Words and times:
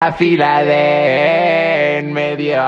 La 0.00 0.12
fila 0.16 0.64
de 0.64 1.98
en 1.98 2.12
medio. 2.14 2.62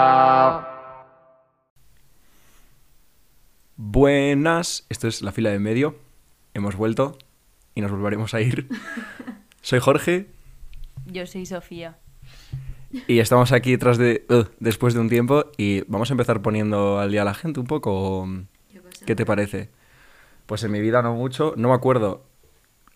Buenas, 3.77 4.85
esto 4.91 5.09
es 5.09 5.23
la 5.23 5.33
fila 5.33 5.49
de 5.51 5.57
en 5.57 5.63
medio. 5.63 5.99
Hemos 6.53 6.77
vuelto 6.77 7.17
y 7.75 7.81
nos 7.81 7.91
volveremos 7.91 8.35
a 8.35 8.43
ir. 8.43 8.69
Soy 9.63 9.79
Jorge 9.81 10.27
Yo 11.07 11.27
soy 11.27 11.47
Sofía. 11.47 11.99
y 13.09 13.21
estamos 13.21 13.53
aquí 13.53 13.79
tras 13.79 13.97
de, 13.97 14.27
uh, 14.29 14.45
después 14.61 14.93
de 14.93 15.01
un 15.01 15.09
tiempo 15.09 15.47
y 15.57 15.81
vamos 15.89 16.11
a 16.11 16.13
empezar 16.13 16.43
poniendo 16.43 16.99
al 16.99 17.11
día 17.11 17.23
a 17.23 17.25
la 17.25 17.35
gente 17.35 17.59
un 17.59 17.67
poco. 17.67 18.29
¿Qué 19.07 19.15
te 19.17 19.25
parece? 19.25 19.71
Pues 20.47 20.63
en 20.65 20.71
mi 20.73 20.81
vida 20.81 21.03
no 21.03 21.15
mucho, 21.15 21.55
no 21.57 21.69
me 21.69 21.75
acuerdo 21.75 22.25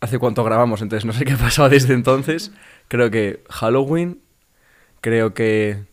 hace 0.01 0.19
cuánto 0.19 0.45
grabamos, 0.45 0.83
entonces 0.83 1.05
no 1.05 1.13
sé 1.13 1.25
qué 1.25 1.35
ha 1.35 1.37
pasado 1.37 1.69
desde 1.69 1.95
entonces. 1.95 2.53
Creo 2.89 3.11
que 3.11 3.45
Halloween, 3.51 4.21
creo 5.01 5.35
que 5.35 5.85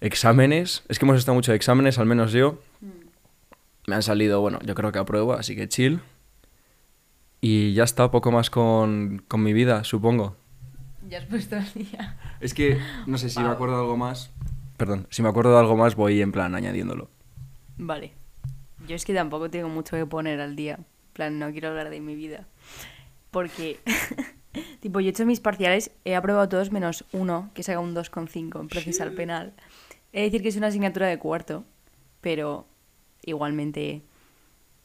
exámenes, 0.00 0.84
es 0.88 0.98
que 0.98 1.04
hemos 1.04 1.18
estado 1.18 1.34
mucho 1.34 1.52
de 1.52 1.56
exámenes, 1.56 1.98
al 1.98 2.06
menos 2.06 2.32
yo. 2.32 2.58
Me 3.86 3.94
han 3.94 4.02
salido, 4.02 4.40
bueno, 4.40 4.58
yo 4.64 4.74
creo 4.74 4.92
que 4.92 4.98
apruebo, 4.98 5.32
así 5.32 5.56
que 5.56 5.68
chill. 5.68 6.00
Y 7.40 7.72
ya 7.72 7.84
está, 7.84 8.10
poco 8.10 8.30
más 8.30 8.50
con, 8.50 9.22
con 9.26 9.42
mi 9.42 9.52
vida, 9.54 9.82
supongo. 9.84 10.36
Ya 11.08 11.18
has 11.18 11.24
puesto 11.24 11.56
el 11.56 11.72
día. 11.74 12.18
Es 12.40 12.52
que 12.54 12.78
no 13.06 13.16
sé 13.18 13.30
si 13.30 13.40
me 13.40 13.48
acuerdo 13.48 13.76
de 13.76 13.82
algo 13.82 13.96
más. 13.96 14.30
Perdón, 14.76 15.06
si 15.10 15.22
me 15.22 15.28
acuerdo 15.28 15.52
de 15.52 15.58
algo 15.58 15.76
más 15.76 15.94
voy 15.94 16.20
en 16.20 16.32
plan 16.32 16.54
añadiéndolo. 16.54 17.08
Vale. 17.78 18.19
Yo 18.90 18.96
es 18.96 19.04
que 19.04 19.14
tampoco 19.14 19.48
tengo 19.48 19.68
mucho 19.68 19.94
que 19.94 20.04
poner 20.04 20.40
al 20.40 20.56
día. 20.56 20.80
Plan, 21.12 21.38
no 21.38 21.52
quiero 21.52 21.68
hablar 21.68 21.90
de 21.90 22.00
mi 22.00 22.16
vida. 22.16 22.48
Porque, 23.30 23.78
tipo, 24.80 24.98
yo 24.98 25.06
he 25.06 25.10
hecho 25.10 25.24
mis 25.24 25.38
parciales, 25.38 25.92
he 26.04 26.16
aprobado 26.16 26.48
todos 26.48 26.72
menos 26.72 27.04
uno, 27.12 27.52
que 27.54 27.62
saca 27.62 27.78
un 27.78 27.94
2,5 27.94 28.60
en 28.60 28.66
procesal 28.66 29.12
penal. 29.12 29.54
He 30.12 30.18
de 30.18 30.24
decir 30.24 30.42
que 30.42 30.48
es 30.48 30.56
una 30.56 30.66
asignatura 30.66 31.06
de 31.06 31.20
cuarto, 31.20 31.64
pero 32.20 32.66
igualmente 33.24 34.02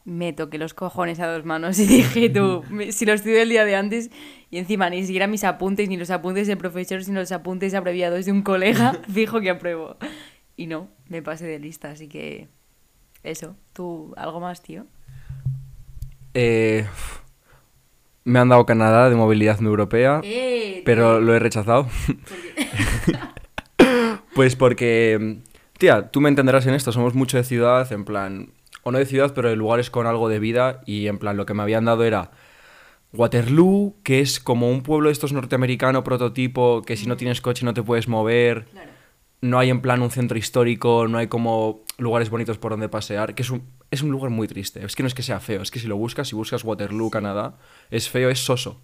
me 0.04 0.32
toqué 0.32 0.58
los 0.58 0.72
cojones 0.72 1.18
a 1.18 1.26
dos 1.26 1.44
manos 1.44 1.76
y 1.80 1.86
dije, 1.88 2.30
tú, 2.30 2.62
si 2.90 3.06
lo 3.06 3.12
estudio 3.12 3.42
el 3.42 3.48
día 3.48 3.64
de 3.64 3.74
antes 3.74 4.12
y 4.52 4.58
encima 4.58 4.88
ni 4.88 5.02
siquiera 5.02 5.26
mis 5.26 5.42
apuntes, 5.42 5.88
ni 5.88 5.96
los 5.96 6.10
apuntes 6.10 6.46
del 6.46 6.58
profesor, 6.58 7.02
sino 7.02 7.18
los 7.18 7.32
apuntes 7.32 7.74
abreviados 7.74 8.24
de 8.24 8.30
un 8.30 8.42
colega, 8.42 9.00
fijo 9.12 9.40
que 9.40 9.50
apruebo. 9.50 9.96
Y 10.56 10.68
no, 10.68 10.90
me 11.08 11.22
pasé 11.22 11.46
de 11.46 11.58
lista, 11.58 11.90
así 11.90 12.06
que 12.06 12.46
eso. 13.30 13.56
¿Tú 13.72 14.14
algo 14.16 14.40
más, 14.40 14.62
tío? 14.62 14.86
Eh, 16.34 16.86
me 18.24 18.38
han 18.38 18.48
dado 18.48 18.66
Canadá 18.66 19.08
de 19.08 19.16
movilidad 19.16 19.60
no 19.60 19.68
europea, 19.70 20.20
Eh, 20.24 20.82
pero 20.84 21.20
lo 21.20 21.34
he 21.34 21.38
rechazado. 21.38 21.86
pues 24.34 24.56
porque, 24.56 25.38
tía, 25.78 26.10
tú 26.10 26.20
me 26.20 26.28
entenderás 26.28 26.66
en 26.66 26.74
esto, 26.74 26.92
somos 26.92 27.14
mucho 27.14 27.36
de 27.36 27.44
ciudad, 27.44 27.90
en 27.92 28.04
plan, 28.04 28.52
o 28.82 28.90
no 28.90 28.98
de 28.98 29.06
ciudad, 29.06 29.32
pero 29.34 29.48
de 29.48 29.56
lugares 29.56 29.90
con 29.90 30.06
algo 30.06 30.28
de 30.28 30.38
vida, 30.38 30.80
y 30.86 31.06
en 31.06 31.18
plan, 31.18 31.36
lo 31.36 31.46
que 31.46 31.54
me 31.54 31.62
habían 31.62 31.84
dado 31.84 32.04
era 32.04 32.30
Waterloo, 33.12 33.94
que 34.02 34.20
es 34.20 34.40
como 34.40 34.70
un 34.70 34.82
pueblo 34.82 35.08
de 35.08 35.12
estos 35.12 35.32
norteamericano 35.32 36.04
prototipo, 36.04 36.82
que 36.82 36.96
si 36.96 37.06
no 37.06 37.16
tienes 37.16 37.40
coche 37.40 37.64
no 37.64 37.74
te 37.74 37.82
puedes 37.82 38.08
mover, 38.08 38.66
Claro. 38.66 38.90
No 39.40 39.58
hay 39.58 39.70
en 39.70 39.80
plan 39.80 40.02
un 40.02 40.10
centro 40.10 40.38
histórico, 40.38 41.08
no 41.08 41.18
hay 41.18 41.26
como 41.26 41.84
lugares 41.98 42.30
bonitos 42.30 42.58
por 42.58 42.72
donde 42.72 42.88
pasear, 42.88 43.34
que 43.34 43.42
es 43.42 43.50
un, 43.50 43.62
es 43.90 44.02
un 44.02 44.10
lugar 44.10 44.30
muy 44.30 44.48
triste. 44.48 44.84
Es 44.84 44.96
que 44.96 45.02
no 45.02 45.06
es 45.06 45.14
que 45.14 45.22
sea 45.22 45.40
feo, 45.40 45.62
es 45.62 45.70
que 45.70 45.78
si 45.78 45.86
lo 45.86 45.96
buscas, 45.96 46.28
si 46.28 46.34
buscas 46.34 46.64
Waterloo, 46.64 47.10
Canadá, 47.10 47.58
es 47.90 48.08
feo, 48.08 48.30
es 48.30 48.40
soso. 48.40 48.80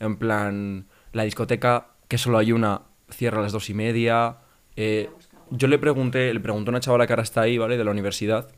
En 0.00 0.16
plan, 0.16 0.86
la 1.12 1.24
discoteca, 1.24 1.88
que 2.08 2.18
solo 2.18 2.38
hay 2.38 2.52
una, 2.52 2.82
cierra 3.10 3.38
a 3.38 3.42
las 3.42 3.52
dos 3.52 3.70
y 3.70 3.74
media. 3.74 4.38
eh, 4.76 5.10
yo 5.50 5.68
le 5.68 5.78
pregunté, 5.78 6.32
le 6.32 6.40
pregunté 6.40 6.70
a 6.70 6.72
una 6.72 6.80
chavala 6.80 7.06
que 7.06 7.12
ahora 7.12 7.22
está 7.22 7.42
ahí, 7.42 7.58
¿vale? 7.58 7.76
De 7.76 7.84
la 7.84 7.90
universidad. 7.90 8.50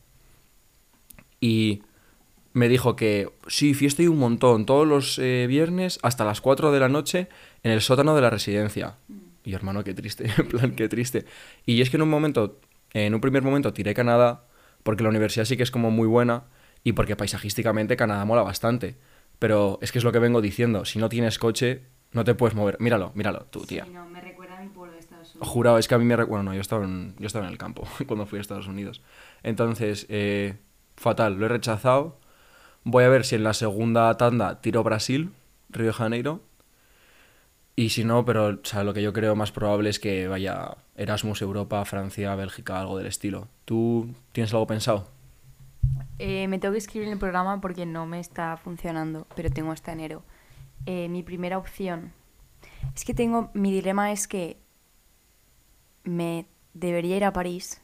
Y 1.41 1.83
me 2.53 2.69
dijo 2.69 2.95
que 2.95 3.31
sí, 3.49 3.75
fiesta 3.75 4.03
y 4.03 4.06
un 4.06 4.19
montón, 4.19 4.65
todos 4.65 4.87
los 4.87 5.19
eh, 5.19 5.47
viernes 5.49 5.99
hasta 6.03 6.25
las 6.25 6.41
4 6.41 6.71
de 6.71 6.81
la 6.81 6.89
noche 6.89 7.28
en 7.65 7.72
el 7.72 7.81
sótano 7.81 8.15
de 8.15 8.22
la 8.22 8.31
residencia. 8.31 8.95
Y 9.44 9.55
hermano, 9.55 9.84
qué 9.84 9.94
triste, 9.94 10.25
en 10.38 10.49
plan, 10.49 10.75
qué 10.75 10.88
triste. 10.88 11.25
Y 11.66 11.81
es 11.82 11.91
que 11.91 11.97
en 11.97 12.03
un 12.03 12.10
momento, 12.10 12.60
en 12.93 13.15
un 13.15 13.21
primer 13.21 13.43
momento 13.43 13.72
tiré 13.72 13.94
Canadá, 13.94 14.44
porque 14.82 15.03
la 15.03 15.10
universidad 15.10 15.44
sí 15.44 15.56
que 15.56 15.62
es 15.62 15.71
como 15.71 15.91
muy 15.91 16.06
buena 16.09 16.44
y 16.82 16.93
porque 16.93 17.16
paisajísticamente 17.16 17.97
Canadá 17.97 18.25
mola 18.25 18.43
bastante. 18.43 18.97
Pero 19.38 19.78
es 19.83 19.93
que 19.93 19.99
es 19.99 20.04
lo 20.04 20.12
que 20.12 20.19
vengo 20.19 20.41
diciendo, 20.41 20.84
si 20.84 20.99
no 20.99 21.09
tienes 21.09 21.38
coche, 21.38 21.83
no 22.12 22.25
te 22.25 22.34
puedes 22.34 22.54
mover. 22.54 22.77
Míralo, 22.81 23.12
míralo, 23.15 23.47
tú, 23.50 23.65
tía. 23.66 23.84
no, 23.93 24.06
me 24.09 24.21
recuerda 24.21 24.56
a 24.59 24.60
mi 24.62 24.69
pueblo 24.69 24.93
de 24.94 25.00
Estados 25.00 25.28
Unidos. 25.34 25.49
Jurado, 25.49 25.78
es 25.78 25.88
que 25.88 25.94
a 25.94 25.99
mí 25.99 26.04
me... 26.04 26.16
recu- 26.16 26.28
Bueno, 26.28 26.44
no, 26.44 26.54
yo 26.54 26.60
estaba 26.60 26.84
en, 26.84 27.15
yo 27.19 27.27
estaba 27.27 27.47
en 27.47 27.53
el 27.53 27.59
campo 27.59 27.87
cuando 28.06 28.27
fui 28.27 28.38
a 28.38 28.41
Estados 28.43 28.69
Unidos. 28.69 29.03
Entonces, 29.43 30.06
eh, 30.09 30.54
fatal, 30.97 31.34
lo 31.34 31.47
he 31.47 31.49
rechazado. 31.49 32.19
Voy 32.84 33.04
a 33.04 33.09
ver 33.09 33.25
si 33.25 33.34
en 33.34 33.43
la 33.44 33.54
segunda 33.54 34.16
tanda 34.16 34.60
tiro 34.60 34.83
Brasil, 34.84 35.33
Río 35.71 35.87
de 35.88 35.93
Janeiro. 35.93 36.43
Y 37.77 37.89
si 37.89 38.05
no, 38.05 38.25
pero 38.25 38.47
o 38.47 38.59
sea, 38.62 38.85
lo 38.85 38.95
que 38.95 39.03
yo 39.03 39.12
creo 39.12 39.35
más 39.35 39.51
probable 39.51 39.91
es 39.91 39.99
que 39.99 40.29
vaya 40.29 40.77
Erasmus, 40.97 41.43
Europa, 41.43 41.85
Francia, 41.85 42.35
Bélgica, 42.37 42.81
algo 42.81 42.97
del 42.99 43.07
estilo. 43.07 43.49
¿Tú 43.65 44.15
tienes 44.33 44.53
algo 44.53 44.67
pensado? 44.67 45.09
Eh, 46.19 46.47
me 46.47 46.59
tengo 46.59 46.73
que 46.73 46.79
escribir 46.79 47.09
en 47.09 47.15
el 47.15 47.19
programa 47.19 47.61
porque 47.61 47.84
no 47.84 48.07
me 48.07 48.21
está 48.21 48.57
funcionando, 48.57 49.27
pero 49.34 49.51
tengo 49.51 49.73
hasta 49.73 49.93
enero. 49.93 50.23
Eh, 50.87 51.09
mi 51.09 51.23
primera 51.23 51.59
opción. 51.59 52.13
Es 52.95 53.05
que 53.05 53.15
tengo. 53.15 53.51
Mi 53.55 53.73
dilema 53.73 54.13
es 54.13 54.29
que 54.29 54.59
me 56.05 56.47
debería 56.75 57.17
ir 57.17 57.25
a 57.25 57.33
París 57.33 57.83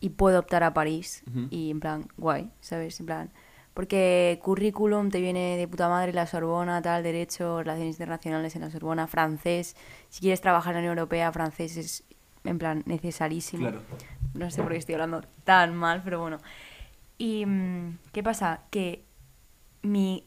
y 0.00 0.10
puedo 0.10 0.38
optar 0.38 0.62
a 0.62 0.74
París 0.74 1.24
y 1.50 1.70
en 1.70 1.80
plan, 1.80 2.08
guay, 2.16 2.50
¿sabes? 2.60 3.00
En 3.00 3.06
plan. 3.06 3.30
Porque 3.74 4.38
currículum 4.42 5.08
te 5.10 5.20
viene 5.20 5.56
de 5.56 5.66
puta 5.66 5.88
madre 5.88 6.12
la 6.12 6.26
Sorbona, 6.26 6.82
tal, 6.82 7.02
derecho, 7.02 7.58
relaciones 7.62 7.94
internacionales 7.94 8.54
en 8.54 8.62
la 8.62 8.70
Sorbona, 8.70 9.06
francés. 9.06 9.76
Si 10.10 10.20
quieres 10.20 10.40
trabajar 10.42 10.72
en 10.72 10.76
la 10.76 10.80
Unión 10.80 10.98
Europea, 10.98 11.32
francés 11.32 11.76
es, 11.78 12.04
en 12.44 12.58
plan, 12.58 12.82
necesarísimo. 12.84 13.70
No 14.34 14.50
sé 14.50 14.62
por 14.62 14.72
qué 14.72 14.78
estoy 14.78 14.94
hablando 14.94 15.22
tan 15.44 15.74
mal, 15.74 16.02
pero 16.04 16.20
bueno. 16.20 16.38
Y 17.16 17.46
mm, 17.46 17.98
¿qué 18.12 18.22
pasa? 18.22 18.60
Que 18.70 19.04
mi 19.82 20.24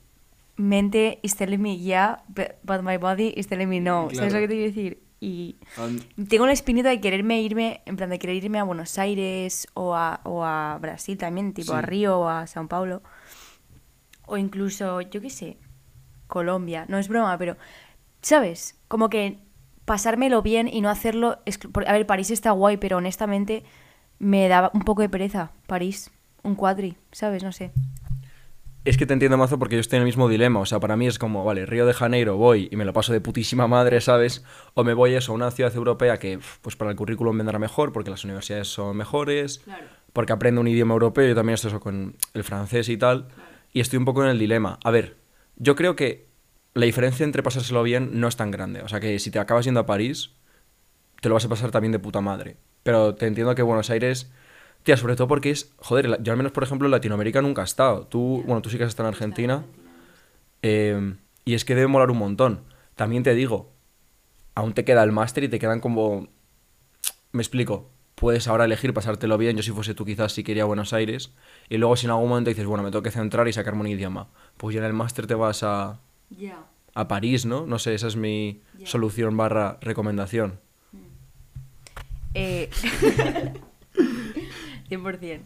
mente 0.56 1.20
is 1.22 1.36
telling 1.36 1.62
me 1.62 1.78
yeah, 1.78 2.24
but, 2.64 2.82
my 2.82 2.98
body 2.98 3.34
is 3.36 3.48
telling 3.48 3.68
me 3.70 3.80
no. 3.80 4.10
¿Sabes 4.14 4.34
Claro. 4.34 4.34
lo 4.34 4.40
que 4.42 4.48
te 4.48 4.54
quiero 4.54 4.68
decir? 4.74 5.04
Y 5.20 5.56
tengo 6.30 6.46
la 6.46 6.52
espinita 6.54 6.90
de 6.90 7.00
quererme 7.00 7.42
irme, 7.42 7.82
en 7.86 7.96
plan 7.96 8.10
de 8.10 8.20
querer 8.20 8.36
irme 8.38 8.60
a 8.60 8.64
Buenos 8.64 8.98
Aires 9.00 9.68
o 9.74 9.96
a, 9.96 10.20
o 10.24 10.44
a 10.44 10.78
Brasil 10.82 11.18
también, 11.18 11.54
tipo 11.54 11.74
a. 11.74 11.82
Río 11.82 12.20
o 12.20 12.28
a 12.28 12.48
Sao 12.48 12.68
Paulo. 12.68 13.02
O 14.28 14.38
incluso, 14.38 15.02
yo 15.02 15.22
qué 15.22 15.30
sé, 15.30 15.58
Colombia. 16.28 16.86
No 16.88 16.98
es 16.98 17.08
broma, 17.08 17.38
pero, 17.38 17.58
¿sabes? 18.22 18.80
Como 18.88 19.10
que 19.10 19.40
pasármelo 19.86 20.42
bien 20.42 20.68
y 20.68 20.82
no 20.82 20.90
hacerlo... 20.90 21.40
A 21.88 21.94
ver, 21.94 22.06
París 22.06 22.32
está 22.32 22.52
guay, 22.52 22.78
pero 22.78 22.98
honestamente 22.98 23.64
me 24.20 24.48
daba 24.48 24.72
un 24.74 24.82
poco 24.82 25.02
de 25.02 25.10
pereza. 25.10 25.52
París, 25.68 26.12
un 26.44 26.56
cuadri, 26.56 26.98
¿sabes? 27.12 27.44
No 27.44 27.52
sé. 27.52 27.72
Es 28.86 28.98
que 28.98 29.08
te 29.08 29.14
entiendo 29.14 29.36
mazo 29.36 29.58
porque 29.58 29.76
yo 29.76 29.82
estoy 29.82 29.98
en 29.98 30.04
el 30.04 30.06
mismo 30.06 30.30
dilema. 30.30 30.60
O 30.60 30.66
sea, 30.66 30.80
para 30.80 30.96
mí 30.96 31.08
es 31.08 31.18
como, 31.18 31.44
vale, 31.44 31.66
Río 31.66 31.88
de 31.88 31.94
Janeiro 31.94 32.38
voy 32.38 32.70
y 32.72 32.76
me 32.76 32.86
lo 32.86 32.94
paso 32.94 33.14
de 33.14 33.20
putísima 33.20 33.68
madre, 33.68 34.00
¿sabes? 34.00 34.44
O 34.76 34.84
me 34.84 34.94
voy 34.94 35.16
eso, 35.16 35.32
a 35.32 35.36
una 35.36 35.50
ciudad 35.50 35.76
europea 35.76 36.18
que, 36.18 36.40
pues 36.62 36.76
para 36.76 36.92
el 36.92 36.98
currículum 36.98 37.36
vendrá 37.36 37.58
mejor 37.58 37.92
porque 37.92 38.12
las 38.12 38.24
universidades 38.24 38.68
son 38.68 38.96
mejores, 38.96 39.66
porque 40.14 40.34
aprendo 40.34 40.62
un 40.62 40.68
idioma 40.68 40.94
europeo, 40.94 41.28
yo 41.28 41.34
también 41.34 41.56
estoy 41.56 41.70
eso 41.70 41.80
con 41.80 42.16
el 42.36 42.44
francés 42.44 42.88
y 42.90 42.98
tal. 42.98 43.28
Y 43.76 43.82
estoy 43.82 43.98
un 43.98 44.06
poco 44.06 44.24
en 44.24 44.30
el 44.30 44.40
dilema. 44.40 44.80
A 44.86 44.90
ver, 44.90 45.18
yo 45.58 45.76
creo 45.76 45.98
que 45.98 46.30
la 46.74 46.86
diferencia 46.86 47.26
entre 47.26 47.44
pasárselo 47.44 47.84
bien 47.84 48.22
no 48.22 48.30
es 48.30 48.38
tan 48.38 48.50
grande. 48.50 48.82
O 48.82 48.88
sea, 48.88 49.02
que 49.02 49.20
si 49.20 49.32
te 49.32 49.38
acabas 49.38 49.66
yendo 49.66 49.82
a 49.82 49.86
París, 49.86 50.32
te 51.20 51.28
lo 51.28 51.36
vas 51.36 51.44
a 51.44 51.50
pasar 51.50 51.72
también 51.72 51.92
de 51.92 52.00
puta 52.00 52.22
madre. 52.22 52.56
Pero 52.84 53.16
te 53.16 53.28
entiendo 53.28 53.54
que 53.54 53.64
Buenos 53.64 53.90
Aires, 53.90 54.32
tía, 54.84 54.96
sobre 54.96 55.18
todo 55.18 55.28
porque 55.28 55.50
es, 55.50 55.74
joder, 55.76 56.24
yo 56.24 56.32
al 56.32 56.38
menos, 56.38 56.54
por 56.54 56.64
ejemplo, 56.64 56.88
en 56.88 56.92
Latinoamérica 56.92 57.42
nunca 57.42 57.64
he 57.64 57.66
estado. 57.66 58.08
Tú, 58.08 58.44
bueno, 58.46 58.62
tú 58.62 58.70
sí 58.70 58.78
que 58.78 58.86
has 58.86 58.90
estado 58.92 59.10
en 59.10 59.14
Argentina. 59.14 59.66
eh, 60.62 61.16
y 61.44 61.54
es 61.54 61.66
que 61.66 61.76
debe 61.76 61.88
molar 61.88 62.12
un 62.12 62.18
montón. 62.18 62.62
También 62.96 63.24
te 63.24 63.36
digo, 63.36 63.74
aún 64.56 64.74
te 64.74 64.86
queda 64.86 65.04
el 65.04 65.12
máster 65.12 65.44
y 65.44 65.50
te 65.50 65.60
quedan 65.60 65.82
como... 65.82 66.30
Me 67.34 67.42
explico. 67.42 67.92
Puedes 68.16 68.48
ahora 68.48 68.66
elegir 68.66 68.94
pasártelo 68.94 69.38
bien. 69.38 69.58
Yo 69.58 69.64
si 69.64 69.72
fuese 69.72 69.94
tú 69.94 70.06
quizás 70.06 70.32
sí 70.32 70.44
quería 70.44 70.66
Buenos 70.66 70.94
Aires. 70.94 71.32
Y 71.70 71.78
luego 71.78 71.96
si 71.98 72.06
en 72.06 72.12
algún 72.12 72.30
momento 72.30 72.50
dices, 72.50 72.66
bueno, 72.66 72.84
me 72.84 72.92
tengo 72.92 73.04
que 73.04 73.12
centrar 73.12 73.48
y 73.48 73.54
sacarme 73.54 73.82
un 73.82 73.88
idioma. 73.88 74.28
Pues 74.58 74.74
ya 74.74 74.80
en 74.80 74.86
el 74.88 74.94
máster 74.94 75.28
te 75.28 75.36
vas 75.36 75.64
a, 75.64 76.00
Ya. 76.30 76.64
a 76.94 77.08
París, 77.08 77.46
¿no? 77.46 77.66
No 77.66 77.78
sé, 77.80 77.94
esa 77.94 78.08
es 78.08 78.16
mi 78.16 78.62
solución 78.86 79.36
barra 79.36 79.78
recomendación. 79.82 80.60
Eh, 82.34 82.70
100%. 84.90 85.40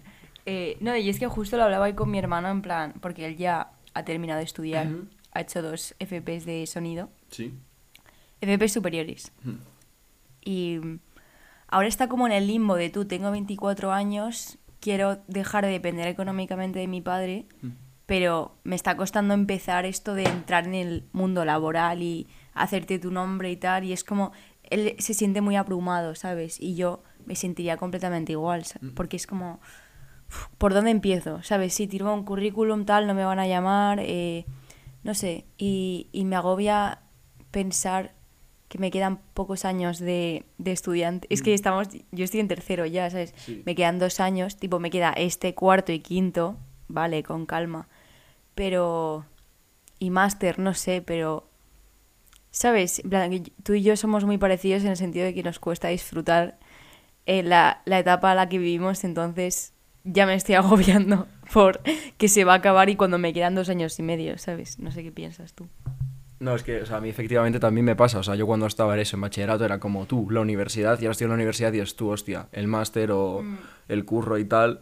Eh, 0.45 0.77
no, 0.79 0.95
y 0.95 1.09
es 1.09 1.19
que 1.19 1.27
justo 1.27 1.57
lo 1.57 1.63
hablaba 1.63 1.85
hoy 1.85 1.93
con 1.93 2.09
mi 2.09 2.17
hermano 2.17 2.49
en 2.49 2.61
plan, 2.61 2.93
porque 3.01 3.25
él 3.25 3.37
ya 3.37 3.71
ha 3.93 4.05
terminado 4.05 4.39
de 4.39 4.45
estudiar, 4.45 4.87
ha 5.31 5.41
hecho 5.41 5.61
dos 5.61 5.95
FPs 5.99 6.45
de 6.45 6.65
sonido, 6.67 7.09
Sí. 7.29 7.53
FPs 8.41 8.73
superiores. 8.73 9.31
Y 10.43 10.79
ahora 11.69 11.87
está 11.87 12.07
como 12.09 12.25
en 12.27 12.33
el 12.33 12.47
limbo 12.47 12.75
de 12.75 12.89
tú, 12.89 13.05
tengo 13.05 13.31
24 13.31 13.91
años, 13.91 14.57
quiero 14.79 15.19
dejar 15.27 15.65
de 15.65 15.71
depender 15.71 16.07
económicamente 16.07 16.79
de 16.79 16.87
mi 16.87 17.01
padre, 17.01 17.45
pero 18.05 18.57
me 18.63 18.75
está 18.75 18.97
costando 18.97 19.33
empezar 19.33 19.85
esto 19.85 20.13
de 20.15 20.23
entrar 20.23 20.65
en 20.65 20.73
el 20.75 21.07
mundo 21.11 21.45
laboral 21.45 22.01
y 22.01 22.27
hacerte 22.53 22.97
tu 22.99 23.11
nombre 23.11 23.51
y 23.51 23.55
tal, 23.57 23.83
y 23.83 23.93
es 23.93 24.03
como, 24.03 24.31
él 24.63 24.95
se 24.99 25.13
siente 25.13 25.41
muy 25.41 25.55
abrumado, 25.55 26.15
¿sabes? 26.15 26.59
Y 26.59 26.75
yo 26.75 27.03
me 27.25 27.35
sentiría 27.35 27.77
completamente 27.77 28.31
igual, 28.33 28.65
sa- 28.65 28.79
porque 28.95 29.15
es 29.17 29.27
como, 29.27 29.59
¿por 30.57 30.73
dónde 30.73 30.91
empiezo? 30.91 31.43
¿Sabes? 31.43 31.73
Si 31.73 31.87
tiro 31.87 32.11
un 32.13 32.23
currículum 32.23 32.85
tal, 32.85 33.05
no 33.07 33.13
me 33.13 33.23
van 33.25 33.39
a 33.39 33.47
llamar, 33.47 33.99
eh, 34.01 34.45
no 35.03 35.13
sé, 35.13 35.45
y, 35.57 36.07
y 36.11 36.25
me 36.25 36.35
agobia 36.35 37.01
pensar 37.51 38.13
que 38.69 38.77
me 38.77 38.91
quedan 38.91 39.19
pocos 39.33 39.65
años 39.65 39.99
de, 39.99 40.45
de 40.59 40.71
estudiante. 40.71 41.27
Es 41.31 41.41
que 41.41 41.53
estamos, 41.55 41.87
yo 42.11 42.23
estoy 42.23 42.39
en 42.39 42.47
tercero 42.47 42.85
ya, 42.85 43.09
¿sabes? 43.09 43.33
Sí. 43.35 43.63
Me 43.65 43.73
quedan 43.73 43.97
dos 43.97 44.19
años, 44.19 44.57
tipo, 44.57 44.79
me 44.79 44.91
queda 44.91 45.11
este 45.11 45.55
cuarto 45.55 45.91
y 45.91 45.99
quinto, 45.99 46.55
vale, 46.87 47.23
con 47.23 47.47
calma. 47.47 47.87
Pero, 48.53 49.25
y 49.97 50.11
máster, 50.11 50.59
no 50.59 50.75
sé, 50.75 51.01
pero, 51.01 51.49
¿sabes? 52.51 52.99
En 52.99 53.09
plan, 53.09 53.43
tú 53.63 53.73
y 53.73 53.81
yo 53.81 53.97
somos 53.97 54.23
muy 54.23 54.37
parecidos 54.37 54.83
en 54.83 54.89
el 54.89 54.97
sentido 54.97 55.25
de 55.25 55.33
que 55.33 55.41
nos 55.41 55.57
cuesta 55.57 55.87
disfrutar 55.87 56.59
eh, 57.25 57.41
la, 57.41 57.81
la 57.85 57.97
etapa 57.97 58.31
a 58.31 58.35
la 58.35 58.49
que 58.49 58.59
vivimos, 58.59 59.03
entonces 59.03 59.73
ya 60.03 60.27
me 60.27 60.35
estoy 60.35 60.55
agobiando 60.55 61.27
por 61.51 61.81
que 62.17 62.27
se 62.27 62.43
va 62.43 62.53
a 62.53 62.57
acabar 62.57 62.89
y 62.89 62.95
cuando 62.95 63.17
me 63.17 63.33
quedan 63.33 63.55
dos 63.55 63.69
años 63.69 63.97
y 63.97 64.03
medio, 64.03 64.37
¿sabes? 64.37 64.77
No 64.77 64.91
sé 64.91 65.01
qué 65.01 65.11
piensas 65.11 65.53
tú. 65.53 65.67
No, 66.39 66.55
es 66.55 66.63
que, 66.63 66.81
o 66.81 66.85
sea, 66.85 66.97
a 66.97 67.01
mí 67.01 67.09
efectivamente 67.09 67.59
también 67.59 67.85
me 67.85 67.95
pasa. 67.95 68.19
O 68.19 68.23
sea, 68.23 68.35
yo 68.35 68.47
cuando 68.47 68.65
estaba 68.65 68.93
en 68.93 69.01
eso, 69.01 69.17
en 69.17 69.21
bachillerato, 69.21 69.65
era 69.65 69.79
como 69.79 70.05
tú, 70.05 70.29
la 70.29 70.39
universidad, 70.39 70.99
y 70.99 71.05
ahora 71.05 71.11
estoy 71.11 71.25
en 71.25 71.29
la 71.29 71.35
universidad 71.35 71.73
y 71.73 71.79
es 71.79 71.95
tú, 71.95 72.09
hostia, 72.09 72.47
el 72.53 72.67
máster 72.67 73.11
o 73.11 73.43
el 73.87 74.05
curro 74.05 74.37
y 74.37 74.45
tal. 74.45 74.81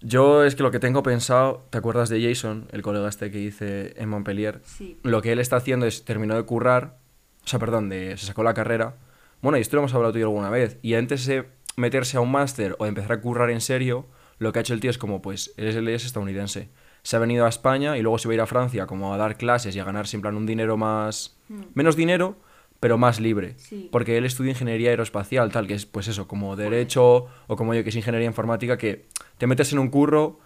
Yo 0.00 0.44
es 0.44 0.54
que 0.54 0.62
lo 0.62 0.70
que 0.70 0.78
tengo 0.78 1.02
pensado, 1.02 1.66
¿te 1.70 1.78
acuerdas 1.78 2.08
de 2.08 2.22
Jason, 2.22 2.68
el 2.70 2.82
colega 2.82 3.08
este 3.08 3.30
que 3.30 3.40
hice 3.40 4.00
en 4.00 4.08
Montpellier? 4.08 4.60
Sí. 4.64 4.98
Lo 5.02 5.22
que 5.22 5.32
él 5.32 5.38
está 5.38 5.56
haciendo 5.56 5.86
es, 5.86 6.04
terminó 6.04 6.36
de 6.36 6.42
currar, 6.44 6.98
o 7.44 7.48
sea, 7.48 7.58
perdón, 7.58 7.88
de, 7.88 8.16
se 8.16 8.26
sacó 8.26 8.44
la 8.44 8.54
carrera. 8.54 8.94
Bueno, 9.40 9.58
y 9.58 9.62
esto 9.62 9.76
lo 9.76 9.80
hemos 9.80 9.94
hablado 9.94 10.12
tú 10.12 10.18
y 10.18 10.20
yo 10.20 10.28
alguna 10.28 10.50
vez. 10.50 10.78
Y 10.82 10.94
antes 10.94 11.26
de 11.26 11.46
meterse 11.76 12.18
a 12.18 12.20
un 12.20 12.30
máster 12.30 12.76
o 12.78 12.84
de 12.84 12.90
empezar 12.90 13.12
a 13.12 13.20
currar 13.20 13.50
en 13.50 13.60
serio, 13.60 14.06
lo 14.38 14.52
que 14.52 14.58
ha 14.58 14.62
hecho 14.62 14.74
el 14.74 14.80
tío 14.80 14.90
es 14.90 14.98
como, 14.98 15.22
pues, 15.22 15.54
él 15.56 15.88
es 15.88 16.04
estadounidense. 16.04 16.68
Se 17.06 17.14
ha 17.14 17.20
venido 17.20 17.46
a 17.46 17.48
España 17.48 17.96
y 17.96 18.02
luego 18.02 18.18
se 18.18 18.26
va 18.26 18.32
a 18.32 18.34
ir 18.34 18.40
a 18.40 18.46
Francia 18.46 18.88
como 18.88 19.14
a 19.14 19.16
dar 19.16 19.36
clases 19.36 19.76
y 19.76 19.78
a 19.78 19.84
ganar 19.84 20.06
en 20.12 20.20
plan 20.20 20.34
un 20.34 20.44
dinero 20.44 20.76
más... 20.76 21.36
Menos 21.72 21.94
dinero, 21.94 22.34
pero 22.80 22.98
más 22.98 23.20
libre. 23.20 23.54
Sí. 23.58 23.88
Porque 23.92 24.16
él 24.16 24.24
estudia 24.24 24.50
ingeniería 24.50 24.90
aeroespacial, 24.90 25.52
tal, 25.52 25.68
que 25.68 25.74
es 25.74 25.86
pues 25.86 26.08
eso, 26.08 26.26
como 26.26 26.56
derecho 26.56 27.28
o 27.46 27.54
como 27.54 27.74
yo 27.74 27.84
que 27.84 27.90
es 27.90 27.94
ingeniería 27.94 28.26
informática, 28.26 28.76
que 28.76 29.06
te 29.38 29.46
metes 29.46 29.72
en 29.72 29.78
un 29.78 29.88
curro 29.88 30.40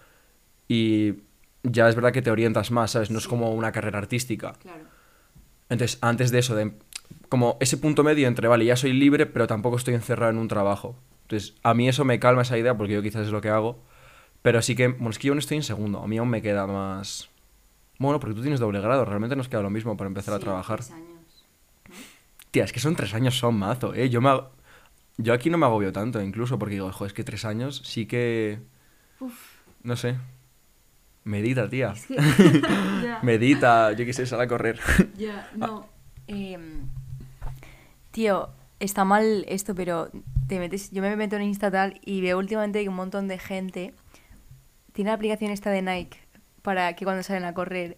y 0.68 1.14
ya 1.62 1.88
es 1.88 1.94
verdad 1.94 2.12
que 2.12 2.20
te 2.20 2.30
orientas 2.30 2.70
más, 2.70 2.90
¿sabes? 2.90 3.10
No 3.10 3.20
es 3.20 3.26
como 3.26 3.54
una 3.54 3.72
carrera 3.72 3.96
artística. 3.96 4.52
Claro. 4.60 4.84
Entonces, 5.70 5.96
antes 6.02 6.30
de 6.30 6.40
eso, 6.40 6.54
de, 6.56 6.74
como 7.30 7.56
ese 7.60 7.78
punto 7.78 8.04
medio 8.04 8.28
entre, 8.28 8.48
vale, 8.48 8.66
ya 8.66 8.76
soy 8.76 8.92
libre, 8.92 9.24
pero 9.24 9.46
tampoco 9.46 9.78
estoy 9.78 9.94
encerrado 9.94 10.30
en 10.32 10.36
un 10.36 10.48
trabajo. 10.48 10.94
Entonces, 11.22 11.54
a 11.62 11.72
mí 11.72 11.88
eso 11.88 12.04
me 12.04 12.20
calma 12.20 12.42
esa 12.42 12.58
idea, 12.58 12.76
porque 12.76 12.92
yo 12.92 13.00
quizás 13.00 13.24
es 13.24 13.32
lo 13.32 13.40
que 13.40 13.48
hago. 13.48 13.82
Pero 14.42 14.62
sí 14.62 14.75
que, 14.75 14.88
bueno, 14.88 15.10
es 15.10 15.19
que 15.19 15.26
yo 15.28 15.32
aún 15.32 15.38
estoy 15.38 15.58
en 15.58 15.62
segundo, 15.62 16.02
a 16.02 16.06
mí 16.06 16.16
aún 16.19 16.31
me 16.31 16.40
queda 16.42 16.66
más... 16.66 17.28
Bueno, 17.98 18.19
porque 18.19 18.34
tú 18.34 18.40
tienes 18.40 18.60
doble 18.60 18.81
grado, 18.81 19.04
realmente 19.04 19.37
nos 19.37 19.48
queda 19.48 19.60
lo 19.60 19.69
mismo 19.70 19.96
para 19.96 20.08
empezar 20.08 20.32
a 20.32 20.38
trabajar. 20.38 20.81
Tía, 22.50 22.64
es 22.64 22.72
que 22.72 22.81
son 22.81 22.96
tres 22.96 23.12
años, 23.14 23.37
son 23.38 23.56
mazo, 23.56 23.94
¿eh? 23.94 24.08
Yo, 24.08 24.20
me, 24.22 24.31
ag- 24.31 24.48
yo 25.19 25.34
aquí 25.34 25.50
no 25.50 25.58
me 25.58 25.66
agobio 25.66 25.92
tanto, 25.92 26.20
incluso, 26.22 26.58
porque 26.58 26.75
digo, 26.76 26.90
joder, 26.90 27.08
es 27.10 27.14
que 27.14 27.25
tres 27.25 27.44
años 27.44 27.82
sí 27.84 28.06
que... 28.06 28.58
No 29.82 29.96
sé. 29.96 30.16
Medita, 31.25 31.69
tía. 31.69 31.92
Medita, 33.22 33.92
yo 33.92 34.06
qué 34.06 34.12
sé, 34.14 34.25
sal 34.25 34.40
a 34.40 34.48
correr. 34.48 34.81
Ya, 35.19 35.48
no. 35.54 35.87
Em, 36.26 36.88
tío, 38.10 38.48
está 38.78 39.04
mal 39.04 39.44
esto, 39.48 39.75
pero 39.75 40.10
te 40.48 40.58
metes, 40.58 40.90
yo 40.90 41.02
me 41.02 41.14
meto 41.16 41.37
en 41.37 41.42
Insta 41.42 41.70
tal 41.70 42.00
y 42.04 42.20
veo 42.22 42.38
últimamente 42.38 42.82
que 42.82 42.88
un 42.88 42.96
montón 42.96 43.28
de 43.28 43.38
gente 43.38 43.94
tiene 44.92 45.10
la 45.10 45.14
aplicación 45.14 45.50
esta 45.50 45.70
de 45.70 45.82
Nike 45.82 46.19
para 46.62 46.94
que 46.94 47.04
cuando 47.04 47.22
salen 47.22 47.44
a 47.44 47.54
correr, 47.54 47.96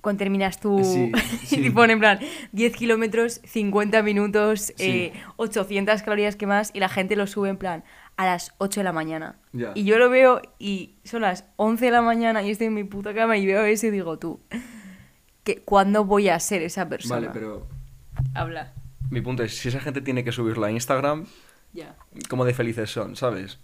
cuando 0.00 0.18
terminas 0.20 0.60
tú, 0.60 0.80
Sí, 0.84 1.12
sí. 1.44 1.66
y 1.66 1.70
pone 1.70 1.92
en 1.94 1.98
plan 1.98 2.18
10 2.52 2.74
kilómetros, 2.76 3.40
50 3.44 4.02
minutos, 4.02 4.72
eh, 4.78 5.12
800 5.36 6.02
calorías 6.02 6.36
que 6.36 6.46
más, 6.46 6.70
y 6.74 6.80
la 6.80 6.88
gente 6.88 7.16
lo 7.16 7.26
sube 7.26 7.48
en 7.50 7.56
plan 7.58 7.84
a 8.16 8.26
las 8.26 8.52
8 8.58 8.80
de 8.80 8.84
la 8.84 8.92
mañana. 8.92 9.36
Y 9.74 9.84
yo 9.84 9.98
lo 9.98 10.08
veo 10.10 10.40
y 10.58 10.94
son 11.04 11.22
las 11.22 11.44
11 11.56 11.86
de 11.86 11.90
la 11.90 12.02
mañana 12.02 12.42
y 12.42 12.50
estoy 12.50 12.66
en 12.68 12.74
mi 12.74 12.84
puta 12.84 13.14
cama 13.14 13.36
y 13.38 13.46
veo 13.46 13.64
eso 13.64 13.86
y 13.86 13.90
digo, 13.90 14.18
tú, 14.18 14.40
que, 15.42 15.62
¿cuándo 15.62 16.04
voy 16.04 16.28
a 16.28 16.38
ser 16.38 16.62
esa 16.62 16.88
persona? 16.88 17.14
Vale, 17.28 17.30
pero 17.32 17.66
Habla. 18.34 18.72
mi 19.10 19.20
punto 19.22 19.42
es, 19.42 19.56
si 19.56 19.68
esa 19.68 19.80
gente 19.80 20.00
tiene 20.02 20.22
que 20.22 20.32
subirlo 20.32 20.66
a 20.66 20.70
Instagram, 20.70 21.26
Ya. 21.72 21.96
¿cómo 22.28 22.44
de 22.44 22.52
felices 22.54 22.90
son, 22.90 23.16
sabes? 23.16 23.58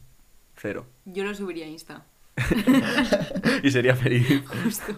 Cero. 0.56 0.86
Yo 1.04 1.22
lo 1.24 1.34
subiría 1.34 1.66
a 1.66 1.68
Insta. 1.68 2.04
y 3.62 3.70
sería 3.70 3.96
feliz. 3.96 4.44
Justo. 4.64 4.94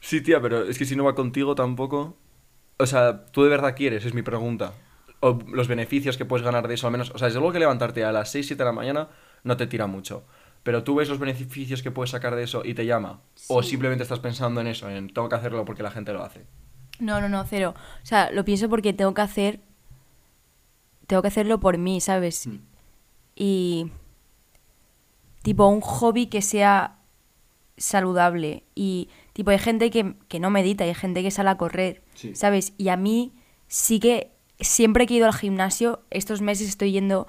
Sí, 0.00 0.20
tía, 0.20 0.40
pero 0.40 0.64
es 0.64 0.78
que 0.78 0.84
si 0.84 0.96
no 0.96 1.04
va 1.04 1.14
contigo 1.14 1.54
tampoco... 1.54 2.16
O 2.78 2.86
sea, 2.86 3.26
¿tú 3.26 3.44
de 3.44 3.50
verdad 3.50 3.76
quieres? 3.76 4.04
Es 4.04 4.14
mi 4.14 4.22
pregunta. 4.22 4.72
O 5.20 5.38
los 5.52 5.68
beneficios 5.68 6.16
que 6.16 6.24
puedes 6.24 6.44
ganar 6.44 6.66
de 6.66 6.74
eso, 6.74 6.86
al 6.86 6.92
menos... 6.92 7.10
O 7.14 7.18
sea, 7.18 7.28
desde 7.28 7.38
luego 7.38 7.52
que 7.52 7.60
levantarte 7.60 8.04
a 8.04 8.12
las 8.12 8.30
6, 8.30 8.46
7 8.48 8.62
de 8.62 8.64
la 8.64 8.72
mañana 8.72 9.08
no 9.44 9.56
te 9.56 9.66
tira 9.66 9.86
mucho. 9.86 10.24
Pero 10.62 10.84
tú 10.84 10.94
ves 10.94 11.08
los 11.08 11.18
beneficios 11.18 11.82
que 11.82 11.90
puedes 11.90 12.10
sacar 12.10 12.36
de 12.36 12.44
eso 12.44 12.62
y 12.64 12.74
te 12.74 12.86
llama. 12.86 13.20
O 13.48 13.62
simplemente 13.62 14.02
estás 14.02 14.20
pensando 14.20 14.60
en 14.60 14.68
eso, 14.68 14.88
en 14.88 15.12
tengo 15.12 15.28
que 15.28 15.34
hacerlo 15.34 15.64
porque 15.64 15.82
la 15.82 15.90
gente 15.90 16.12
lo 16.12 16.22
hace. 16.22 16.46
No, 17.00 17.20
no, 17.20 17.28
no, 17.28 17.44
cero. 17.44 17.74
O 18.02 18.06
sea, 18.06 18.30
lo 18.30 18.44
pienso 18.44 18.68
porque 18.68 18.92
tengo 18.92 19.12
que 19.12 19.22
hacer. 19.22 19.60
Tengo 21.06 21.20
que 21.20 21.28
hacerlo 21.28 21.58
por 21.58 21.78
mí, 21.78 22.00
¿sabes? 22.00 22.46
Mm. 22.46 22.58
Y. 23.34 23.92
Tipo, 25.42 25.66
un 25.66 25.80
hobby 25.80 26.26
que 26.26 26.42
sea 26.42 26.98
saludable. 27.76 28.64
Y, 28.74 29.08
tipo, 29.32 29.50
hay 29.50 29.58
gente 29.58 29.90
que, 29.90 30.14
que 30.28 30.40
no 30.40 30.50
medita, 30.50 30.84
hay 30.84 30.94
gente 30.94 31.22
que 31.22 31.30
sale 31.30 31.50
a 31.50 31.56
correr, 31.56 32.02
Sí. 32.14 32.34
¿sabes? 32.34 32.74
Y 32.78 32.88
a 32.88 32.96
mí 32.96 33.32
sí 33.66 33.98
que 34.00 34.30
siempre 34.60 35.06
que 35.06 35.14
he 35.14 35.16
ido 35.16 35.26
al 35.26 35.34
gimnasio, 35.34 36.02
estos 36.10 36.40
meses 36.42 36.68
estoy 36.68 36.92
yendo, 36.92 37.26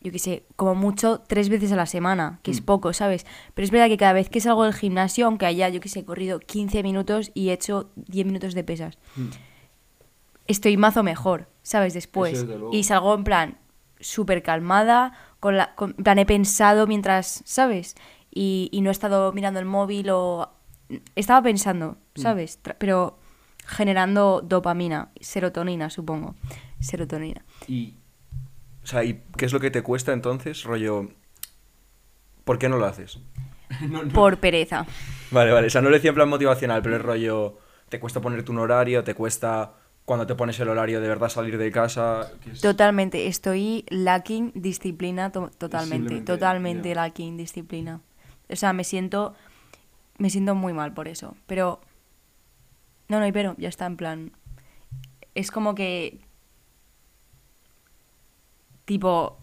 yo 0.00 0.12
qué 0.12 0.18
sé, 0.20 0.44
como 0.56 0.74
mucho 0.76 1.22
tres 1.26 1.48
veces 1.48 1.72
a 1.72 1.76
la 1.76 1.86
semana, 1.86 2.38
que 2.42 2.50
es 2.52 2.60
Mm. 2.60 2.64
poco, 2.66 2.92
¿sabes? 2.92 3.26
Pero 3.54 3.64
es 3.64 3.70
verdad 3.72 3.88
que 3.88 3.96
cada 3.96 4.12
vez 4.12 4.28
que 4.28 4.40
salgo 4.40 4.62
del 4.64 4.74
gimnasio, 4.74 5.26
aunque 5.26 5.46
haya, 5.46 5.68
yo 5.70 5.80
qué 5.80 5.88
sé, 5.88 6.04
corrido 6.04 6.38
15 6.38 6.82
minutos 6.84 7.32
y 7.34 7.48
he 7.48 7.54
hecho 7.54 7.90
10 7.96 8.26
minutos 8.26 8.54
de 8.54 8.62
pesas, 8.62 8.98
estoy 10.46 10.76
mazo 10.76 11.02
mejor, 11.02 11.48
¿sabes? 11.62 11.94
Después. 11.94 12.44
Y 12.72 12.84
salgo 12.84 13.14
en 13.14 13.24
plan 13.24 13.58
súper 14.00 14.42
calmada, 14.42 15.14
con 15.44 15.58
la, 15.58 15.74
con- 15.74 15.92
plan 15.92 16.18
he 16.18 16.24
pensado 16.24 16.86
mientras, 16.86 17.42
¿sabes? 17.44 17.96
Y, 18.30 18.70
y 18.72 18.80
no 18.80 18.88
he 18.88 18.92
estado 18.92 19.30
mirando 19.34 19.60
el 19.60 19.66
móvil 19.66 20.08
o... 20.10 20.50
Estaba 21.16 21.42
pensando, 21.42 21.98
Mm. 22.16 22.20
¿sabes? 22.22 22.62
Tra- 22.64 22.76
Pero 22.78 23.18
generando 23.66 24.40
dopamina, 24.42 25.10
serotonina, 25.20 25.90
supongo. 25.90 26.34
Serotonina. 26.80 27.44
Y... 27.68 27.92
O 28.82 28.86
sea, 28.86 29.04
¿y 29.04 29.22
qué 29.36 29.44
es 29.44 29.52
lo 29.52 29.60
que 29.60 29.70
te 29.70 29.82
cuesta 29.82 30.14
entonces, 30.14 30.62
rollo... 30.64 31.10
¿Por 32.46 32.58
qué 32.58 32.70
no 32.70 32.78
lo 32.78 32.86
haces? 32.86 33.18
Por 34.14 34.38
pereza. 34.38 34.86
Vale, 35.30 35.52
vale. 35.52 35.66
O 35.66 35.70
sea, 35.70 35.82
no 35.82 35.90
lo 35.90 35.94
decía 35.96 36.08
en 36.08 36.14
plan 36.14 36.28
motivacional, 36.30 36.80
pero 36.80 36.96
el 36.96 37.02
rollo... 37.02 37.58
¿Te 37.90 38.00
cuesta 38.00 38.22
ponerte 38.22 38.50
un 38.50 38.60
horario? 38.60 39.04
¿Te 39.04 39.12
cuesta 39.14 39.74
cuando 40.04 40.26
te 40.26 40.34
pones 40.34 40.58
el 40.60 40.68
horario 40.68 41.00
de 41.00 41.08
verdad 41.08 41.28
salir 41.28 41.56
de 41.56 41.70
casa? 41.70 42.30
Totalmente. 42.60 43.26
Estoy 43.26 43.84
lacking 43.88 44.52
disciplina 44.54 45.32
to- 45.32 45.50
totalmente. 45.56 46.20
Totalmente 46.20 46.94
lacking 46.94 47.36
disciplina. 47.36 48.00
O 48.50 48.56
sea, 48.56 48.72
me 48.72 48.84
siento... 48.84 49.34
Me 50.18 50.30
siento 50.30 50.54
muy 50.54 50.72
mal 50.72 50.92
por 50.92 51.08
eso. 51.08 51.36
Pero... 51.46 51.80
No, 53.08 53.18
no, 53.18 53.26
y 53.26 53.32
pero 53.32 53.54
ya 53.58 53.68
está 53.68 53.86
en 53.86 53.96
plan... 53.96 54.32
Es 55.34 55.50
como 55.50 55.74
que... 55.74 56.20
Tipo... 58.84 59.38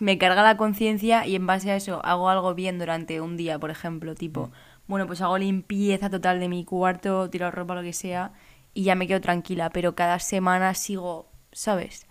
Me 0.00 0.16
carga 0.16 0.42
la 0.42 0.56
conciencia 0.56 1.26
y 1.26 1.34
en 1.34 1.46
base 1.46 1.70
a 1.72 1.76
eso 1.76 2.04
hago 2.04 2.28
algo 2.28 2.54
bien 2.54 2.78
durante 2.78 3.20
un 3.20 3.36
día, 3.36 3.58
por 3.58 3.70
ejemplo. 3.70 4.14
Tipo, 4.14 4.52
bueno, 4.86 5.06
pues 5.08 5.20
hago 5.22 5.38
limpieza 5.38 6.08
total 6.08 6.38
de 6.38 6.48
mi 6.48 6.64
cuarto, 6.64 7.28
tiro 7.30 7.50
ropa, 7.50 7.74
lo 7.74 7.82
que 7.82 7.92
sea, 7.92 8.32
y 8.74 8.84
ya 8.84 8.94
me 8.94 9.06
quedo 9.06 9.20
tranquila. 9.20 9.70
Pero 9.70 9.94
cada 9.94 10.18
semana 10.18 10.74
sigo, 10.74 11.30
¿sabes? 11.52 12.06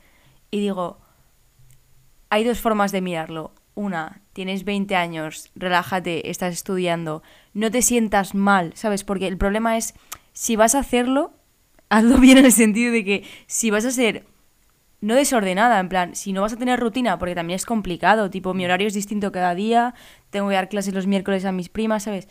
Y 0.50 0.60
digo, 0.60 1.00
hay 2.30 2.44
dos 2.44 2.60
formas 2.60 2.92
de 2.92 3.02
mirarlo. 3.02 3.54
Una, 3.74 4.22
tienes 4.34 4.66
20 4.66 4.96
años, 4.96 5.50
relájate, 5.56 6.30
estás 6.30 6.54
estudiando, 6.54 7.24
no 7.54 7.72
te 7.72 7.82
sientas 7.82 8.36
mal, 8.36 8.74
¿sabes? 8.76 9.04
Porque 9.04 9.28
el 9.28 9.38
problema 9.38 9.78
es, 9.78 9.94
si 10.34 10.56
vas 10.56 10.76
a 10.76 10.80
hacerlo, 10.80 11.34
hazlo 11.90 12.18
bien 12.18 12.38
en 12.38 12.46
el 12.46 12.52
sentido 12.52 12.92
de 12.92 13.04
que 13.04 13.24
si 13.48 13.70
vas 13.70 13.86
a 13.86 13.92
ser 13.92 14.26
no 15.02 15.16
desordenada, 15.16 15.80
en 15.80 15.90
plan, 15.90 16.16
si 16.16 16.32
no 16.32 16.42
vas 16.42 16.54
a 16.54 16.58
tener 16.58 16.80
rutina, 16.80 17.18
porque 17.18 17.34
también 17.34 17.56
es 17.56 17.66
complicado, 17.66 18.30
tipo, 18.30 18.54
mi 18.54 18.66
horario 18.66 18.88
es 18.88 18.94
distinto 18.94 19.32
cada 19.32 19.56
día, 19.56 19.96
tengo 20.30 20.48
que 20.48 20.56
dar 20.56 20.70
clases 20.70 20.94
los 20.94 21.08
miércoles 21.08 21.44
a 21.44 21.52
mis 21.52 21.70
primas, 21.70 22.04
¿sabes? 22.04 22.28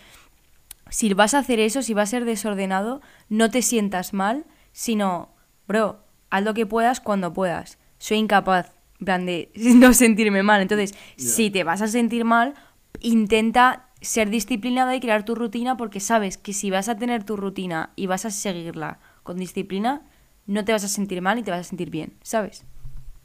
Si 0.90 1.12
vas 1.14 1.34
a 1.34 1.38
hacer 1.38 1.60
eso, 1.60 1.82
si 1.82 1.94
va 1.94 2.02
a 2.02 2.06
ser 2.06 2.24
desordenado, 2.24 3.00
no 3.28 3.50
te 3.50 3.62
sientas 3.62 4.12
mal, 4.12 4.44
sino, 4.72 5.34
bro, 5.66 6.04
haz 6.30 6.44
lo 6.44 6.54
que 6.54 6.66
puedas 6.66 7.00
cuando 7.00 7.32
puedas. 7.32 7.78
Soy 7.98 8.18
incapaz, 8.18 8.74
en 8.98 9.04
plan, 9.04 9.26
de 9.26 9.50
no 9.54 9.92
sentirme 9.94 10.42
mal. 10.42 10.60
Entonces, 10.60 10.94
si 11.16 11.50
te 11.50 11.64
vas 11.64 11.80
a 11.80 11.88
sentir 11.88 12.24
mal, 12.24 12.54
intenta 13.00 13.88
ser 14.00 14.30
disciplinada 14.30 14.94
y 14.94 15.00
crear 15.00 15.24
tu 15.24 15.34
rutina 15.34 15.76
porque 15.76 16.00
sabes 16.00 16.38
que 16.38 16.52
si 16.52 16.70
vas 16.70 16.88
a 16.88 16.96
tener 16.96 17.24
tu 17.24 17.36
rutina 17.36 17.90
y 17.96 18.06
vas 18.06 18.24
a 18.24 18.30
seguirla 18.30 18.98
con 19.22 19.36
disciplina, 19.36 20.02
no 20.46 20.64
te 20.64 20.72
vas 20.72 20.84
a 20.84 20.88
sentir 20.88 21.22
mal 21.22 21.38
y 21.38 21.42
te 21.42 21.50
vas 21.50 21.60
a 21.60 21.64
sentir 21.64 21.90
bien, 21.90 22.14
¿sabes? 22.22 22.64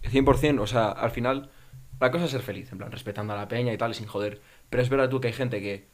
100%, 0.03 0.61
o 0.61 0.67
sea, 0.67 0.89
al 0.89 1.11
final, 1.11 1.49
la 1.99 2.11
cosa 2.11 2.25
es 2.25 2.31
ser 2.31 2.41
feliz, 2.41 2.71
en 2.71 2.77
plan, 2.77 2.91
respetando 2.91 3.33
a 3.33 3.37
la 3.37 3.47
peña 3.47 3.73
y 3.73 3.77
tal, 3.77 3.95
sin 3.95 4.05
joder. 4.05 4.41
Pero 4.69 4.83
es 4.83 4.89
verdad 4.89 5.09
tú 5.09 5.19
que 5.19 5.27
hay 5.27 5.33
gente 5.33 5.61
que 5.61 5.87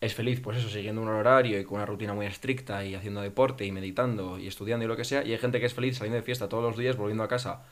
es 0.00 0.14
feliz, 0.14 0.40
pues 0.40 0.58
eso, 0.58 0.68
siguiendo 0.68 1.00
un 1.00 1.08
horario 1.08 1.58
y 1.58 1.64
con 1.64 1.76
una 1.76 1.86
rutina 1.86 2.14
muy 2.14 2.26
estricta 2.26 2.84
y 2.84 2.94
haciendo 2.94 3.22
deporte 3.22 3.64
y 3.64 3.72
meditando 3.72 4.38
y 4.38 4.46
estudiando 4.46 4.84
y 4.84 4.88
lo 4.88 4.96
que 4.96 5.04
sea. 5.04 5.24
Y 5.24 5.32
hay 5.32 5.38
gente 5.38 5.60
que 5.60 5.66
es 5.66 5.74
feliz 5.74 5.96
saliendo 5.96 6.16
de 6.16 6.22
fiesta 6.22 6.48
todos 6.48 6.62
los 6.62 6.76
días, 6.76 6.96
volviendo 6.96 7.22
a 7.22 7.28
casa 7.28 7.64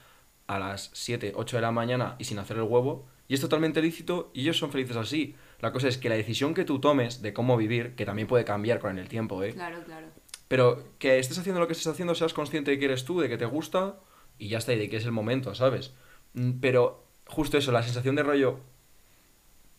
a 0.47 0.59
las 0.59 0.91
7, 0.95 1.33
8 1.35 1.57
de 1.57 1.63
la 1.63 1.73
mañana 1.73 2.17
y 2.19 2.25
sin 2.25 2.39
hacer 2.39 2.57
el 2.57 2.65
huevo. 2.65 3.07
Y 3.29 3.35
es 3.35 3.41
totalmente 3.41 3.81
lícito 3.81 4.31
y 4.35 4.43
ellos 4.43 4.59
son 4.59 4.71
felices 4.71 4.97
así. 4.97 5.37
La 5.61 5.73
cosa 5.73 5.89
es 5.89 5.99
que 5.99 6.09
la 6.09 6.17
decisión 6.17 6.55
que 6.55 6.65
tú 6.65 6.81
tomes 6.81 7.23
de 7.23 7.33
cómo 7.33 7.57
vivir, 7.57 7.95
que 7.95 8.05
también 8.05 8.29
puede 8.29 8.45
cambiar 8.45 8.79
con 8.79 8.99
el 8.99 9.09
tiempo, 9.09 9.43
¿eh? 9.43 9.53
Claro, 9.53 9.83
claro. 9.85 10.09
Pero 10.49 10.85
que 10.99 11.19
estés 11.19 11.39
haciendo 11.39 11.61
lo 11.61 11.67
que 11.67 11.73
estés 11.73 11.87
haciendo, 11.87 12.15
seas 12.15 12.35
consciente 12.35 12.73
de 12.73 12.79
que 12.79 12.85
eres 12.87 13.05
tú, 13.05 13.21
de 13.21 13.29
que 13.29 13.39
te 13.39 13.47
gusta 13.47 14.01
y 14.39 14.49
ya 14.49 14.59
está, 14.59 14.75
y 14.75 14.79
de 14.79 14.91
que 14.91 14.97
es 14.97 15.05
el 15.05 15.13
momento, 15.13 15.55
¿sabes? 15.55 15.95
Mm, 16.35 16.61
Pero 16.61 17.05
justo 17.27 17.57
eso, 17.57 17.73
la 17.73 17.83
sensación 17.83 18.17
de 18.17 18.23
rollo, 18.23 18.61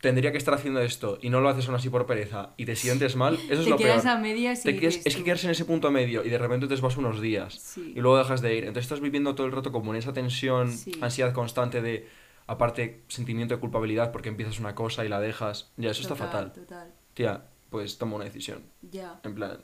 tendría 0.03 0.33
que 0.33 0.38
estar 0.38 0.53
haciendo 0.53 0.81
esto 0.81 1.17
y 1.22 1.29
no 1.29 1.39
lo 1.39 1.48
haces 1.48 1.65
aún 1.67 1.75
así 1.75 1.89
por 1.89 2.05
pereza 2.05 2.50
y 2.57 2.65
te 2.65 2.75
sientes 2.75 3.15
mal, 3.15 3.36
eso 3.36 3.53
es 3.53 3.63
te 3.63 3.69
lo 3.69 3.77
quedas 3.77 4.03
peor. 4.03 4.17
a 4.17 4.19
medias 4.19 4.60
y 4.60 4.63
Te 4.74 4.77
quedas- 4.77 4.98
es 4.98 5.03
que 5.05 5.19
tú, 5.19 5.24
quedarse 5.24 5.48
en 5.48 5.51
ese 5.51 5.63
punto 5.63 5.91
medio 5.91 6.25
y 6.25 6.29
de 6.29 6.38
repente 6.38 6.67
te 6.67 6.75
vas 6.75 6.98
unos 6.98 7.22
días 7.22 7.53
Sí. 7.55 7.93
y 7.95 8.01
luego 8.01 8.17
dejas 8.17 8.41
de 8.41 8.53
ir. 8.53 8.65
Entonces 8.65 8.83
estás 8.83 9.00
viviendo 9.00 9.33
todo 9.33 9.48
el 9.48 9.53
rato 9.53 9.72
como 9.72 9.91
en 9.93 10.00
esa 10.00 10.12
tensión, 10.12 10.74
Sí. 10.74 10.91
ansiedad 11.00 11.31
constante 11.33 11.81
de, 11.81 12.05
aparte, 12.48 13.01
sentimiento 13.07 13.55
de 13.55 13.62
culpabilidad 13.62 14.12
porque 14.12 14.27
empiezas 14.27 14.60
una 14.60 14.75
cosa 14.75 15.05
y 15.05 15.07
la 15.07 15.22
dejas. 15.22 15.72
Ya, 15.77 15.91
eso 15.91 16.01
está 16.01 16.15
fatal. 16.15 16.51
Total, 16.51 16.93
Tía, 17.13 17.45
pues 17.69 17.98
toma 17.98 18.17
una 18.17 18.25
decisión. 18.25 18.62
ya. 18.81 19.22
En 19.24 19.33
plan, 19.36 19.60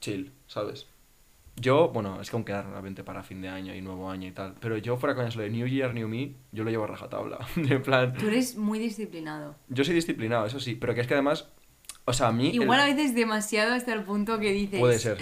chill, 0.00 0.32
¿sabes? 0.46 0.86
Yo, 1.56 1.88
bueno, 1.90 2.20
es 2.20 2.30
que 2.30 2.36
aún 2.36 2.44
quedan 2.44 2.70
realmente 2.70 3.04
para 3.04 3.22
fin 3.22 3.42
de 3.42 3.48
año 3.48 3.74
y 3.74 3.82
nuevo 3.82 4.10
año 4.10 4.26
y 4.26 4.32
tal. 4.32 4.54
Pero 4.60 4.78
yo, 4.78 4.96
fuera 4.96 5.14
con 5.14 5.26
eso 5.26 5.40
de 5.40 5.50
New 5.50 5.66
Year, 5.66 5.92
New 5.92 6.08
Me, 6.08 6.34
yo 6.52 6.64
lo 6.64 6.70
llevo 6.70 6.84
a 6.84 6.86
rajatabla. 6.86 7.38
en 7.56 7.82
plan, 7.82 8.14
Tú 8.14 8.28
eres 8.28 8.56
muy 8.56 8.78
disciplinado. 8.78 9.56
yo 9.68 9.84
soy 9.84 9.94
disciplinado, 9.94 10.46
eso 10.46 10.58
sí, 10.60 10.74
pero 10.74 10.94
que 10.94 11.02
es 11.02 11.06
que 11.06 11.14
además, 11.14 11.48
o 12.06 12.12
sea, 12.14 12.28
a 12.28 12.32
mí. 12.32 12.48
el- 12.48 12.54
Igual 12.62 12.80
a 12.80 12.86
veces 12.86 13.14
demasiado 13.14 13.74
hasta 13.74 13.92
el 13.92 14.04
punto 14.04 14.38
que 14.38 14.52
dices... 14.52 14.80
Puede 14.80 14.98
ser. 14.98 15.18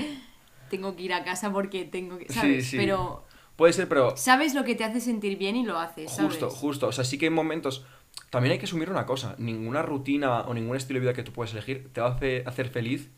Tengo 0.71 0.95
que 0.95 1.03
ir 1.03 1.13
a 1.15 1.25
casa 1.25 1.51
porque 1.53 1.85
tengo 1.85 2.19
que... 2.19 2.33
¿Sabes? 2.33 2.69
sí. 2.69 2.77
Pero 2.77 3.25
Puede 3.57 3.73
ser, 3.73 3.89
pero 3.89 4.17
sabes 4.17 4.55
lo 4.55 4.63
que 4.63 4.77
te 4.77 4.85
hace 4.85 5.01
sentir 5.01 5.37
bien 5.37 5.57
y 5.57 5.65
lo 5.65 5.77
haces, 5.81 6.13
¿sabes? 6.13 6.31
justo, 6.31 6.49
justo. 6.51 6.87
O 6.87 6.93
sea, 6.93 7.03
sí 7.03 7.19
que 7.19 7.27
hay 7.27 7.31
momentos. 7.31 7.85
También 8.31 8.53
hay 8.53 8.59
que 8.61 8.67
asumir 8.67 8.89
una 8.89 9.05
cosa: 9.05 9.35
ninguna 9.39 9.83
rutina 9.83 10.43
o 10.43 10.55
ningún 10.55 10.77
estilo 10.77 11.01
de 11.01 11.07
vida 11.07 11.13
que 11.13 11.25
tú 11.25 11.33
puedes 11.33 11.53
elegir 11.55 11.89
te 11.93 12.01
va 12.01 12.07
a 12.07 12.11
hace- 12.13 12.45
hacer 12.47 12.69
feliz 12.69 13.11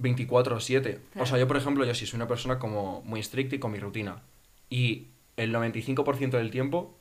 24-7. 0.00 0.96
O 0.96 1.12
Claro. 1.12 1.26
sea, 1.26 1.38
yo, 1.38 1.46
por 1.48 1.56
ejemplo, 1.56 1.84
yo 1.84 1.94
sí 1.94 2.06
soy 2.06 2.16
una 2.18 2.28
persona 2.28 2.58
como 2.58 3.02
muy 3.02 3.20
estricta 3.20 3.54
y 3.56 3.58
con 3.58 3.72
mi 3.72 3.78
rutina. 3.78 4.22
Y 4.68 5.08
el 5.36 5.52
95% 5.54 6.30
del 6.38 6.50
tiempo 6.50 6.96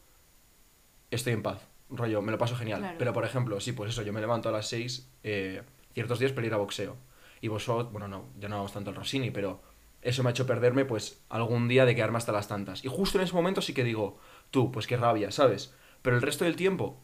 estoy 1.12 1.34
en 1.34 1.44
paz. 1.44 1.62
Rollo, 1.90 2.22
me 2.22 2.32
lo 2.32 2.38
paso 2.38 2.56
genial. 2.56 2.80
Claro. 2.82 2.96
Pero, 3.00 3.14
por 3.14 3.26
ejemplo, 3.26 3.60
sí, 3.60 3.72
pues 3.72 3.92
eso, 3.92 4.02
yo 4.04 4.14
me 4.14 4.22
levanto 4.22 4.50
a 4.50 4.52
las 4.52 4.68
6 4.70 5.10
eh, 5.24 5.62
ciertos 5.94 6.20
días 6.20 6.32
para 6.32 6.46
ir 6.48 6.54
a 6.54 6.58
boxeo. 6.58 6.96
Y 7.42 7.48
vosotros, 7.48 7.92
bueno, 7.92 8.08
no, 8.08 8.26
ya 8.40 8.48
no 8.50 8.58
vamos 8.58 8.74
tanto 8.74 8.90
el 8.92 8.96
Rossini, 8.96 9.32
pero 9.32 9.62
eso 10.02 10.24
me 10.24 10.30
ha 10.30 10.32
hecho 10.32 10.46
perderme, 10.46 10.86
pues, 10.86 11.22
algún 11.30 11.68
día 11.68 11.86
de 11.86 11.96
quedarme 11.96 12.18
hasta 12.18 12.32
las 12.32 12.48
tantas. 12.48 12.84
Y 12.86 12.90
justo 12.90 13.18
en 13.18 13.24
ese 13.24 13.34
momento 13.34 13.62
sí 13.62 13.74
que 13.74 13.84
digo, 13.84 14.20
tú, 14.52 14.72
pues 14.72 14.88
qué 14.88 14.98
rabia, 14.98 15.32
¿sabes? 15.32 15.74
Pero 16.02 16.16
el 16.16 16.22
resto 16.22 16.46
del 16.46 16.56
tiempo 16.56 17.00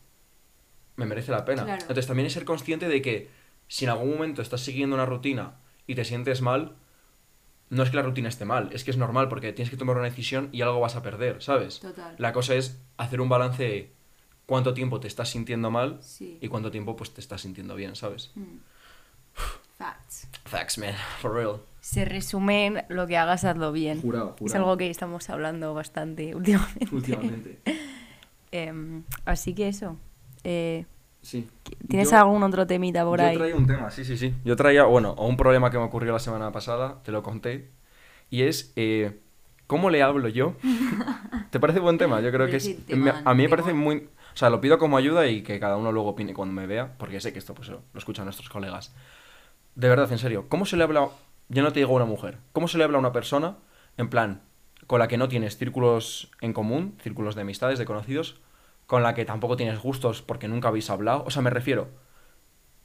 me 0.98 1.06
merece 1.06 1.32
la 1.32 1.46
pena. 1.46 1.64
Claro. 1.64 1.82
Entonces 1.82 2.08
también 2.08 2.28
es 2.28 2.34
ser 2.34 2.46
consciente 2.46 2.88
de 2.88 3.02
que 3.02 3.30
si 3.68 3.86
en 3.86 3.92
algún 3.92 4.12
momento 4.12 4.42
estás 4.42 4.62
siguiendo 4.62 4.96
una 4.96 5.06
rutina 5.06 5.56
y 5.88 5.96
te 5.96 6.06
sientes 6.06 6.42
mal, 6.42 6.76
no 7.70 7.84
es 7.84 7.90
que 7.90 7.96
la 7.98 8.04
rutina 8.04 8.30
esté 8.30 8.46
mal, 8.46 8.70
es 8.74 8.84
que 8.84 8.92
es 8.92 8.98
normal 8.98 9.28
porque 9.30 9.52
tienes 9.54 9.70
que 9.72 9.78
tomar 9.78 9.96
una 9.98 10.06
decisión 10.06 10.50
y 10.52 10.62
algo 10.62 10.80
vas 10.80 10.96
a 10.96 11.02
perder, 11.02 11.42
¿sabes? 11.42 11.80
Total. 11.80 12.16
La 12.18 12.32
cosa 12.34 12.56
es 12.56 12.80
hacer 12.98 13.22
un 13.22 13.30
balance 13.30 13.64
de 13.64 13.92
cuánto 14.46 14.74
tiempo 14.74 15.00
te 15.00 15.08
estás 15.08 15.30
sintiendo 15.30 15.72
mal 15.72 15.98
Sí. 16.02 16.38
y 16.42 16.48
cuánto 16.48 16.70
tiempo 16.72 16.96
pues 16.96 17.12
te 17.14 17.22
estás 17.22 17.42
sintiendo 17.42 17.76
bien, 17.76 17.96
¿sabes? 17.96 18.32
Mm. 18.36 18.58
Facts. 19.78 20.28
Facts, 20.46 20.78
man, 20.78 20.94
for 21.22 21.34
real. 21.34 21.60
Se 21.82 22.06
resumen 22.06 22.84
lo 22.90 23.06
que 23.08 23.18
hagas, 23.18 23.44
hazlo 23.44 23.72
bien. 23.72 24.02
Jurado, 24.02 24.36
Es 24.44 24.56
algo 24.56 24.78
que 24.78 24.90
estamos 24.90 25.30
hablando 25.30 25.74
bastante 25.74 26.34
últimamente. 26.36 26.88
Últimamente. 26.92 27.60
Em, 28.52 29.04
así 29.26 29.54
que 29.54 29.68
eso. 29.68 29.98
Eh, 30.46 30.86
Sí. 31.26 31.48
¿Tienes 31.90 32.12
Yo- 32.12 32.18
algún 32.20 32.44
otro 32.44 32.68
temita 32.68 33.04
por 33.04 33.20
Yo 33.20 33.26
ahí? 33.26 33.36
traía 33.36 33.56
un 33.56 33.66
tema, 33.66 33.90
sí, 33.90 34.06
sí, 34.06 34.16
sí. 34.16 34.34
Yo 34.46 34.56
traía, 34.56 34.84
bueno, 34.84 35.16
un 35.16 35.36
problema 35.38 35.72
que 35.72 35.78
me 35.80 35.84
ocurrió 35.84 36.14
la 36.14 36.20
semana 36.20 36.52
pasada, 36.52 37.02
te 37.04 37.12
lo 37.12 37.24
conté, 37.24 37.72
y 38.30 38.44
es 38.44 38.72
eh, 38.76 39.20
cómo 39.66 39.90
le 39.90 40.04
hablo 40.04 40.28
yo. 40.28 40.54
¿Te 41.50 41.60
parece 41.60 41.80
buen 41.80 41.98
tema? 41.98 42.22
Yo 42.22 42.32
creo 42.32 42.46
que 42.48 42.58
es... 42.58 42.88
Me- 42.90 43.10
a 43.12 43.34
mí 43.34 43.42
me 43.44 43.50
parece 43.50 43.74
muy... 43.74 44.08
O 44.34 44.38
sea, 44.38 44.52
lo 44.52 44.62
pido 44.62 44.78
como 44.78 44.98
ayuda 44.98 45.26
y 45.28 45.42
que 45.42 45.60
cada 45.60 45.78
uno 45.78 45.92
luego 45.92 46.10
opine 46.10 46.34
cuando 46.36 46.54
me 46.54 46.68
vea, 46.68 46.94
porque 47.00 47.20
sé 47.22 47.34
que 47.34 47.40
esto 47.40 47.56
pues, 47.56 47.70
lo 47.70 47.82
escuchan 47.96 48.26
nuestros 48.26 48.50
colegas. 48.50 48.94
De 49.74 49.90
verdad, 49.90 50.12
en 50.12 50.20
serio, 50.20 50.46
¿cómo 50.48 50.66
se 50.66 50.78
le 50.78 50.84
habla... 50.84 51.10
Yo 51.50 51.64
no 51.64 51.72
te 51.74 51.80
digo 51.80 51.92
a 51.94 51.96
una 51.96 52.06
mujer. 52.06 52.38
¿Cómo 52.52 52.68
se 52.68 52.78
le 52.78 52.84
habla 52.84 52.98
a 52.98 53.00
una 53.00 53.12
persona, 53.14 53.56
en 53.98 54.10
plan, 54.10 54.42
con 54.86 55.00
la 55.00 55.08
que 55.08 55.18
no 55.18 55.28
tienes 55.28 55.58
círculos 55.58 56.30
en 56.42 56.54
común, 56.54 56.98
círculos 57.02 57.34
de 57.34 57.42
amistades, 57.42 57.80
de 57.80 57.86
conocidos, 57.86 58.40
con 58.88 59.04
la 59.04 59.14
que 59.14 59.26
tampoco 59.26 59.58
tienes 59.58 59.80
gustos 59.80 60.22
porque 60.22 60.48
nunca 60.48 60.68
habéis 60.70 60.90
hablado? 60.90 61.24
O 61.26 61.32
sea, 61.32 61.42
me 61.42 61.50
refiero, 61.50 61.90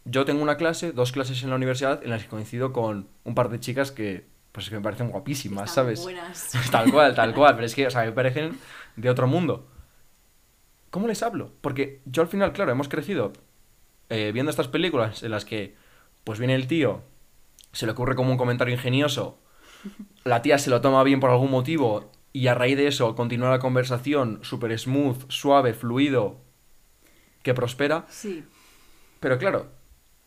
yo 0.04 0.24
tengo 0.24 0.42
una 0.42 0.56
clase, 0.56 0.92
dos 0.92 1.12
clases 1.12 1.42
en 1.42 1.50
la 1.50 1.56
universidad 1.56 2.02
en 2.02 2.10
las 2.10 2.22
que 2.22 2.28
coincido 2.28 2.72
con 2.72 3.08
un 3.24 3.34
par 3.34 3.48
de 3.50 3.60
chicas 3.60 3.90
que, 3.92 4.26
pues 4.52 4.68
que 4.68 4.76
me 4.76 4.82
parecen 4.82 5.10
guapísimas, 5.10 5.70
Están 5.70 5.84
¿sabes? 5.84 6.02
buenas. 6.02 6.50
Tal 6.70 6.90
cual, 6.90 7.14
tal 7.14 7.34
cual, 7.34 7.54
pero 7.54 7.66
es 7.66 7.74
que, 7.74 7.86
o 7.86 7.90
sea, 7.90 8.04
me 8.04 8.12
parecen 8.12 8.58
de 8.96 9.10
otro 9.10 9.26
mundo. 9.26 9.66
¿Cómo 10.90 11.06
les 11.06 11.22
hablo? 11.22 11.52
Porque 11.60 12.00
yo 12.04 12.22
al 12.22 12.28
final, 12.28 12.52
claro, 12.52 12.72
hemos 12.72 12.88
crecido 12.88 13.32
eh, 14.08 14.32
viendo 14.32 14.50
estas 14.50 14.68
películas 14.68 15.22
en 15.22 15.30
las 15.30 15.44
que, 15.44 15.76
pues 16.24 16.38
viene 16.38 16.54
el 16.56 16.66
tío, 16.66 17.02
se 17.72 17.86
le 17.86 17.92
ocurre 17.92 18.16
como 18.16 18.32
un 18.32 18.36
comentario 18.38 18.74
ingenioso, 18.74 19.38
la 20.24 20.42
tía 20.42 20.58
se 20.58 20.70
lo 20.70 20.80
toma 20.80 21.02
bien 21.04 21.20
por 21.20 21.30
algún 21.30 21.50
motivo 21.50 22.10
y 22.32 22.46
a 22.46 22.54
raíz 22.54 22.76
de 22.76 22.86
eso 22.86 23.14
continúa 23.14 23.50
la 23.50 23.58
conversación 23.58 24.40
súper 24.42 24.78
smooth, 24.78 25.28
suave, 25.28 25.74
fluido, 25.74 26.40
que 27.42 27.54
prospera. 27.54 28.06
Sí. 28.08 28.44
Pero 29.18 29.38
claro, 29.38 29.68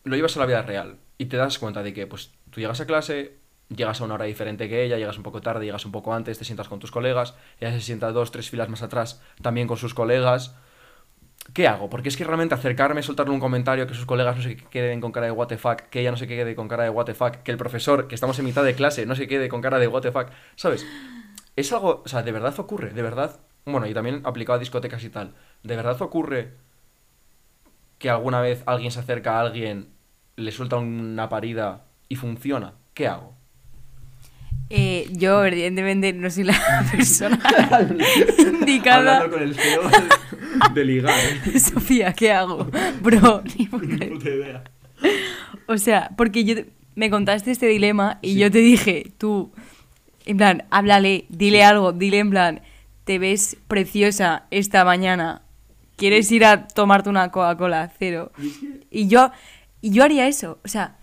lo 0.04 0.16
llevas 0.16 0.36
a 0.36 0.40
la 0.40 0.46
vida 0.46 0.62
real 0.62 0.98
y 1.18 1.26
te 1.26 1.36
das 1.36 1.58
cuenta 1.58 1.82
de 1.82 1.94
que 1.94 2.06
pues 2.06 2.32
tú 2.50 2.60
llegas 2.60 2.80
a 2.80 2.86
clase, 2.86 3.38
llegas 3.68 4.00
a 4.00 4.04
una 4.04 4.14
hora 4.14 4.26
diferente 4.26 4.68
que 4.68 4.84
ella, 4.84 4.98
llegas 4.98 5.16
un 5.16 5.22
poco 5.22 5.40
tarde, 5.40 5.64
llegas 5.64 5.86
un 5.86 5.92
poco 5.92 6.14
antes, 6.14 6.38
te 6.38 6.44
sientas 6.44 6.68
con 6.68 6.78
tus 6.78 6.90
colegas, 6.90 7.34
ella 7.60 7.72
se 7.72 7.80
sienta 7.80 8.12
dos, 8.12 8.30
tres 8.30 8.50
filas 8.50 8.68
más 8.68 8.82
atrás 8.82 9.22
también 9.42 9.66
con 9.66 9.76
sus 9.76 9.94
colegas. 9.94 10.54
¿Qué 11.52 11.68
hago? 11.68 11.90
Porque 11.90 12.08
es 12.08 12.16
que 12.16 12.24
realmente 12.24 12.54
acercarme, 12.54 13.02
soltarle 13.02 13.34
un 13.34 13.40
comentario, 13.40 13.86
que 13.86 13.92
sus 13.92 14.06
colegas 14.06 14.36
no 14.36 14.42
se 14.42 14.56
queden 14.56 15.00
con 15.02 15.12
cara 15.12 15.26
de 15.26 15.32
what 15.32 15.48
the 15.48 15.58
fuck, 15.58 15.82
que 15.90 16.00
ella 16.00 16.10
no 16.10 16.16
se 16.16 16.26
quede 16.26 16.54
con 16.54 16.68
cara 16.68 16.84
de 16.84 16.90
what 16.90 17.04
the 17.04 17.14
fuck, 17.14 17.42
que 17.42 17.50
el 17.50 17.58
profesor, 17.58 18.08
que 18.08 18.14
estamos 18.14 18.38
en 18.38 18.46
mitad 18.46 18.64
de 18.64 18.74
clase, 18.74 19.04
no 19.04 19.14
se 19.14 19.28
quede 19.28 19.48
con 19.48 19.60
cara 19.60 19.78
de 19.78 19.86
what 19.86 20.00
the 20.00 20.10
fuck, 20.10 20.28
¿sabes? 20.56 20.86
Es 21.56 21.72
algo, 21.72 22.02
o 22.04 22.08
sea, 22.08 22.22
de 22.22 22.32
verdad 22.32 22.58
ocurre, 22.58 22.90
de 22.90 23.02
verdad, 23.02 23.38
bueno, 23.64 23.86
y 23.86 23.94
también 23.94 24.20
aplicado 24.24 24.56
a 24.56 24.60
discotecas 24.60 25.02
y 25.04 25.08
tal, 25.10 25.34
de 25.62 25.76
verdad 25.76 26.00
ocurre 26.02 26.52
que 27.98 28.10
alguna 28.10 28.40
vez 28.40 28.62
alguien 28.66 28.90
se 28.90 29.00
acerca 29.00 29.36
a 29.38 29.40
alguien, 29.40 29.88
le 30.36 30.50
suelta 30.52 30.76
una 30.76 31.28
parida 31.28 31.84
y 32.08 32.16
funciona, 32.16 32.74
¿qué 32.92 33.06
hago? 33.06 33.34
Eh, 34.70 35.08
yo, 35.12 35.44
evidentemente, 35.44 36.12
no 36.12 36.28
soy 36.30 36.44
la 36.44 36.58
persona 36.90 37.38
indicada. 38.38 39.28
con 39.30 39.42
el 39.42 39.54
CEO 39.54 39.82
de 40.72 40.84
ligar, 40.84 41.14
¿eh? 41.54 41.60
Sofía, 41.60 42.12
¿qué 42.14 42.32
hago? 42.32 42.68
Bro, 43.02 43.42
ni 43.56 43.66
puta 43.66 44.28
idea. 44.28 44.64
O 45.66 45.76
sea, 45.78 46.10
porque 46.16 46.44
yo 46.44 46.56
te- 46.56 46.70
me 46.94 47.10
contaste 47.10 47.50
este 47.50 47.66
dilema 47.66 48.18
y 48.22 48.34
Sí. 48.34 48.38
yo 48.40 48.50
te 48.50 48.58
dije, 48.58 49.12
tú, 49.18 49.52
en 50.24 50.36
plan, 50.36 50.64
háblale, 50.70 51.26
dile 51.28 51.64
algo, 51.64 51.92
dile 51.92 52.18
en 52.18 52.30
plan, 52.30 52.62
te 53.04 53.18
ves 53.18 53.56
preciosa 53.68 54.44
esta 54.50 54.84
mañana 54.84 55.44
¿Quieres 55.96 56.30
ir 56.32 56.44
a 56.44 56.66
tomarte 56.66 57.08
una 57.08 57.30
Coca-Cola? 57.30 57.92
Cero. 57.98 58.32
Y 58.90 59.06
yo, 59.06 59.30
y 59.80 59.90
yo 59.90 60.02
haría 60.02 60.26
eso. 60.26 60.58
O 60.64 60.68
sea, 60.68 60.96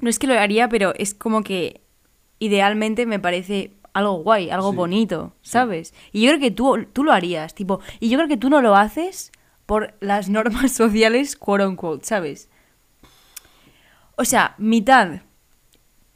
no 0.00 0.10
es 0.10 0.18
que 0.18 0.26
lo 0.26 0.38
haría, 0.38 0.68
pero 0.68 0.92
es 0.96 1.14
como 1.14 1.42
que 1.42 1.80
idealmente 2.38 3.06
me 3.06 3.18
parece 3.18 3.72
algo 3.94 4.22
guay, 4.22 4.50
algo 4.50 4.70
Sí, 4.70 4.76
bonito, 4.76 5.32
¿sabes? 5.42 5.94
Y 6.12 6.22
yo 6.22 6.30
creo 6.30 6.40
que 6.40 6.50
tú, 6.50 6.86
tú 6.92 7.04
lo 7.04 7.12
harías, 7.12 7.54
tipo, 7.54 7.80
y 8.00 8.08
yo 8.08 8.18
creo 8.18 8.28
que 8.28 8.36
tú 8.36 8.50
no 8.50 8.60
lo 8.60 8.76
haces 8.76 9.32
por 9.64 9.94
las 10.00 10.28
normas 10.28 10.72
sociales, 10.76 11.36
quote 11.36 11.66
unquote, 11.66 12.04
¿sabes? 12.04 12.48
O 14.16 14.24
sea, 14.24 14.54
mitad, 14.58 15.22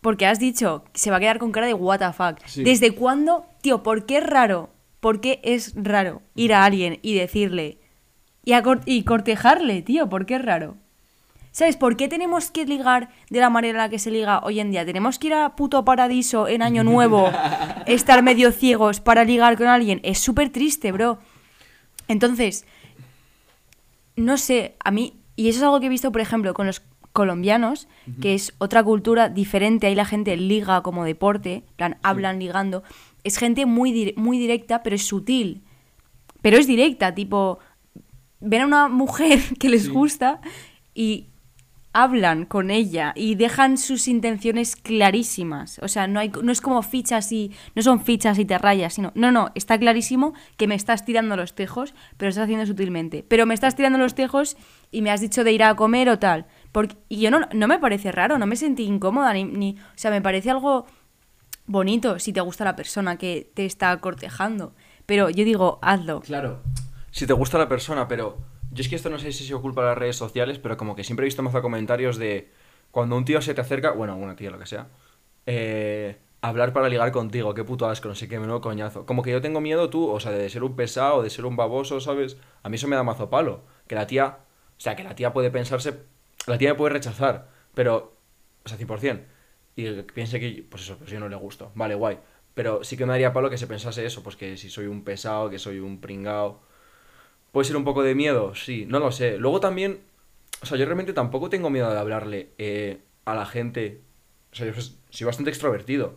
porque 0.07 0.25
has 0.25 0.39
dicho 0.39 0.85
se 0.95 1.11
va 1.11 1.17
a 1.17 1.21
quedar 1.21 1.41
con 1.41 1.51
cara 1.51 1.67
de 1.67 1.75
what 1.75 1.99
the 1.99 2.13
fuck. 2.13 2.39
Sí. 2.47 2.63
¿Desde 2.63 2.93
cuándo, 2.95 3.45
tío, 3.61 3.83
por 3.83 4.07
qué 4.07 4.19
es 4.19 4.25
raro? 4.25 4.71
¿Por 5.01 5.21
qué 5.21 5.41
es 5.43 5.73
raro 5.75 6.23
ir 6.37 6.55
a 6.55 6.65
alguien 6.65 7.01
y 7.03 7.15
decirle 7.15 7.79
y, 8.45 8.53
a 8.53 8.63
cor- 8.63 8.83
y 8.87 9.03
cortejarle, 9.03 9.83
tío? 9.83 10.09
¿Por 10.09 10.25
qué 10.25 10.37
es 10.37 10.45
raro? 10.45 10.77
¿Sabes? 11.51 11.77
¿Por 11.77 11.97
qué 11.97 12.07
tenemos 12.07 12.53
que 12.53 12.67
ligar 12.67 13.09
de 13.31 13.41
la 13.41 13.51
manera 13.51 13.79
en 13.79 13.83
la 13.83 13.89
que 13.89 13.99
se 13.99 14.13
liga 14.13 14.39
hoy 14.45 14.61
en 14.61 14.71
día? 14.71 14.87
¿Tenemos 14.87 15.19
que 15.19 15.27
ir 15.27 15.35
a 15.35 15.57
puto 15.57 15.85
paradiso 15.85 16.47
en 16.47 16.63
Año 16.63 16.85
Nuevo, 16.85 17.29
estar 17.87 18.23
medio 18.23 18.53
ciegos 18.53 19.01
para 19.01 19.25
ligar 19.25 19.57
con 19.59 19.67
alguien? 19.67 19.99
Es 20.05 20.21
súper 20.21 20.51
triste, 20.51 20.93
bro. 20.93 21.19
Entonces, 22.07 22.65
no 24.15 24.37
sé, 24.39 24.77
a 24.85 24.93
mí, 24.93 25.15
y 25.35 25.49
eso 25.49 25.59
es 25.59 25.63
algo 25.65 25.81
que 25.81 25.87
he 25.87 25.89
visto, 25.89 26.13
por 26.13 26.21
ejemplo, 26.21 26.55
con 26.55 26.67
los 26.69 26.81
colombianos, 27.17 27.89
que 28.21 28.35
es 28.35 28.53
otra 28.59 28.85
cultura 28.85 29.29
diferente, 29.29 29.87
ahí 29.89 29.95
la 29.97 30.05
gente 30.05 30.37
liga 30.37 30.83
como 30.83 31.05
deporte, 31.05 31.65
plan, 31.77 31.97
hablan 32.03 32.39
ligando, 32.39 32.83
es 33.25 33.39
gente 33.39 33.67
muy, 33.67 34.15
muy 34.17 34.39
directa, 34.39 34.83
pero 34.85 34.95
es 34.95 35.05
sutil. 35.07 35.63
Pero 36.43 36.59
es 36.59 36.67
directa, 36.67 37.15
tipo, 37.15 37.59
ven 38.41 38.63
a 38.63 38.67
una 38.67 38.89
mujer 38.89 39.41
que 39.59 39.69
les 39.71 39.85
Sí. 39.85 39.91
gusta 39.91 40.41
y 40.95 41.27
hablan 41.93 42.45
con 42.45 42.71
ella 42.71 43.15
y 43.17 43.37
dejan 43.37 43.79
sus 43.79 44.07
intenciones 44.07 44.77
clarísimas. 44.77 45.79
O 45.83 45.89
sea, 45.89 46.07
no, 46.07 46.21
hay, 46.21 46.31
no 46.43 46.53
es 46.53 46.61
como 46.61 46.83
fichas 46.83 47.33
y. 47.33 47.53
No 47.75 47.81
son 47.83 48.01
fichas 48.05 48.39
y 48.39 48.45
te 48.45 48.59
rayas, 48.59 48.93
sino. 48.95 49.13
No, 49.15 49.33
no, 49.33 49.51
está 49.55 49.79
clarísimo 49.79 50.35
que 50.59 50.67
me 50.67 50.75
estás 50.75 51.07
tirando 51.07 51.37
los 51.37 51.55
tejos, 51.55 51.95
pero 52.19 52.27
lo 52.27 52.31
estás 52.31 52.45
haciendo 52.45 52.67
sutilmente. 52.67 53.25
Pero 53.27 53.47
me 53.47 53.55
estás 53.55 53.77
tirando 53.77 53.99
los 53.99 54.15
tejos 54.15 54.59
y 54.93 55.01
me 55.01 55.11
has 55.11 55.23
dicho 55.23 55.43
de 55.43 55.53
ir 55.53 55.63
a 55.63 55.75
comer 55.75 56.11
o 56.11 56.19
tal. 56.19 56.45
Porque, 56.77 56.95
y 57.09 57.23
yo 57.23 57.31
no, 57.31 57.41
no 57.55 57.69
me 57.69 57.79
parece 57.79 58.13
raro, 58.13 58.37
no 58.37 58.45
me 58.45 58.55
sentí 58.55 58.85
incómoda, 58.85 59.33
ni, 59.33 59.45
ni. 59.45 59.79
O 59.79 59.95
sea, 59.99 60.11
me 60.11 60.21
parece 60.21 60.51
algo 60.51 60.85
bonito 61.65 62.19
si 62.19 62.35
te 62.35 62.43
gusta 62.43 62.65
la 62.67 62.77
persona 62.77 63.17
que 63.17 63.51
te 63.55 63.65
está 63.65 63.99
cortejando. 63.99 64.75
Pero 65.07 65.31
yo 65.31 65.47
digo, 65.47 65.79
hazlo. 65.81 66.21
Claro. 66.21 66.61
Si 67.11 67.27
te 67.27 67.33
gusta 67.33 67.57
la 67.57 67.67
persona, 67.67 68.09
pero 68.09 68.37
yo 68.71 68.83
es 68.83 68.91
que 68.91 68.97
esto 68.97 69.09
no 69.09 69.19
sé 69.19 69.33
si 69.33 69.47
se 69.47 69.55
culpa 69.55 69.81
de 69.81 69.89
las 69.89 69.97
redes 69.97 70.17
sociales, 70.17 70.59
pero 70.59 70.77
como 70.77 70.95
que 70.95 71.03
siempre 71.03 71.25
he 71.25 71.29
visto 71.29 71.43
mazo 71.43 71.63
comentarios 71.63 72.19
de 72.19 72.53
cuando 72.91 73.17
un 73.17 73.25
tío 73.25 73.41
se 73.41 73.55
te 73.55 73.63
acerca, 73.63 73.93
bueno, 73.93 74.15
una 74.15 74.37
tía, 74.37 74.51
lo 74.51 74.59
que 74.59 74.67
sea, 74.67 74.89
eh, 75.47 76.19
hablar 76.43 76.75
para 76.75 76.91
ligar 76.91 77.11
contigo, 77.11 77.55
qué 77.55 77.65
puto 77.65 77.89
asco, 77.89 78.09
no 78.09 78.15
sé 78.15 78.29
qué, 78.29 78.39
menudo 78.39 78.61
coñazo. 78.61 79.07
Como 79.07 79.23
que 79.23 79.31
yo 79.31 79.41
tengo 79.41 79.63
miedo 79.63 79.89
tú, 79.89 80.11
o 80.11 80.21
sea, 80.21 80.31
de 80.31 80.51
ser 80.51 80.63
un 80.63 80.77
pesado, 80.77 81.23
de 81.23 81.31
ser 81.31 81.47
un 81.47 81.57
baboso, 81.57 82.01
¿sabes? 82.01 82.37
A 82.63 82.69
mí 82.69 82.75
eso 82.75 82.87
me 82.87 82.97
da 82.97 83.03
mazo 83.03 83.31
palo. 83.31 83.63
Que 83.87 83.95
la 83.95 84.07
tía, 84.07 84.41
o 84.77 84.81
sea, 84.81 84.95
que 84.95 85.05
la 85.05 85.15
tía 85.15 85.33
puede 85.33 85.51
pensarse, 85.51 86.05
la 86.47 86.59
tía 86.59 86.71
me 86.71 86.75
puede 86.77 86.95
rechazar, 86.95 87.49
pero, 87.75 88.17
o 88.65 88.69
sea, 88.69 88.79
100%. 88.79 89.23
Y 89.77 90.03
piense 90.03 90.41
que, 90.41 90.65
pues 90.69 90.83
eso, 90.83 90.97
pues 90.97 91.11
yo 91.11 91.21
no 91.21 91.29
le 91.29 91.37
gusto. 91.37 91.71
Vale, 91.75 91.95
guay. 91.95 92.19
Pero 92.55 92.83
sí 92.83 92.97
que 92.97 93.05
me 93.05 93.13
daría 93.13 93.33
palo 93.33 93.51
que 93.51 93.59
se 93.59 93.67
pensase 93.67 94.07
eso, 94.07 94.23
pues 94.23 94.37
que 94.37 94.57
si 94.57 94.71
soy 94.71 94.87
un 94.87 95.05
pesado, 95.05 95.51
que 95.51 95.59
soy 95.59 95.79
un 95.79 96.01
pringao. 96.01 96.63
¿Puede 97.53 97.67
ser 97.67 97.77
un 97.77 97.85
poco 97.85 98.03
de 98.03 98.15
miedo? 98.15 98.55
Sí, 98.55 98.87
no 98.87 98.99
lo 98.99 99.13
sé. 99.13 99.37
Luego 99.37 99.61
también, 99.61 100.01
o 100.63 100.67
sea, 100.67 100.79
yo 100.79 100.87
realmente 100.87 101.13
tampoco 101.13 101.51
tengo 101.51 101.69
miedo 101.69 101.91
de 101.93 101.99
hablarle 101.99 102.51
eh, 102.57 103.03
a 103.27 103.35
la 103.35 103.45
gente. 103.45 104.01
O 104.53 104.57
sea, 104.57 104.67
yo 104.67 104.73
soy 105.11 105.27
bastante 105.27 105.51
extrovertido. 105.51 106.17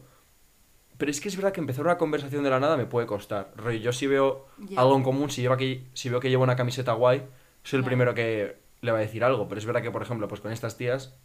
Pero 0.97 1.11
es 1.11 1.19
que 1.21 1.29
es 1.29 1.35
verdad 1.35 1.53
que 1.53 1.61
empezar 1.61 1.85
una 1.85 1.97
conversación 1.97 2.43
de 2.43 2.49
la 2.49 2.59
nada 2.59 2.77
me 2.77 2.85
puede 2.85 3.07
costar. 3.07 3.53
Yo 3.81 3.91
si 3.93 4.07
veo 4.07 4.47
algo 4.75 4.95
en 4.95 5.03
común, 5.03 5.29
si, 5.29 5.41
lleva 5.41 5.57
que, 5.57 5.83
si 5.93 6.09
veo 6.09 6.19
que 6.19 6.29
llevo 6.29 6.43
una 6.43 6.57
camiseta 6.57 6.93
guay, 6.93 7.23
soy 7.63 7.79
el 7.79 7.85
primero 7.85 8.13
que 8.13 8.58
le 8.81 8.91
va 8.91 8.97
a 8.97 9.01
decir 9.01 9.23
algo. 9.23 9.47
Pero 9.47 9.59
es 9.59 9.65
verdad 9.65 9.81
que, 9.81 9.91
por 9.91 10.01
ejemplo, 10.01 10.27
pues 10.27 10.41
con 10.41 10.51
estas 10.51 10.77
tías 10.77 11.15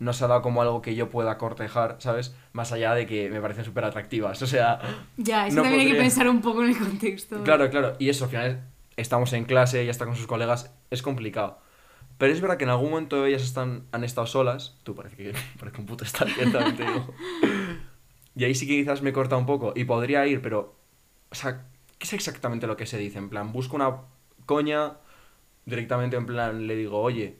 no 0.00 0.12
se 0.12 0.24
ha 0.24 0.28
dado 0.28 0.42
como 0.42 0.62
algo 0.62 0.80
que 0.80 0.94
yo 0.94 1.08
pueda 1.08 1.38
cortejar, 1.38 1.96
¿sabes? 1.98 2.34
Más 2.52 2.70
allá 2.72 2.94
de 2.94 3.06
que 3.06 3.28
me 3.30 3.40
parecen 3.40 3.64
súper 3.64 3.84
atractivas. 3.84 4.40
O 4.42 4.46
sea, 4.46 4.80
Ya, 5.16 5.46
eso 5.46 5.56
No 5.56 5.62
también 5.62 5.80
hay 5.80 5.86
que 5.86 5.92
podría. 5.94 6.02
pensar 6.02 6.28
un 6.28 6.40
poco 6.40 6.62
en 6.62 6.70
el 6.70 6.78
contexto. 6.78 7.42
Claro, 7.42 7.68
claro. 7.70 7.94
Y 7.98 8.08
eso, 8.08 8.24
al 8.24 8.30
final 8.30 8.64
estamos 8.96 9.32
en 9.32 9.44
clase, 9.44 9.80
ella 9.82 9.90
está 9.90 10.04
con 10.06 10.16
sus 10.16 10.26
colegas, 10.26 10.72
es 10.90 11.02
complicado. 11.02 11.58
Pero 12.16 12.32
es 12.32 12.40
verdad 12.40 12.56
que 12.56 12.64
en 12.64 12.70
algún 12.70 12.90
momento 12.90 13.24
ellas 13.26 13.42
están, 13.42 13.84
han 13.92 14.02
estado 14.04 14.26
solas. 14.26 14.76
Tú 14.82 14.94
parece 14.94 15.16
que 15.16 15.32
parece 15.58 15.80
un 15.80 15.86
puto 15.86 16.04
stalker, 16.04 16.50
también 16.52 16.76
te 16.76 16.84
digo. 16.84 17.14
Y 18.36 18.44
ahí 18.44 18.54
sí 18.54 18.66
que 18.68 18.74
quizás 18.76 19.02
me 19.02 19.12
corta 19.12 19.36
un 19.36 19.46
poco. 19.46 19.72
Y 19.74 19.84
podría 19.84 20.26
ir, 20.26 20.40
pero. 20.42 20.76
O 21.30 21.34
sea, 21.34 21.64
¿qué 21.98 22.04
es 22.06 22.12
exactamente 22.12 22.66
lo 22.68 22.76
que 22.76 22.86
se 22.86 22.98
dice? 22.98 23.18
En 23.18 23.28
plan, 23.28 23.52
busco 23.52 23.74
una 23.76 23.96
coña, 24.46 24.94
directamente 25.68 26.16
en 26.16 26.26
plan 26.26 26.66
le 26.66 26.74
digo, 26.74 27.00
oye. 27.00 27.36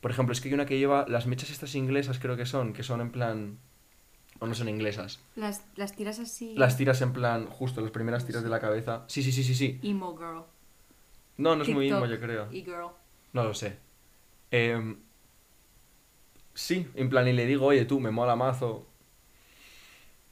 Por 0.00 0.10
ejemplo, 0.10 0.32
es 0.32 0.40
que 0.40 0.48
hay 0.48 0.54
una 0.54 0.66
que 0.66 0.78
lleva 0.78 1.04
las 1.08 1.26
mechas 1.26 1.50
estas 1.50 1.74
inglesas, 1.74 2.18
creo 2.18 2.36
que 2.36 2.46
son, 2.46 2.72
que 2.72 2.82
son 2.82 3.00
en 3.00 3.10
plan. 3.10 3.58
O 4.38 4.46
no 4.46 4.54
son 4.54 4.68
inglesas. 4.68 5.20
Las, 5.34 5.64
las 5.76 5.96
tiras 5.96 6.18
así. 6.18 6.54
Las 6.56 6.76
tiras 6.76 7.00
en 7.00 7.12
plan, 7.12 7.46
justo, 7.46 7.80
las 7.80 7.90
primeras 7.90 8.26
tiras 8.26 8.42
de 8.42 8.50
la 8.50 8.60
cabeza. 8.60 9.04
Sí, 9.08 9.22
sí, 9.22 9.32
sí, 9.32 9.42
sí, 9.42 9.54
sí. 9.54 9.80
Emo 9.82 10.16
girl. 10.16 10.44
No, 11.38 11.56
no 11.56 11.62
es 11.62 11.68
muy 11.70 11.88
emo, 11.88 12.06
yo 12.06 12.20
creo. 12.20 12.52
Y 12.52 12.62
girl. 12.62 12.90
No 13.32 13.44
lo 13.44 13.54
sé. 13.54 13.78
Em, 14.50 14.98
sí, 16.54 16.86
en 16.94 17.08
plan, 17.08 17.26
y 17.26 17.32
le 17.32 17.46
digo, 17.46 17.66
oye, 17.66 17.86
tú, 17.86 17.98
me 17.98 18.10
mola 18.10 18.36
mazo. 18.36 18.86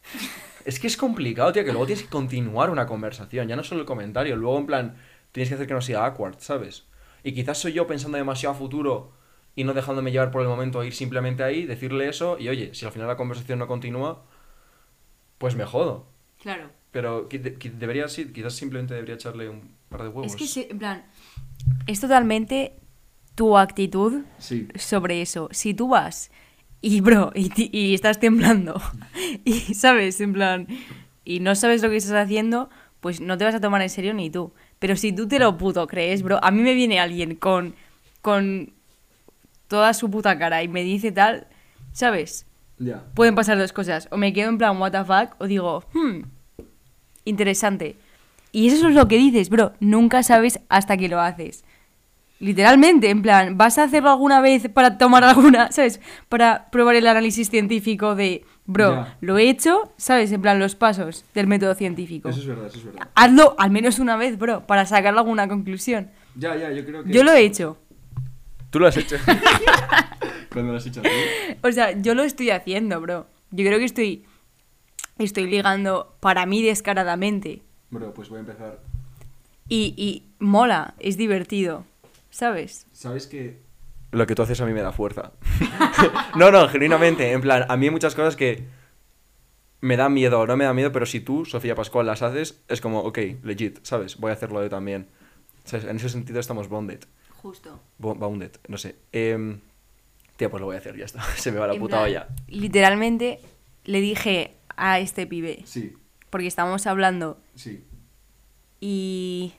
Es 0.65 0.81
que 0.81 0.87
es 0.87 0.97
complicado, 0.97 1.53
tío, 1.53 1.63
que 1.63 1.73
luego 1.73 1.85
tienes 1.85 2.05
que 2.05 2.09
continuar 2.09 2.71
una 2.71 2.87
conversación, 2.87 3.47
ya 3.49 3.55
no 3.55 3.63
solo 3.63 3.83
el 3.83 3.87
comentario. 3.87 4.35
Luego, 4.35 4.57
en 4.57 4.65
plan, 4.65 4.97
tienes 5.31 5.51
que 5.51 5.57
hacer 5.57 5.67
que 5.67 5.75
no 5.75 5.83
sea 5.83 6.07
awkward, 6.07 6.39
¿sabes? 6.39 6.87
Y 7.25 7.33
quizás 7.33 7.59
soy 7.59 7.73
yo 7.73 7.87
pensando 7.89 8.17
demasiado 8.19 8.55
a 8.55 8.59
futuro 8.59 9.13
y 9.57 9.65
no 9.65 9.73
dejándome 9.73 10.13
llevar 10.13 10.31
por 10.31 10.43
el 10.43 10.49
momento, 10.49 10.85
ir 10.85 10.95
simplemente 10.95 11.43
ahí, 11.43 11.65
decirle 11.65 12.09
eso 12.09 12.37
y, 12.39 12.49
oye, 12.49 12.75
si 12.75 12.85
al 12.87 12.93
final 12.93 13.09
la 13.09 13.17
conversación 13.17 13.59
no 13.59 13.67
continúa, 13.67 14.25
pues 15.39 15.57
me 15.57 15.65
jodo. 15.65 16.07
Claro. 16.41 16.71
Pero 16.91 17.29
debería, 17.79 18.09
sí, 18.09 18.31
quizás 18.33 18.55
simplemente 18.55 18.95
debería 18.95 19.15
echarle 19.17 19.49
un 19.49 19.75
par 19.89 20.03
de 20.03 20.09
huevos. 20.09 20.35
Es 20.41 20.55
que, 20.55 20.69
en 20.71 20.79
plan, 20.79 21.05
es 21.87 22.01
totalmente 22.01 22.75
tu 23.35 23.57
actitud 23.59 24.23
Sí. 24.39 24.69
sobre 24.77 25.23
eso. 25.23 25.49
Si 25.51 25.75
tú 25.75 25.89
vas 25.89 26.31
y, 26.81 27.01
bro, 27.01 27.33
y, 27.35 27.51
y 27.77 27.95
estás 27.95 28.21
temblando, 28.21 28.81
y 29.45 29.61
sabes, 29.75 30.21
en 30.21 30.33
plan, 30.35 30.69
y 31.25 31.41
no 31.41 31.55
sabes 31.55 31.83
lo 31.83 31.89
que 31.91 31.97
estás 31.97 32.13
haciendo, 32.15 32.69
pues 33.01 33.21
no 33.21 33.39
te 33.39 33.45
vas 33.45 33.55
a 33.55 33.61
tomar 33.61 33.83
en 33.83 33.91
serio 33.91 34.15
ni 34.15 34.31
tú. 34.31 34.53
Pero 34.85 34.97
si 34.97 35.13
tú 35.13 35.27
te 35.27 35.39
lo 35.39 35.57
puto 35.57 35.87
crees, 35.87 36.23
bro, 36.23 36.39
a 36.43 36.51
mí 36.51 36.61
me 36.61 36.75
viene 36.75 37.01
alguien 37.01 37.37
con, 37.37 37.75
con 38.21 38.71
toda 39.67 39.95
su 39.95 40.11
puta 40.11 40.39
cara 40.39 40.63
y 40.63 40.69
me 40.69 40.85
dice 40.85 41.11
tal, 41.11 41.47
¿sabes? 41.93 42.45
Pueden 43.15 43.35
pasar 43.35 43.57
dos 43.57 43.73
cosas. 43.73 44.09
O 44.11 44.19
me 44.19 44.35
quedo 44.35 44.51
en 44.51 44.59
plan, 44.59 44.77
what 44.79 44.93
the 44.93 45.03
fuck, 45.03 45.41
o 45.41 45.47
digo, 45.47 45.85
hmm, 45.95 46.25
interesante. 47.25 47.97
Y 48.53 48.69
eso 48.69 48.87
es 48.87 48.95
lo 48.95 49.09
que 49.09 49.17
dices, 49.17 49.49
bro. 49.49 49.73
Nunca 49.81 50.23
sabes 50.23 50.61
hasta 50.69 50.99
que 50.99 51.09
lo 51.09 51.19
haces. 51.19 51.65
Literalmente, 52.39 53.09
en 53.09 53.23
plan, 53.23 53.57
¿vas 53.57 53.79
a 53.79 53.85
hacerlo 53.85 54.11
alguna 54.11 54.43
vez 54.43 54.69
para 54.69 54.99
tomar 54.99 55.25
alguna, 55.25 55.73
¿sabes? 55.73 55.99
Para 56.29 56.69
probar 56.71 56.95
el 56.97 57.07
análisis 57.07 57.49
científico 57.49 58.15
de, 58.15 58.45
bro, 58.67 58.91
Ya. 58.93 59.17
lo 59.21 59.39
he 59.39 59.49
hecho, 59.49 59.93
¿sabes? 59.97 60.33
En 60.33 60.41
plan, 60.43 60.59
los 60.59 60.75
pasos 60.75 61.25
del 61.35 61.47
método 61.47 61.75
científico. 61.75 62.29
Eso 62.29 62.41
es 62.41 62.47
verdad, 62.47 62.67
eso 62.67 62.79
es 62.79 62.85
verdad. 62.85 63.09
Hazlo 63.15 63.55
al 63.59 63.71
menos 63.71 63.99
una 63.99 64.17
vez, 64.17 64.39
bro, 64.39 64.67
para 64.67 64.87
sacar 64.87 65.17
alguna 65.17 65.49
conclusión. 65.49 66.11
Ya, 66.37 66.57
ya, 66.57 66.71
yo 66.73 66.85
creo 66.85 67.05
que... 67.05 67.13
Yo 67.13 67.23
lo 67.25 67.33
he 67.33 67.41
hecho. 67.45 67.79
Tú 68.71 68.81
lo 68.81 68.87
has 68.89 68.97
hecho. 68.97 69.17
¿Cuándo 70.53 70.73
lo 70.73 70.79
has 70.79 70.87
hecho 70.87 71.03
tú? 71.03 71.09
O 71.63 71.73
sea, 71.73 71.93
yo 72.01 72.15
lo 72.15 72.23
estoy 72.23 72.51
haciendo, 72.51 73.01
bro. 73.01 73.27
Yo 73.51 73.65
creo 73.65 73.79
que 73.79 73.85
estoy, 73.85 74.25
estoy 75.19 75.47
ligando 75.49 76.17
para 76.21 76.45
mí 76.47 76.63
descaradamente. 76.63 77.63
Bro, 77.91 78.15
pues 78.15 78.29
voy 78.29 78.39
a 78.39 78.41
empezar. 78.41 78.81
Y, 79.69 79.95
y 79.97 80.25
mola, 80.41 80.95
es 80.99 81.17
divertido, 81.17 81.85
¿sabes? 82.31 82.87
¿Sabes 82.93 83.27
que...? 83.27 83.64
Lo 84.15 84.27
que 84.27 84.35
tú 84.35 84.43
haces 84.43 84.61
a 84.61 84.67
mí 84.67 84.73
me 84.73 84.81
da 84.83 84.93
fuerza. 84.93 85.33
no, 86.37 86.51
no, 86.51 86.69
genuinamente. 86.69 87.33
En 87.33 87.41
plan, 87.41 87.65
a 87.69 87.77
mí 87.77 87.87
hay 87.87 87.91
muchas 87.91 88.15
cosas 88.15 88.37
que 88.37 88.65
me 89.81 89.97
dan 89.97 90.15
miedo 90.15 90.41
o 90.41 90.47
no 90.47 90.57
me 90.57 90.65
da 90.65 90.73
miedo, 90.73 90.93
pero 90.93 91.05
si 91.05 91.21
tú, 91.21 91.45
Sofía 91.45 91.75
Pascual, 91.75 92.07
las 92.07 92.23
haces, 92.23 92.63
es 92.69 92.81
como, 92.81 93.01
ok, 93.01 93.19
legit, 93.43 93.81
¿sabes? 93.83 94.17
Voy 94.19 94.31
a 94.31 94.35
hacerlo 94.35 94.63
yo 94.63 94.71
también. 94.71 95.09
¿Sabes? 95.65 95.85
En 95.87 95.97
ese 95.97 96.09
sentido 96.09 96.41
estamos 96.41 96.69
bonded. 96.69 97.01
Justo. 97.43 97.79
Bo- 97.99 98.15
Bounded, 98.15 98.53
no 98.69 98.79
sé. 98.79 98.97
Em, 99.13 99.61
tía, 100.37 100.49
pues 100.51 100.61
lo 100.61 100.67
voy 100.67 100.77
a 100.77 100.79
hacer, 100.79 100.97
ya 100.97 101.05
está. 101.05 101.23
Se 101.37 101.53
me 101.53 101.59
va 101.59 101.67
la 101.67 101.75
puta 101.79 102.01
olla. 102.01 102.29
Literalmente 102.49 103.41
le 103.85 104.01
dije 104.01 104.55
a 104.77 104.99
este 105.01 105.27
pibe, 105.27 105.61
Sí, 105.67 105.93
porque 106.31 106.47
estábamos 106.47 106.87
hablando 106.87 107.39
sí. 107.55 107.85
y 108.81 109.53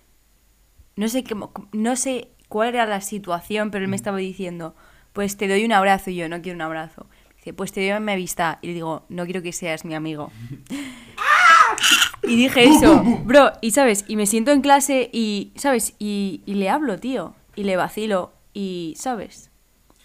no 0.96 1.08
sé, 1.08 1.24
qué, 1.24 1.36
no 1.74 1.96
sé 1.96 2.30
cuál 2.56 2.70
era 2.70 2.86
la 2.86 3.02
situación, 3.02 3.70
pero 3.70 3.84
él 3.84 3.90
me 3.90 3.98
estaba 3.98 4.18
diciendo, 4.18 4.76
pues 5.12 5.36
te 5.36 5.50
doy 5.50 5.66
un 5.66 5.74
abrazo 5.74 6.10
y 6.10 6.16
yo 6.16 6.30
no 6.30 6.42
quiero 6.42 6.56
un 6.56 6.62
abrazo. 6.62 7.06
Dice, 7.36 7.52
pues 7.52 7.74
te 7.74 7.82
doy 7.82 8.00
mi 8.00 8.14
amistad. 8.14 8.60
Y 8.62 8.68
le 8.68 8.74
digo, 8.76 9.04
no 9.10 9.26
quiero 9.26 9.42
que 9.42 9.52
seas 9.52 9.84
mi 9.84 9.94
amigo. 9.94 10.32
y 12.24 12.38
dije 12.38 12.64
eso, 12.64 13.04
bro, 13.26 13.52
y 13.60 13.72
sabes, 13.72 14.06
y 14.08 14.16
me 14.16 14.26
siento 14.26 14.54
en 14.54 14.62
clase 14.62 15.10
y, 15.12 15.52
¿sabes? 15.58 15.96
Y, 16.00 16.44
y 16.46 16.54
le 16.54 16.70
hablo, 16.70 16.98
tío, 16.98 17.36
y 17.58 17.64
le 17.66 17.76
vacilo, 17.76 18.32
y, 18.54 18.94
¿sabes? 18.96 19.52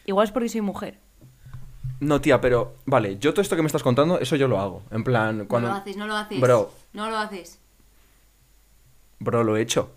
Igual 0.04 0.26
es 0.26 0.32
porque 0.32 0.48
soy 0.48 0.62
mujer. 0.62 0.98
No, 2.00 2.20
tía, 2.20 2.40
pero 2.40 2.74
vale, 2.84 3.16
yo 3.20 3.32
todo 3.32 3.42
esto 3.42 3.54
que 3.54 3.62
me 3.62 3.66
estás 3.66 3.84
contando, 3.84 4.18
eso 4.18 4.34
yo 4.34 4.48
lo 4.48 4.58
hago. 4.58 4.82
En 4.90 5.04
plan, 5.04 5.46
cuando. 5.46 5.68
No 5.68 5.74
lo 5.74 5.80
haces, 5.80 5.96
no 5.96 6.06
lo 6.08 6.16
haces. 6.16 6.40
Bro. 6.40 6.72
No 6.94 7.10
lo 7.10 7.16
haces. 7.16 7.60
Bro, 9.20 9.44
lo 9.44 9.56
he 9.56 9.62
hecho. 9.62 9.92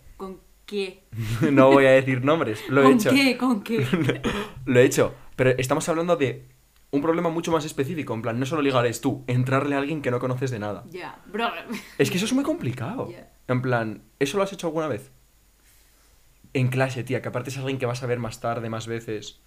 ¿Con 0.63 0.77
qué? 0.77 1.03
no 1.51 1.71
voy 1.71 1.85
a 1.85 1.91
decir 1.91 2.23
nombres, 2.23 2.61
lo 2.69 2.81
he 2.81 2.83
¿Con 2.83 2.93
hecho. 2.93 3.09
qué? 3.11 3.37
¿Con 3.37 3.63
qué? 3.63 3.85
lo 4.65 4.79
he 4.79 4.83
hecho. 4.83 5.13
Pero 5.35 5.51
estamos 5.51 5.87
hablando 5.89 6.15
de 6.15 6.45
un 6.91 7.01
problema 7.01 7.29
mucho 7.29 7.51
más 7.51 7.65
específico. 7.65 8.13
En 8.13 8.21
plan, 8.21 8.39
no 8.39 8.45
solo 8.45 8.61
ligar 8.61 8.85
es 8.85 9.01
tú, 9.01 9.23
entrarle 9.27 9.75
a 9.75 9.79
alguien 9.79 10.01
que 10.01 10.11
no 10.11 10.19
conoces 10.19 10.51
de 10.51 10.59
nada. 10.59 10.83
Ya, 10.89 11.19
bro. 11.25 11.49
Es 11.97 12.09
que 12.11 12.17
eso 12.17 12.25
es 12.25 12.33
muy 12.33 12.43
complicado. 12.43 13.11
En 13.47 13.61
plan, 13.61 14.03
¿eso 14.19 14.37
lo 14.37 14.43
has 14.43 14.53
hecho 14.53 14.67
alguna 14.67 14.87
vez? 14.87 15.11
En 16.53 16.67
clase, 16.67 17.03
tía, 17.03 17.21
que 17.21 17.27
aparte 17.29 17.49
es 17.49 17.57
alguien 17.57 17.79
que 17.79 17.85
vas 17.87 18.03
a 18.03 18.05
ver 18.05 18.19
más 18.19 18.39
tarde, 18.39 18.69
más 18.69 18.85
veces. 18.87 19.41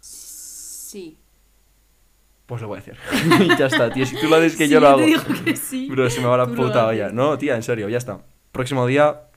Sí. 0.00 1.18
Pues 2.46 2.62
lo 2.62 2.68
voy 2.68 2.76
a 2.76 2.80
hacer. 2.80 2.96
Ya 3.58 3.66
está, 3.66 3.92
tío. 3.92 4.06
Si 4.06 4.18
tú 4.18 4.28
lo 4.28 4.36
haces 4.36 4.56
que 4.56 4.68
yo 4.68 4.80
lo 4.80 4.88
hago. 4.88 4.98
te 5.00 5.06
digo 5.06 5.22
que 5.44 5.56
sí. 5.56 5.88
Bro, 5.88 6.08
se 6.10 6.20
me 6.20 6.26
va 6.26 6.38
la 6.38 6.46
Tú 6.46 6.54
puta 6.54 6.86
olla. 6.86 7.10
No, 7.10 7.36
tía, 7.38 7.54
en 7.54 7.62
serio, 7.62 7.88
ya 7.88 7.98
está. 7.98 8.24
Próximo 8.50 8.86
día. 8.86 9.28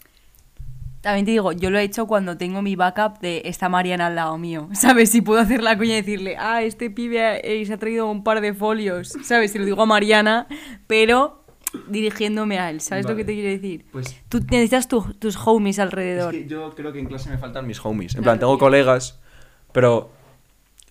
También 1.06 1.24
te 1.26 1.32
digo, 1.34 1.52
yo 1.52 1.70
lo 1.70 1.78
he 1.78 1.84
hecho 1.84 2.08
cuando 2.08 2.36
tengo 2.36 2.64
mi 2.64 2.76
backup 2.76 3.20
de 3.20 3.44
esta 3.46 3.70
Mariana 3.70 4.08
al 4.08 4.16
lado 4.16 4.40
mío. 4.40 4.70
¿Sabes? 4.74 5.12
Si 5.12 5.22
puedo 5.22 5.40
hacer 5.40 5.62
la 5.62 5.78
coña 5.78 5.92
y 5.94 6.02
decirle, 6.02 6.36
ah, 6.40 6.64
este 6.64 6.90
pibe 6.90 7.42
eh, 7.44 7.64
se 7.64 7.74
ha 7.74 7.78
traído 7.78 8.10
un 8.10 8.24
par 8.24 8.42
de 8.42 8.56
folios. 8.56 9.10
¿Sabes? 9.24 9.52
Se 9.52 9.60
lo 9.60 9.66
digo 9.66 9.84
a 9.84 9.86
Mariana, 9.86 10.48
pero 10.88 11.44
dirigiéndome 11.90 12.58
a 12.58 12.72
él. 12.72 12.82
¿Sabes 12.82 13.06
lo 13.08 13.16
que 13.16 13.24
te 13.24 13.34
quiero 13.36 13.50
decir? 13.50 13.86
Pues. 13.92 14.20
Tú 14.30 14.40
necesitas 14.50 14.88
tu- 14.88 15.14
tus 15.20 15.38
homies 15.46 15.76
Es 15.78 15.80
alrededor. 15.84 16.32
que 16.32 16.48
yo 16.48 16.74
creo 16.74 16.92
que 16.92 16.98
en 17.00 17.06
clase 17.06 17.30
me 17.30 17.38
faltan 17.38 17.68
mis 17.68 17.86
homies. 17.86 18.16
En 18.16 18.24
Claro, 18.24 18.24
plan, 18.24 18.40
tengo 18.40 18.58
colegas, 18.58 19.20
pero 19.72 20.10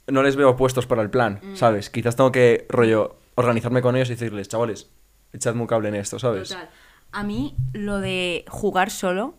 no 0.07 0.23
les 0.23 0.37
veo 0.37 0.55
puestos 0.57 0.87
para 0.87 1.03
el 1.03 1.11
plan, 1.11 1.41
Mm. 1.43 1.57
¿sabes? 1.57 1.91
Quizás 1.91 2.15
tengo 2.15 2.31
que, 2.31 2.67
rollo, 2.69 3.17
organizarme 3.35 3.83
con 3.83 3.97
ellos 3.97 4.11
y 4.11 4.13
decirles, 4.13 4.47
chavales, 4.49 4.91
echadme 5.33 5.63
un 5.63 5.67
cable 5.67 5.89
en 5.89 5.97
esto, 5.97 6.21
¿sabes? 6.21 6.51
Total. 6.51 6.71
A 7.11 7.25
mí 7.25 7.57
lo 7.73 7.99
de 7.99 8.45
jugar 8.49 8.91
solo 8.91 9.35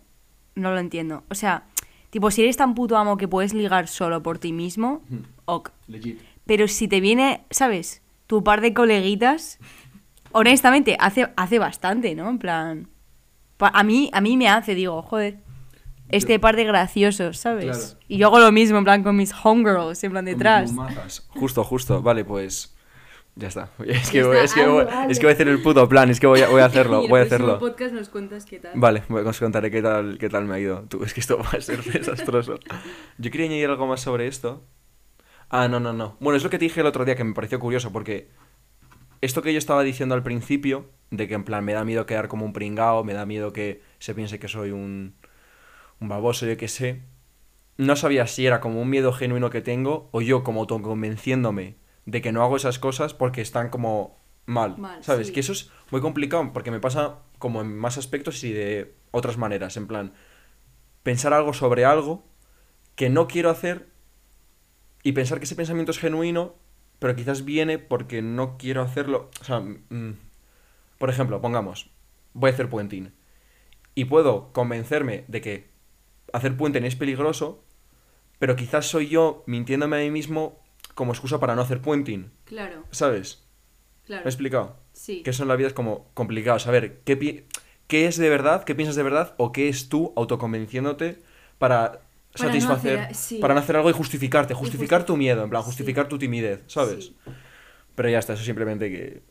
no 0.56 0.72
lo 0.72 0.80
entiendo. 0.80 1.24
O 1.30 1.36
sea, 1.36 1.64
tipo, 2.10 2.32
si 2.32 2.42
eres 2.44 2.58
tan 2.58 2.74
puto 2.76 2.98
amo 2.98 3.18
que 3.18 3.28
puedes 3.28 3.54
ligar 3.54 3.88
solo 3.88 4.24
por 4.24 4.38
ti 4.40 4.52
mismo, 4.54 5.02
ok. 5.46 5.70
Legit. 5.88 6.20
Pero 6.46 6.68
si 6.68 6.88
te 6.88 7.00
viene, 7.02 7.46
¿sabes? 7.50 8.02
Tu 8.28 8.44
par 8.44 8.62
de 8.62 8.74
coleguitas, 8.74 9.60
honestamente, 10.32 10.98
hace, 11.00 11.32
hace 11.36 11.60
bastante, 11.60 12.16
¿no? 12.16 12.30
En 12.30 12.40
plan... 12.40 12.88
pa- 13.58 13.72
A 13.74 13.84
mí, 13.84 14.10
a 14.14 14.22
mí 14.22 14.38
me 14.38 14.48
hace, 14.50 14.76
digo, 14.76 15.02
joder, 15.02 15.40
este 16.10 16.34
Yo- 16.34 16.42
par 16.42 16.56
de 16.56 16.66
graciosos, 16.66 17.38
¿sabes? 17.40 17.66
Claro. 17.66 18.00
Y 18.08 18.18
yo 18.18 18.28
hago 18.28 18.40
lo 18.40 18.52
mismo, 18.52 18.78
en 18.78 18.84
plan, 18.84 19.04
con 19.04 19.16
mis 19.16 19.34
homegirls, 19.44 20.04
en 20.04 20.12
plan, 20.12 20.26
detrás. 20.26 20.72
Justo, 21.30 21.64
justo. 21.64 22.02
Vale, 22.02 22.24
pues. 22.26 22.75
Ya 23.36 23.48
está. 23.50 23.70
Es 23.86 24.10
que, 24.12 24.24
voy, 24.24 24.38
es, 24.38 24.54
que 24.54 24.66
voy, 24.66 24.86
es 25.10 25.20
que 25.20 25.26
voy 25.26 25.32
a 25.32 25.34
hacer 25.34 25.48
el 25.50 25.62
puto 25.62 25.88
plan, 25.90 26.10
es 26.10 26.20
que 26.22 26.28
voy 26.28 26.42
a, 26.42 26.48
voy 26.50 26.62
a 26.62 26.66
hacerlo, 26.72 27.00
voy 27.08 27.22
a 27.22 27.26
próximo 27.26 27.26
hacerlo. 27.26 27.60
podcast 27.60 27.94
nos 27.94 28.10
cuentas 28.10 28.46
qué 28.46 28.60
tal. 28.60 28.72
Vale, 28.76 29.04
voy- 29.10 29.24
os 29.26 29.40
contaré 29.40 29.70
qué 29.72 29.82
tal, 29.82 30.18
qué 30.18 30.30
tal 30.30 30.46
me 30.46 30.56
ha 30.56 30.60
ido. 30.60 30.84
Tú, 30.88 31.04
es 31.04 31.14
que 31.14 31.20
esto 31.20 31.38
va 31.44 31.50
a 31.58 31.62
ser 31.62 31.84
desastroso. 31.84 32.58
Yo 33.18 33.32
quería 33.32 33.48
añadir 33.48 33.70
algo 33.70 33.88
más 33.88 34.02
sobre 34.02 34.28
esto. 34.28 34.64
Ah, 35.50 35.68
no, 35.68 35.80
no, 35.80 35.94
no. 35.94 36.18
Bueno, 36.20 36.38
es 36.38 36.44
lo 36.44 36.50
que 36.50 36.58
te 36.58 36.66
dije 36.66 36.80
el 36.82 36.88
otro 36.88 37.04
día 37.06 37.16
que 37.16 37.24
me 37.24 37.34
pareció 37.34 37.60
curioso, 37.60 37.92
porque 37.92 38.30
esto 39.22 39.42
que 39.42 39.52
yo 39.54 39.58
estaba 39.60 39.84
diciendo 39.84 40.16
al 40.16 40.24
principio, 40.24 40.90
de 41.12 41.28
que 41.28 41.34
en 41.36 41.44
plan 41.44 41.64
me 41.64 41.74
da 41.74 41.84
miedo 41.86 42.06
quedar 42.06 42.28
como 42.30 42.46
un 42.46 42.54
pringao, 42.54 43.04
me 43.04 43.14
da 43.14 43.26
miedo 43.26 43.54
que 43.54 43.82
se 44.00 44.16
piense 44.16 44.40
que 44.40 44.48
soy 44.48 44.72
un, 44.72 45.14
un 46.00 46.08
baboso, 46.08 46.46
yo 46.46 46.58
qué 46.58 46.68
sé. 46.68 47.02
No 47.78 47.96
sabía 47.98 48.26
si 48.28 48.46
era 48.48 48.60
como 48.62 48.82
un 48.82 48.90
miedo 48.90 49.12
genuino 49.12 49.50
que 49.50 49.62
tengo 49.62 50.10
o 50.14 50.22
yo 50.22 50.44
como 50.44 50.62
autoconvenciéndome 50.62 51.76
de 52.06 52.22
que 52.22 52.32
no 52.32 52.44
hago 52.44 52.56
esas 52.56 52.80
cosas 52.80 53.14
porque 53.14 53.42
están 53.42 53.70
como 53.70 54.20
mal, 54.46 54.78
Mal, 54.78 55.04
¿sabes? 55.04 55.28
sí. 55.28 55.34
Que 55.34 55.40
eso 55.40 55.54
es 55.54 55.72
muy 55.92 56.02
complicado 56.02 56.52
porque 56.54 56.72
me 56.72 56.80
pasa 56.80 57.20
como 57.40 57.62
en 57.62 57.76
más 57.76 57.98
aspectos 57.98 58.44
y 58.44 58.54
de 58.54 58.96
otras 59.12 59.38
maneras, 59.38 59.78
en 59.78 59.88
plan 59.88 60.14
pensar 61.04 61.34
algo 61.34 61.54
sobre 61.54 61.86
algo 61.86 62.24
que 62.96 63.10
no 63.10 63.28
quiero 63.28 63.52
hacer 63.52 63.88
y 65.04 65.12
pensar 65.12 65.38
que 65.38 65.44
ese 65.46 65.56
pensamiento 65.56 65.92
es 65.92 66.00
genuino, 66.00 66.56
pero 66.98 67.16
quizás 67.16 67.46
viene 67.46 67.78
porque 67.78 68.24
no 68.24 68.58
quiero 68.58 68.82
hacerlo, 68.82 69.30
o 69.40 69.44
sea, 69.44 69.60
mm, 69.60 70.18
por 70.98 71.12
ejemplo, 71.12 71.40
pongamos, 71.42 71.92
voy 72.34 72.50
a 72.50 72.54
hacer 72.54 72.70
puenting 72.70 73.14
y 73.94 74.06
puedo 74.06 74.52
convencerme 74.52 75.26
de 75.28 75.42
que 75.42 75.70
hacer 76.34 76.58
puenting 76.58 76.86
es 76.86 76.96
peligroso, 76.96 77.64
pero 78.40 78.56
quizás 78.56 78.88
soy 78.88 79.08
yo 79.08 79.44
mintiéndome 79.46 79.98
a 79.98 80.00
mí 80.00 80.10
mismo 80.10 80.60
como 80.96 81.12
excusa 81.14 81.40
para 81.40 81.56
no 81.56 81.62
hacer 81.62 81.82
puenting, 81.82 82.32
Claro, 82.46 82.84
¿sabes? 82.92 83.44
claro. 84.06 84.24
¿Me 84.24 84.30
he 84.30 84.32
explicado? 84.32 84.78
Sí. 84.94 85.22
Que 85.24 85.30
eso 85.30 85.44
en 85.44 85.50
la 85.50 85.56
vida 85.56 85.68
es 85.68 85.74
como 85.74 86.10
complicado, 86.14 86.58
saber 86.60 87.02
qué, 87.06 87.16
pi- 87.18 87.44
qué 87.88 88.08
es 88.08 88.18
de 88.18 88.30
verdad, 88.30 88.64
qué 88.64 88.74
piensas 88.76 88.96
de 88.96 89.04
verdad 89.04 89.36
o 89.38 89.52
qué 89.52 89.68
es 89.70 89.90
tú 89.90 90.14
autoconvenciéndote 90.16 91.20
para 91.58 91.92
Para 91.92 92.00
no 92.00 92.38
satisfacer, 92.54 93.00
hacer- 93.00 93.16
sí. 93.16 93.38
para 93.40 93.54
no 93.54 93.60
hacer 93.60 93.76
algo 93.76 93.90
y 93.90 93.94
justificarte, 93.94 94.54
Y 94.54 94.56
justificar 94.58 95.02
justi- 95.02 95.08
tu 95.08 95.18
miedo, 95.18 95.44
en 95.44 95.50
plan, 95.50 95.62
sí. 95.64 95.68
justificar 95.68 96.08
tu 96.08 96.18
timidez, 96.18 96.62
¿sabes? 96.68 97.06
Sí. 97.06 97.16
Pero 97.96 98.10
ya 98.10 98.20
está, 98.20 98.34
eso 98.34 98.44
simplemente 98.44 98.90
que 98.90 99.22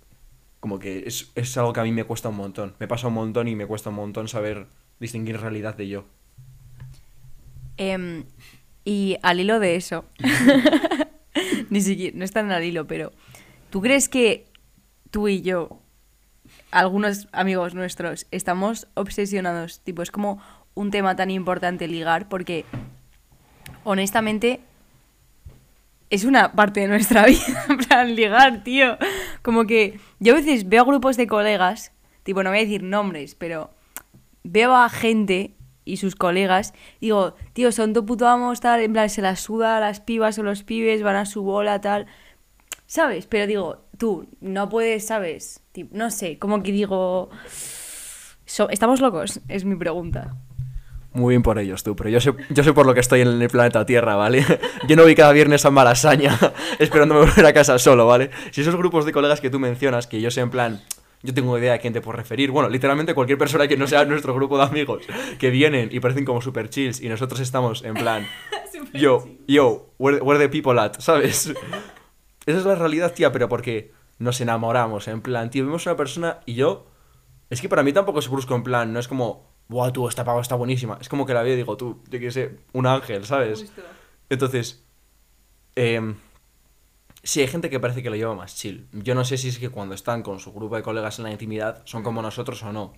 como 0.60 0.78
que 0.78 1.04
es, 1.06 1.30
es 1.34 1.56
algo 1.58 1.72
que 1.74 1.80
a 1.80 1.82
mí 1.84 1.92
me 1.92 2.04
cuesta 2.04 2.30
un 2.30 2.36
montón, 2.36 2.74
me 2.78 2.88
pasa 2.88 3.08
un 3.08 3.14
montón 3.14 3.48
y 3.48 3.54
me 3.54 3.66
cuesta 3.66 3.90
un 3.90 3.96
montón 3.96 4.28
saber 4.28 4.66
distinguir 5.00 5.38
realidad 5.38 5.74
de 5.76 5.88
yo. 5.88 6.04
Em, 7.76 8.24
y 8.84 9.16
al 9.22 9.40
hilo 9.40 9.60
de 9.60 9.76
eso, 9.76 10.04
ni 11.74 11.80
siquiera, 11.80 12.16
no 12.16 12.24
es 12.24 12.30
tan 12.30 12.52
al 12.52 12.62
hilo, 12.62 12.86
pero 12.86 13.10
¿tú 13.70 13.82
crees 13.82 14.08
que 14.08 14.46
tú 15.10 15.26
y 15.26 15.42
yo, 15.42 15.80
algunos 16.70 17.26
amigos 17.32 17.74
nuestros, 17.74 18.28
estamos 18.30 18.86
obsesionados? 18.94 19.80
Tipo, 19.80 20.02
es 20.02 20.12
como 20.12 20.40
un 20.74 20.92
tema 20.92 21.16
tan 21.16 21.32
importante 21.32 21.88
ligar 21.88 22.28
porque, 22.28 22.64
honestamente, 23.82 24.60
es 26.10 26.24
una 26.24 26.52
parte 26.52 26.78
de 26.78 26.86
nuestra 26.86 27.26
vida, 27.26 27.66
plan, 27.88 28.14
ligar, 28.14 28.62
tío. 28.62 28.96
Como 29.42 29.66
que 29.66 29.98
yo 30.20 30.34
a 30.34 30.36
veces 30.36 30.68
veo 30.68 30.84
grupos 30.84 31.16
de 31.16 31.26
colegas, 31.26 31.90
tipo, 32.22 32.44
no 32.44 32.50
voy 32.50 32.60
a 32.60 32.62
decir 32.62 32.84
nombres, 32.84 33.34
pero 33.34 33.72
veo 34.44 34.76
a 34.76 34.88
gente 34.88 35.56
y 35.84 35.96
sus 35.98 36.14
colegas, 36.16 36.72
digo, 37.00 37.34
tío, 37.52 37.72
son 37.72 37.92
tu 37.92 38.04
puto 38.06 38.26
amos, 38.28 38.60
tal, 38.60 38.80
en 38.80 38.92
plan, 38.92 39.08
se 39.10 39.22
las 39.22 39.40
suda 39.40 39.76
a 39.76 39.80
las 39.80 40.00
pibas 40.00 40.38
o 40.38 40.42
los 40.42 40.62
pibes, 40.62 41.02
van 41.02 41.16
a 41.16 41.26
su 41.26 41.42
bola, 41.42 41.80
tal. 41.80 42.06
¿Sabes? 42.86 43.26
Pero 43.26 43.46
digo, 43.46 43.84
tú, 43.98 44.26
no 44.40 44.68
puedes, 44.68 45.06
¿sabes? 45.06 45.62
Tip- 45.72 45.90
no 45.92 46.10
sé, 46.10 46.38
como 46.38 46.62
que 46.62 46.72
digo... 46.72 47.30
¿Estamos 48.70 49.00
locos? 49.00 49.40
Es 49.48 49.64
mi 49.64 49.74
pregunta. 49.74 50.36
Muy 51.12 51.32
bien 51.32 51.42
por 51.42 51.58
ellos, 51.58 51.82
tú, 51.84 51.94
pero 51.94 52.10
yo 52.10 52.20
sé, 52.20 52.32
yo 52.50 52.64
sé 52.64 52.72
por 52.72 52.86
lo 52.86 52.92
que 52.92 52.98
estoy 53.00 53.20
en 53.20 53.40
el 53.40 53.48
planeta 53.48 53.86
Tierra, 53.86 54.16
¿vale? 54.16 54.44
Yo 54.88 54.96
no 54.96 55.04
voy 55.04 55.14
cada 55.14 55.32
viernes 55.32 55.64
a 55.64 55.70
Malasaña 55.70 56.36
esperándome 56.80 57.20
volver 57.20 57.46
a 57.46 57.52
casa 57.52 57.78
solo, 57.78 58.06
¿vale? 58.06 58.30
Si 58.50 58.62
esos 58.62 58.74
grupos 58.74 59.04
de 59.06 59.12
colegas 59.12 59.40
que 59.40 59.48
tú 59.48 59.60
mencionas, 59.60 60.08
que 60.08 60.20
yo 60.20 60.32
sé 60.32 60.40
en 60.40 60.50
plan, 60.50 60.80
yo 61.24 61.34
tengo 61.34 61.58
idea 61.58 61.72
de 61.72 61.80
quién 61.80 61.92
te 61.92 62.00
puedo 62.00 62.16
referir, 62.16 62.50
bueno, 62.52 62.68
literalmente 62.68 63.14
cualquier 63.14 63.38
persona 63.38 63.66
que 63.66 63.76
no 63.76 63.86
sea 63.86 64.04
nuestro 64.04 64.34
grupo 64.34 64.58
de 64.58 64.64
amigos, 64.64 65.04
que 65.38 65.50
vienen 65.50 65.88
y 65.90 65.98
parecen 65.98 66.24
como 66.24 66.40
super 66.40 66.68
chills 66.68 67.00
y 67.00 67.08
nosotros 67.08 67.40
estamos 67.40 67.82
en 67.82 67.94
plan, 67.94 68.26
yo, 68.94 69.26
yo, 69.48 69.90
where, 69.98 70.20
where 70.20 70.38
the 70.38 70.48
people 70.48 70.78
at, 70.78 71.00
¿sabes? 71.00 71.46
Esa 72.46 72.58
es 72.58 72.64
la 72.64 72.74
realidad, 72.74 73.14
tía, 73.14 73.32
pero 73.32 73.48
porque 73.48 73.92
nos 74.18 74.40
enamoramos, 74.40 75.08
en 75.08 75.22
plan, 75.22 75.50
tío, 75.50 75.64
vemos 75.64 75.86
a 75.86 75.90
una 75.90 75.96
persona 75.96 76.40
y 76.44 76.54
yo, 76.54 76.86
es 77.50 77.60
que 77.60 77.68
para 77.68 77.82
mí 77.82 77.92
tampoco 77.92 78.18
es 78.18 78.28
brusco, 78.28 78.54
en 78.54 78.62
plan, 78.62 78.92
no 78.92 79.00
es 79.00 79.08
como, 79.08 79.50
wow, 79.68 79.92
tú, 79.92 80.08
esta 80.08 80.24
pava 80.24 80.40
está 80.40 80.54
buenísima. 80.54 80.98
Es 81.00 81.08
como 81.08 81.26
que 81.26 81.34
la 81.34 81.42
veo 81.42 81.54
y 81.54 81.56
digo, 81.56 81.76
tú, 81.76 82.02
yo 82.10 82.20
qué 82.20 82.30
sé, 82.30 82.58
un 82.72 82.86
ángel, 82.86 83.24
¿sabes? 83.24 83.72
Entonces, 84.28 84.84
em, 85.74 86.16
sí, 87.24 87.40
hay 87.40 87.48
gente 87.48 87.68
que 87.70 87.80
parece 87.80 88.02
que 88.02 88.10
lo 88.10 88.16
lleva 88.16 88.34
más 88.34 88.54
chill. 88.54 88.86
Yo 88.92 89.14
no 89.16 89.24
sé 89.24 89.36
si 89.38 89.48
es 89.48 89.58
que 89.58 89.70
cuando 89.70 89.94
están 89.96 90.22
con 90.22 90.38
su 90.38 90.52
grupo 90.52 90.76
de 90.76 90.82
colegas 90.82 91.18
en 91.18 91.24
la 91.24 91.32
intimidad 91.32 91.82
son 91.84 92.02
como 92.04 92.22
nosotros 92.22 92.62
o 92.62 92.72
no. 92.72 92.92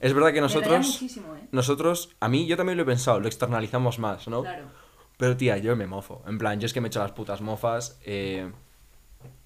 Es 0.00 0.12
verdad 0.12 0.32
que 0.34 0.40
nosotros, 0.42 1.00
¿eh? 1.02 1.08
nosotros, 1.52 2.10
a 2.20 2.28
mí 2.28 2.46
yo 2.46 2.56
también 2.56 2.76
lo 2.76 2.82
he 2.82 2.86
pensado, 2.86 3.20
lo 3.20 3.26
externalizamos 3.28 3.98
más, 3.98 4.28
¿no? 4.28 4.44
Pero 5.16 5.36
tía, 5.36 5.56
yo 5.58 5.74
me 5.76 5.86
mofo. 5.86 6.22
En 6.26 6.38
plan, 6.38 6.60
yo 6.60 6.66
es 6.66 6.72
que 6.72 6.80
me 6.80 6.88
echo 6.88 7.00
las 7.00 7.12
putas 7.12 7.40
mofas. 7.40 7.98
eh, 8.04 8.50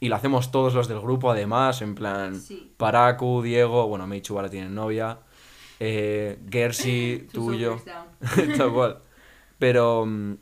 y 0.01 0.09
lo 0.09 0.17
hacemos 0.17 0.51
todos 0.51 0.75
los 0.75 0.87
del 0.89 1.01
grupo, 1.01 1.31
además. 1.31 1.81
En 1.81 1.95
plan, 1.95 2.39
Sí. 2.39 2.75
Paraku, 2.77 3.41
Diego, 3.41 3.87
bueno, 3.89 4.07
Meichu 4.07 4.37
ahora 4.37 4.51
tiene 4.51 4.69
novia. 4.69 5.19
eh, 5.81 6.39
Gersi, 6.51 7.27
tuyo, 7.33 7.81
tal 8.59 8.73
cual. 8.73 8.99
Pero 9.59 10.05
mm, 10.07 10.35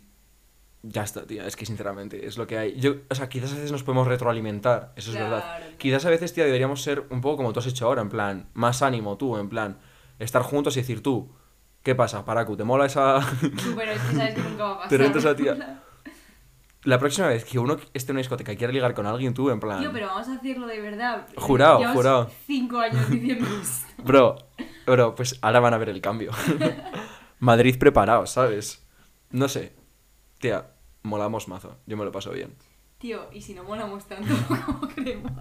ya 0.82 1.02
está, 1.02 1.26
tía, 1.26 1.46
es 1.46 1.56
que 1.56 1.66
sinceramente 1.66 2.26
es 2.26 2.38
lo 2.38 2.46
que 2.46 2.56
hay. 2.58 2.80
Yo, 2.80 2.94
o 3.10 3.14
sea, 3.14 3.28
quizás 3.28 3.52
a 3.52 3.56
veces 3.56 3.72
nos 3.72 3.82
podemos 3.82 4.06
retroalimentar, 4.06 4.92
eso 4.96 5.10
es 5.10 5.18
verdad. 5.18 5.60
Quizás 5.78 6.06
a 6.06 6.10
veces, 6.10 6.32
tía, 6.32 6.44
deberíamos 6.44 6.82
ser 6.82 7.04
un 7.10 7.20
poco 7.20 7.38
como 7.38 7.52
tú 7.52 7.60
has 7.60 7.66
hecho 7.66 7.86
ahora, 7.86 8.00
en 8.02 8.08
plan, 8.08 8.48
más 8.54 8.82
ánimo 8.82 9.16
tú, 9.18 9.36
en 9.36 9.48
plan, 9.48 9.78
estar 10.18 10.42
juntos 10.42 10.76
y 10.76 10.80
decir 10.80 11.02
tú, 11.02 11.30
¿qué 11.82 11.94
pasa, 11.94 12.24
Paracu? 12.24 12.56
¿Te 12.56 12.64
mola 12.64 12.86
esa...? 12.86 13.20
Pero 13.76 13.92
es 13.92 14.00
que 14.00 14.16
sabes 14.16 14.34
que 14.34 14.40
nunca 14.42 14.64
va 14.64 14.70
a 14.70 14.74
pasar. 14.76 14.88
Te 14.88 14.98
rentas 14.98 15.24
a 15.26 15.36
tía. 15.36 15.82
La 16.84 16.98
próxima 16.98 17.28
vez 17.28 17.44
que 17.44 17.58
uno 17.58 17.76
esté 17.92 18.12
en 18.12 18.14
una 18.16 18.20
discoteca 18.20 18.52
y 18.52 18.56
quiera 18.56 18.72
ligar 18.72 18.94
con 18.94 19.04
alguien, 19.04 19.34
tú, 19.34 19.50
en 19.50 19.60
plan... 19.60 19.80
Tío, 19.80 19.92
pero 19.92 20.06
vamos 20.06 20.28
a 20.28 20.36
hacerlo 20.36 20.66
de 20.66 20.80
verdad. 20.80 21.26
Jurado, 21.36 21.78
Llevamos 21.78 21.96
jurado. 21.98 22.30
cinco 22.46 22.78
años 22.78 23.10
diciendo 23.10 23.46
esto. 23.60 24.02
Bro, 24.02 24.36
bro, 24.86 25.14
pues 25.14 25.38
ahora 25.42 25.60
van 25.60 25.74
a 25.74 25.78
ver 25.78 25.90
el 25.90 26.00
cambio. 26.00 26.30
Madrid 27.38 27.78
preparado, 27.78 28.24
¿sabes? 28.24 28.82
No 29.30 29.46
sé. 29.48 29.74
Tía, 30.40 30.66
molamos 31.02 31.46
mazo. 31.48 31.76
Yo 31.86 31.96
me 31.96 32.04
lo 32.04 32.10
paso 32.12 32.32
bien. 32.32 32.54
Tío, 32.98 33.28
y 33.32 33.40
si 33.42 33.54
no 33.54 33.62
molamos 33.64 34.06
tanto 34.06 34.34
como 34.66 34.88
creemos. 34.88 35.32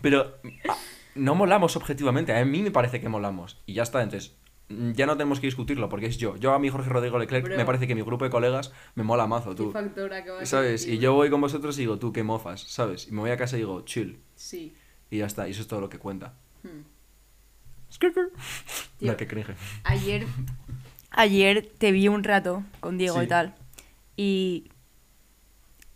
Pero 0.00 0.34
ah, 0.68 0.76
no 1.14 1.34
molamos 1.34 1.76
objetivamente. 1.76 2.34
A 2.36 2.44
mí 2.44 2.62
me 2.62 2.70
parece 2.70 3.00
que 3.00 3.08
molamos. 3.08 3.62
Y 3.66 3.74
ya 3.74 3.82
está, 3.84 4.02
entonces. 4.02 4.36
mm, 4.68 4.92
Ya 4.92 5.06
no 5.06 5.16
tenemos 5.16 5.38
que 5.40 5.46
discutirlo 5.46 5.88
porque 5.88 6.06
es 6.06 6.18
yo. 6.18 6.36
Yo 6.36 6.52
a 6.54 6.58
mí, 6.58 6.68
Jorge 6.68 6.88
Rodrigo 6.90 7.18
Leclerc, 7.18 7.44
Bro. 7.44 7.56
me 7.56 7.64
parece 7.64 7.86
que 7.86 7.94
mi 7.94 8.02
grupo 8.02 8.24
de 8.24 8.30
colegas 8.30 8.72
me 8.96 9.04
mola 9.04 9.26
mazo, 9.26 9.50
¿Qué 9.50 9.56
tú. 9.56 9.70
factor 9.70 10.12
acabas 10.12 10.40
de 10.40 10.46
¿Sabes? 10.46 10.86
Y 10.86 10.98
yo 10.98 11.14
voy 11.14 11.30
con 11.30 11.40
vosotros 11.40 11.76
y 11.78 11.82
digo, 11.82 11.98
tú, 11.98 12.12
qué 12.12 12.22
mofas, 12.24 12.62
¿sabes? 12.62 13.06
Y 13.08 13.12
me 13.12 13.20
voy 13.20 13.30
a 13.30 13.36
casa 13.36 13.56
y 13.56 13.60
digo, 13.60 13.82
chill. 13.82 14.20
Sí. 14.34 14.74
Y 15.10 15.18
ya 15.18 15.26
está. 15.26 15.46
Y 15.46 15.52
eso 15.52 15.62
es 15.62 15.68
todo 15.68 15.80
lo 15.80 15.88
que 15.88 15.98
cuenta. 15.98 16.34
Hmm. 16.64 16.82
No, 18.00 18.12
Tío. 18.98 19.16
que 19.16 19.26
cringe. 19.26 19.54
Ayer, 19.84 20.26
ayer 21.10 21.70
te 21.78 21.92
vi 21.92 22.08
un 22.08 22.24
rato 22.24 22.64
con 22.80 22.96
Diego 22.98 23.18
Sí. 23.18 23.24
y 23.24 23.28
tal. 23.28 23.54
Y 24.24 24.70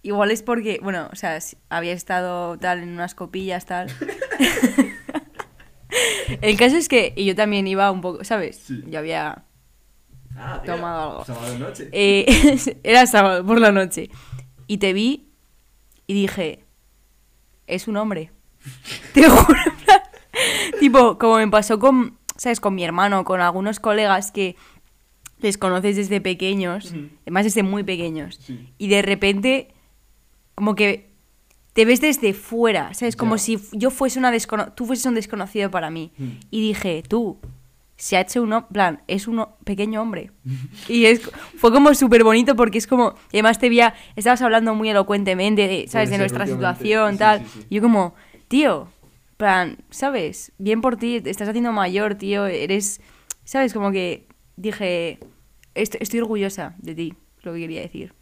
igual 0.03 0.33
es 0.33 0.43
porque, 0.43 0.81
bueno, 0.83 1.09
o 1.13 1.15
sea, 1.15 1.39
había 1.69 1.93
estado 1.93 2.59
tal 2.59 2.83
en 2.83 2.89
unas 2.89 3.15
copillas, 3.15 3.67
tal. 3.67 3.89
El 6.41 6.57
caso 6.57 6.77
es 6.77 6.89
que, 6.89 7.13
y 7.15 7.25
yo 7.25 7.37
también 7.37 7.69
iba 7.69 7.89
un 7.93 8.01
poco, 8.01 8.25
¿sabes? 8.25 8.57
Sí. 8.57 8.83
Yo 8.89 8.99
había 8.99 9.45
Ah, 10.37 10.61
Tomado 10.67 11.11
algo. 11.11 11.25
Sábado 11.25 11.59
noche. 11.59 11.89
Eh, 11.93 12.77
era 12.83 13.07
sábado 13.07 13.47
por 13.47 13.61
la 13.61 13.71
noche. 13.71 14.11
Y 14.67 14.79
te 14.79 14.93
vi 14.93 15.29
y 16.09 16.15
dije, 16.15 16.65
es 17.69 17.87
un 17.87 17.97
hombre. 17.97 18.33
Te 19.15 19.29
juro. 19.29 19.61
tipo, 20.81 21.17
como 21.17 21.37
me 21.37 21.49
pasó 21.49 21.79
con, 21.79 22.19
¿sabes? 22.37 22.59
Con 22.59 22.75
mi 22.75 22.85
hermano, 22.85 23.25
con 23.25 23.41
algunos 23.41 23.79
colegas 23.79 24.33
que 24.33 24.57
les 25.41 25.59
conoces 25.59 25.97
desde 25.97 26.21
pequeños, 26.21 26.95
además 27.23 27.45
desde 27.45 27.63
muy 27.63 27.83
pequeños. 27.83 28.39
Sí. 28.43 28.73
Y 28.79 28.89
de 28.89 29.03
repente, 29.03 29.69
como 30.55 30.75
que 30.75 31.11
te 31.73 31.85
ves 31.85 32.01
desde 32.01 32.33
fuera, 32.33 32.95
¿sabes? 32.95 33.17
Como 33.17 33.37
si 33.37 33.59
yo 33.73 33.91
fuese 33.91 34.19
una 34.19 34.31
descono 34.31 34.73
tú 34.73 34.87
fueses 34.87 35.05
un 35.07 35.15
desconocido 35.15 35.71
para 35.71 35.91
mí. 35.91 36.11
Y 36.51 36.61
dije, 36.63 37.03
tú, 37.07 37.39
se 37.97 38.17
ha 38.17 38.23
hecho 38.23 38.43
un 38.43 38.65
plan, 38.73 39.03
es 39.09 39.27
un 39.29 39.45
pequeño 39.65 40.01
hombre. 40.01 40.31
Y 40.89 41.05
es, 41.05 41.21
fue 41.59 41.73
como 41.73 41.93
súper 41.95 42.25
bonito 42.25 42.57
porque 42.57 42.79
es 42.79 42.87
como, 42.87 43.15
y 43.31 43.37
además 43.37 43.59
te 43.59 43.69
veía, 43.69 43.95
estabas 44.17 44.41
hablando 44.43 44.75
muy 44.75 44.89
elocuentemente, 44.89 45.69
de, 45.69 45.87
¿sabes? 45.89 46.09
De 46.09 46.15
ser, 46.17 46.21
nuestra 46.21 46.47
situación, 46.47 47.13
Sí, 47.13 47.19
tal. 47.19 47.41
sí, 47.41 47.47
sí. 47.61 47.67
Y 47.69 47.75
yo 47.77 47.83
como, 47.83 48.15
tío, 48.49 48.89
plan, 49.37 49.79
¿sabes? 49.91 50.53
Bien 50.57 50.81
por 50.81 50.97
ti, 50.97 51.21
te 51.21 51.29
estás 51.31 51.49
haciendo 51.49 51.73
mayor, 51.73 52.15
tío, 52.15 52.47
eres, 52.47 53.01
¿sabes? 53.45 53.75
Como 53.75 53.91
que 53.93 54.26
dije, 54.57 55.19
est- 55.75 55.97
estoy 56.01 56.21
orgullosa 56.21 56.75
de 56.79 56.95
ti, 56.95 57.15
lo 57.43 57.53
que 57.53 57.61
quería 57.61 57.81
decir. 57.83 58.13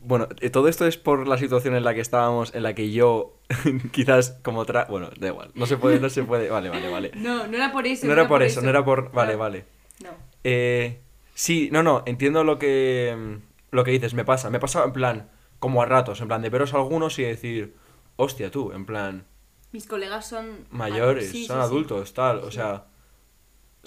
Bueno, 0.00 0.28
eh, 0.40 0.48
todo 0.50 0.68
esto 0.68 0.86
es 0.86 0.96
por 0.96 1.26
la 1.28 1.36
situación 1.36 1.74
en 1.74 1.84
la 1.84 1.92
que 1.92 2.00
estábamos, 2.00 2.54
en 2.54 2.62
la 2.62 2.74
que 2.74 2.90
yo 2.92 3.36
quizás 3.92 4.38
como 4.42 4.60
otra... 4.60 4.86
Bueno, 4.88 5.10
da 5.18 5.28
igual, 5.28 5.50
no 5.54 5.66
se 5.66 5.76
puede, 5.76 6.00
no 6.00 6.08
se 6.08 6.22
puede... 6.24 6.48
Vale, 6.48 6.70
vale, 6.70 6.88
vale. 6.88 7.10
No, 7.16 7.46
no 7.46 7.56
era 7.56 7.72
por 7.72 7.86
eso. 7.86 8.06
No 8.06 8.12
era 8.12 8.26
por 8.26 8.42
eso, 8.42 8.62
no 8.62 8.70
era 8.70 8.84
por... 8.84 9.12
Vale, 9.12 9.32
No. 9.34 9.38
vale. 9.38 9.64
No. 10.02 10.10
Eh, 10.44 11.00
sí, 11.34 11.68
no, 11.72 11.82
no, 11.82 12.04
entiendo 12.06 12.42
lo 12.44 12.58
que, 12.58 13.14
mm, 13.18 13.74
lo 13.74 13.84
que 13.84 13.90
dices, 13.90 14.14
me 14.14 14.24
pasa, 14.24 14.48
me 14.48 14.60
pasa 14.60 14.84
en 14.84 14.92
plan, 14.92 15.28
como 15.58 15.82
a 15.82 15.86
ratos, 15.86 16.20
en 16.22 16.28
plan 16.28 16.40
de 16.40 16.48
veros 16.50 16.72
algunos 16.72 17.18
y 17.18 17.24
decir, 17.24 17.74
hostia 18.16 18.50
tú, 18.50 18.72
en 18.72 18.86
plan, 18.86 19.24
Mis 19.72 19.86
colegas 19.86 20.26
son... 20.26 20.66
mayores, 20.70 21.28
Sí, 21.30 21.44
son 21.44 21.56
sí. 21.58 21.62
adultos, 21.62 22.14
tal, 22.14 22.38
o 22.38 22.50
Sí. 22.50 22.56
sea, 22.58 22.84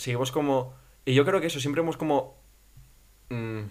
seguimos 0.02 0.32
como... 0.32 0.74
Y 1.06 1.14
yo 1.14 1.26
creo 1.26 1.42
que 1.42 1.48
eso, 1.48 1.60
siempre 1.60 1.82
hemos 1.82 1.98
como 1.98 2.38
mm, 3.30 3.62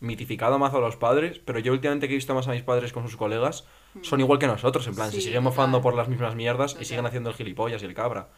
mitificado 0.00 0.58
más 0.58 0.72
a 0.74 0.78
los 0.78 0.96
padres, 0.96 1.38
pero 1.38 1.58
yo 1.58 1.72
últimamente 1.72 2.06
que 2.08 2.14
he 2.14 2.16
visto 2.16 2.34
más 2.34 2.48
a 2.48 2.52
mis 2.52 2.62
padres 2.62 2.92
con 2.92 3.04
sus 3.04 3.16
colegas, 3.16 3.66
son 4.02 4.20
igual 4.20 4.38
que 4.38 4.46
nosotros, 4.46 4.86
en 4.86 4.94
plan, 4.94 5.10
se 5.10 5.16
Mm. 5.16 5.20
Sí, 5.20 5.26
siguen 5.26 5.42
mofando 5.42 5.78
total. 5.78 5.82
por 5.82 5.94
las 5.96 6.08
mismas 6.08 6.34
mierdas 6.34 6.72
y 6.72 6.74
Total. 6.74 6.86
siguen 6.86 7.06
haciendo 7.06 7.30
el 7.30 7.36
gilipollas 7.36 7.82
y 7.82 7.86
el 7.86 7.94
cabra. 7.94 8.28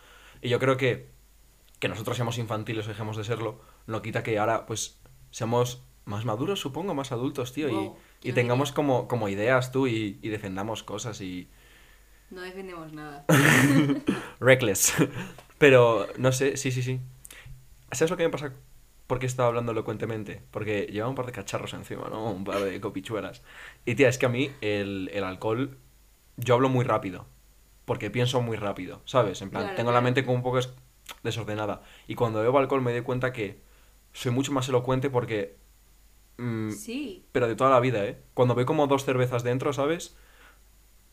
Y 0.41 0.49
yo 0.49 0.59
creo 0.59 0.77
que 0.77 1.11
que 1.79 1.89
nosotros 1.89 2.17
seamos 2.17 2.39
infantiles 2.39 2.87
o 2.87 2.91
dejemos 2.91 3.17
de 3.17 3.25
serlo, 3.25 3.61
no 3.89 4.03
quita 4.03 4.23
que 4.23 4.39
ahora, 4.39 4.67
pues, 4.67 5.01
seamos 5.33 5.83
más 6.05 6.25
maduros, 6.25 6.61
supongo, 6.61 6.95
más 6.95 7.11
adultos, 7.11 7.53
tío, 7.53 7.69
Wow, 7.71 7.97
y, 8.23 8.29
y 8.29 8.33
tengamos 8.33 8.71
como, 8.71 9.09
como 9.09 9.29
ideas, 9.29 9.73
tú, 9.73 9.89
y, 9.89 10.21
y 10.23 10.29
defendamos 10.29 10.85
cosas 10.85 11.21
y... 11.21 11.49
No 12.31 12.41
defendemos 12.43 12.93
nada. 12.93 13.25
Reckless. 14.41 14.95
Pero, 15.59 16.07
no 16.19 16.31
sé, 16.31 16.57
sí, 16.57 16.71
sí, 16.71 16.83
sí. 16.85 17.01
¿Sabes 17.93 18.11
lo 18.11 18.17
que 18.17 18.25
me 18.25 18.31
pasa? 18.31 18.53
Porque 19.07 19.27
estaba 19.27 19.49
hablando 19.49 19.73
elocuentemente. 19.73 20.43
Porque 20.51 20.87
llevaba 20.91 21.11
un 21.11 21.15
par 21.17 21.27
de 21.27 21.33
cacharros 21.33 21.75
encima, 21.75 22.09
¿no? 22.09 22.31
Un 22.31 22.45
par 22.45 22.61
de 22.61 22.81
copichuelas. 22.81 23.43
Y 23.85 23.95
tía, 23.95 24.09
es 24.09 24.19
que 24.19 24.27
a 24.27 24.31
mí 24.31 24.51
el, 24.61 25.11
el 25.13 25.25
alcohol. 25.25 25.77
Yo 26.37 26.55
hablo 26.55 26.69
muy 26.69 26.85
rápido. 26.85 27.27
Porque 27.85 28.11
pienso 28.11 28.41
muy 28.41 28.57
rápido, 28.57 29.03
¿sabes? 29.05 29.43
En 29.43 29.51
plan, 29.51 29.65
Claro, 29.65 29.77
tengo 29.77 29.93
la 29.93 30.01
mente 30.01 30.25
como 30.25 30.37
un 30.37 30.43
poco 30.43 30.59
es- 30.59 30.73
desordenada. 31.25 31.83
Y 32.07 32.15
cuando 32.15 32.41
bebo 32.41 32.59
alcohol 32.59 32.81
me 32.81 32.93
doy 32.93 33.03
cuenta 33.03 33.33
que 33.33 33.61
soy 34.13 34.33
mucho 34.33 34.53
más 34.53 34.69
elocuente 34.69 35.11
porque. 35.11 35.57
mm, 36.39 36.71
Sí. 36.71 37.27
pero 37.33 37.49
de 37.49 37.57
toda 37.57 37.71
la 37.71 37.81
vida, 37.81 38.05
¿eh? 38.07 38.19
Cuando 38.35 38.55
veo 38.55 38.65
como 38.67 38.87
dos 38.87 39.05
cervezas 39.05 39.43
dentro, 39.43 39.73
¿sabes? 39.73 40.17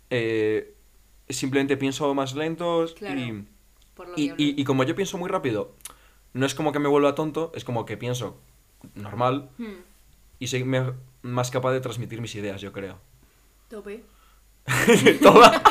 Eh, 0.10 0.76
simplemente 1.28 1.78
pienso 1.78 2.14
más 2.16 2.34
lento 2.36 2.86
Claro. 2.96 3.20
y, 4.16 4.24
y- 4.38 4.62
y 4.62 4.64
como 4.64 4.84
yo 4.84 4.96
pienso 4.96 5.18
muy 5.18 5.30
rápido, 5.30 5.76
no 6.34 6.46
es 6.46 6.56
como 6.56 6.72
que 6.72 6.80
me 6.80 6.88
vuelva 6.90 7.16
tonto, 7.16 7.52
es 7.56 7.64
como 7.66 7.86
que 7.86 7.98
pienso 7.98 8.40
normal 8.96 9.50
Hmm, 9.58 9.82
y 10.40 10.48
soy 10.48 10.64
me- 10.64 10.94
más 11.22 11.52
capaz 11.52 11.72
de 11.74 11.82
transmitir 11.82 12.22
mis 12.22 12.34
ideas, 12.36 12.62
yo 12.62 12.72
creo. 12.72 12.98
Tope. 13.70 14.04
Toma, 15.22 15.62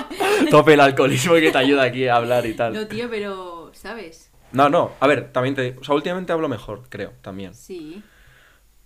tope 0.51 0.75
el 0.75 0.81
alcoholismo 0.81 1.35
que 1.35 1.51
te 1.53 1.59
ayuda 1.59 1.85
aquí 1.85 2.07
a 2.09 2.17
hablar 2.17 2.47
y 2.47 2.55
tal. 2.55 2.73
No, 2.75 2.87
tío, 2.87 3.09
pero, 3.09 3.71
¿sabes? 3.75 4.31
No, 4.53 4.69
no, 4.69 4.93
a 5.01 5.07
ver, 5.07 5.31
también 5.33 5.55
te... 5.55 5.77
O 5.81 5.85
sea, 5.85 5.95
últimamente 5.95 6.33
hablo 6.33 6.49
mejor, 6.49 6.85
creo, 6.89 7.13
también. 7.23 7.55
Sí. 7.55 8.03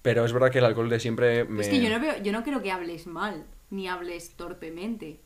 Pero 0.03 0.25
es 0.25 0.33
verdad 0.33 0.51
que 0.51 0.59
el 0.59 0.65
alcohol 0.65 0.89
de 0.91 0.99
siempre 1.01 1.45
me... 1.45 1.63
Es 1.63 1.69
que 1.69 1.81
yo 1.81 1.89
no 1.89 2.01
veo, 2.01 2.21
yo 2.23 2.33
no 2.33 2.43
creo 2.43 2.63
que 2.63 2.73
hables 2.73 3.07
mal, 3.07 3.45
ni 3.71 3.89
hables 3.89 4.35
torpemente. 4.37 5.21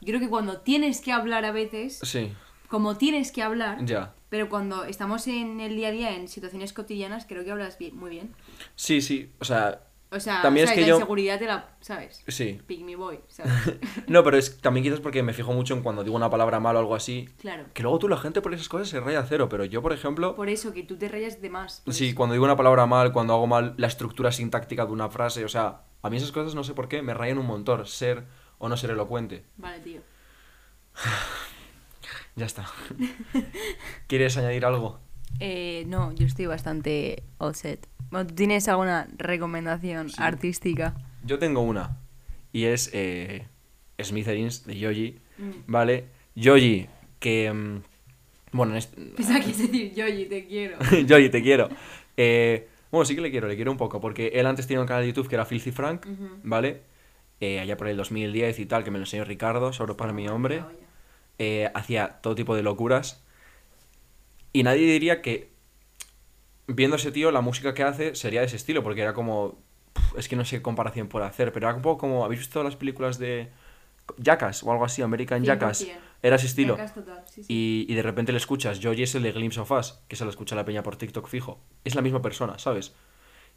Yo 0.00 0.08
creo 0.08 0.20
que 0.20 0.28
cuando 0.28 0.60
tienes 0.60 1.00
que 1.00 1.12
hablar 1.12 1.44
a 1.44 1.52
veces, 1.52 2.00
Sí, 2.02 2.32
como 2.68 2.96
tienes 2.96 3.30
que 3.30 3.42
hablar, 3.42 3.84
ya. 3.84 4.14
Pero 4.34 4.48
cuando 4.48 4.82
estamos 4.82 5.28
en 5.28 5.60
el 5.60 5.76
día 5.76 5.86
a 5.86 5.92
día, 5.92 6.16
en 6.16 6.26
situaciones 6.26 6.72
cotidianas, 6.72 7.24
creo 7.24 7.44
que 7.44 7.52
hablas 7.52 7.78
bien, 7.78 7.96
muy 7.96 8.10
bien. 8.10 8.34
Sí, 8.74 9.00
sí, 9.00 9.30
o 9.38 9.44
sea, 9.44 9.82
O 10.10 10.18
sea, 10.18 10.42
También 10.42 10.64
es 10.64 10.70
¿sabes? 10.70 10.74
que 10.74 10.80
la 10.80 10.88
yo- 10.88 10.94
inseguridad 10.96 11.38
te 11.38 11.46
la, 11.46 11.68
¿sabes? 11.80 12.24
sí. 12.26 12.60
Pick 12.66 12.80
me 12.82 12.96
boy, 12.96 13.20
¿sabes? 13.28 13.52
No, 14.08 14.24
pero 14.24 14.36
es 14.36 14.58
también 14.60 14.82
quizás 14.82 14.98
porque 14.98 15.22
me 15.22 15.32
fijo 15.34 15.52
mucho 15.52 15.72
en 15.74 15.82
cuando 15.84 16.02
digo 16.02 16.16
una 16.16 16.30
palabra 16.30 16.58
mal 16.58 16.74
o 16.74 16.80
algo 16.80 16.96
así. 16.96 17.28
claro. 17.40 17.66
Que 17.74 17.84
luego 17.84 18.00
tú 18.00 18.08
la 18.08 18.16
gente 18.16 18.40
por 18.40 18.52
esas 18.52 18.68
cosas 18.68 18.88
se 18.88 18.98
raya 18.98 19.24
cero, 19.28 19.48
pero 19.48 19.64
yo, 19.64 19.80
por 19.80 19.92
ejemplo, 19.92 20.34
Por 20.34 20.48
eso, 20.48 20.72
que 20.72 20.82
tú 20.82 20.96
te 20.96 21.08
rayas 21.08 21.40
de 21.40 21.50
más. 21.50 21.84
sí, 21.90 22.08
eso. 22.08 22.16
cuando 22.16 22.32
digo 22.32 22.44
una 22.44 22.56
palabra 22.56 22.86
mal, 22.86 23.12
cuando 23.12 23.34
hago 23.34 23.46
mal 23.46 23.74
la 23.76 23.86
estructura 23.86 24.32
sintáctica 24.32 24.84
de 24.84 24.90
una 24.90 25.08
frase, 25.10 25.44
o 25.44 25.48
sea, 25.48 25.82
a 26.02 26.10
mí 26.10 26.16
esas 26.16 26.32
cosas 26.32 26.56
no 26.56 26.64
sé 26.64 26.74
por 26.74 26.88
qué 26.88 27.02
me 27.02 27.14
rayan 27.14 27.38
un 27.38 27.46
montón, 27.46 27.86
ser 27.86 28.24
o 28.58 28.68
no 28.68 28.76
ser 28.76 28.90
elocuente. 28.90 29.44
Vale, 29.58 29.78
tío. 29.78 30.00
Ya 32.36 32.46
está. 32.46 32.66
¿Quieres 34.06 34.36
añadir 34.36 34.64
algo? 34.64 34.98
Eh, 35.40 35.84
no, 35.86 36.12
yo 36.12 36.26
estoy 36.26 36.46
bastante 36.46 37.22
all 37.38 37.54
set. 37.54 37.86
Bueno, 38.10 38.26
¿tú 38.28 38.34
tienes 38.34 38.68
alguna 38.68 39.08
recomendación 39.16 40.08
Sí. 40.10 40.16
artística? 40.18 40.94
Yo 41.24 41.38
tengo 41.38 41.60
una, 41.60 41.98
y 42.52 42.64
es 42.64 42.90
eh, 42.92 43.46
Smithereens 44.02 44.64
de 44.66 44.78
Yoji, 44.78 45.18
Mm. 45.38 45.50
¿vale? 45.66 46.04
Yoji, 46.36 46.86
que... 47.18 47.52
mm, 47.52 47.82
bueno, 48.52 48.72
en 48.72 48.78
este- 48.78 49.00
Pensaba 49.16 49.40
que 49.40 49.50
es 49.50 49.58
decir, 49.58 49.92
Yoyi, 49.94 50.26
te 50.26 50.46
quiero. 50.46 50.78
Yoji, 51.06 51.28
te 51.28 51.42
quiero. 51.42 51.68
Eh, 52.16 52.68
bueno, 52.92 53.04
sí 53.04 53.16
que 53.16 53.20
le 53.20 53.32
quiero, 53.32 53.48
le 53.48 53.56
quiero 53.56 53.72
un 53.72 53.76
poco, 53.78 54.00
porque 54.00 54.28
él 54.34 54.46
antes 54.46 54.68
tenía 54.68 54.80
un 54.80 54.86
canal 54.86 55.02
de 55.02 55.08
YouTube 55.08 55.28
que 55.28 55.34
era 55.34 55.44
Filthy 55.44 55.72
Frank. 55.72 56.06
¿vale? 56.44 56.82
Eh, 57.40 57.58
allá 57.58 57.76
por 57.76 57.88
el 57.88 57.96
2010 57.96 58.60
y 58.60 58.66
tal, 58.66 58.84
que 58.84 58.92
me 58.92 58.98
lo 58.98 59.04
enseñó 59.04 59.24
Ricardo, 59.24 59.72
sobre 59.72 59.94
para 59.94 60.12
mi 60.12 60.28
hombre. 60.28 60.62
Eh, 61.38 61.70
hacía 61.74 62.20
todo 62.20 62.34
tipo 62.34 62.54
de 62.54 62.62
locuras. 62.62 63.22
Y 64.52 64.62
nadie 64.62 64.86
diría 64.86 65.20
que, 65.20 65.50
viendo 66.66 66.96
ese 66.96 67.12
tío, 67.12 67.30
la 67.30 67.40
música 67.40 67.74
que 67.74 67.82
hace 67.82 68.14
sería 68.14 68.40
de 68.40 68.46
ese 68.46 68.56
estilo, 68.56 68.82
porque 68.82 69.02
era 69.02 69.14
como. 69.14 69.58
Es 70.16 70.28
que 70.28 70.36
no 70.36 70.44
sé 70.44 70.56
qué 70.56 70.62
comparación 70.62 71.08
puede 71.08 71.26
hacer, 71.26 71.52
pero 71.52 71.68
era 71.68 71.76
un 71.76 71.82
poco 71.82 71.98
como. 71.98 72.24
¿Habéis 72.24 72.40
visto 72.40 72.62
las 72.62 72.76
películas 72.76 73.18
de. 73.18 73.50
Jackass 74.18 74.62
o 74.62 74.70
algo 74.70 74.84
así, 74.84 75.02
American 75.02 75.42
Jackass? 75.44 75.86
100%. 75.86 75.96
Era 76.22 76.36
ese 76.36 76.46
estilo. 76.46 76.76
Jackass 76.76 76.94
total, 76.94 77.24
sí, 77.26 77.42
sí. 77.42 77.52
Y, 77.52 77.86
y 77.88 77.94
de 77.94 78.02
repente 78.02 78.32
le 78.32 78.38
escuchas, 78.38 78.80
Joji 78.82 79.02
es 79.02 79.14
el 79.14 79.22
de 79.22 79.32
Glimpse 79.32 79.60
of 79.60 79.70
Us, 79.70 80.00
que 80.08 80.16
se 80.16 80.24
lo 80.24 80.30
escucha 80.30 80.54
la 80.54 80.64
peña 80.64 80.82
por 80.82 80.96
TikTok 80.96 81.26
fijo. 81.26 81.60
Es 81.84 81.94
la 81.94 82.02
misma 82.02 82.22
persona, 82.22 82.58
¿sabes? 82.58 82.94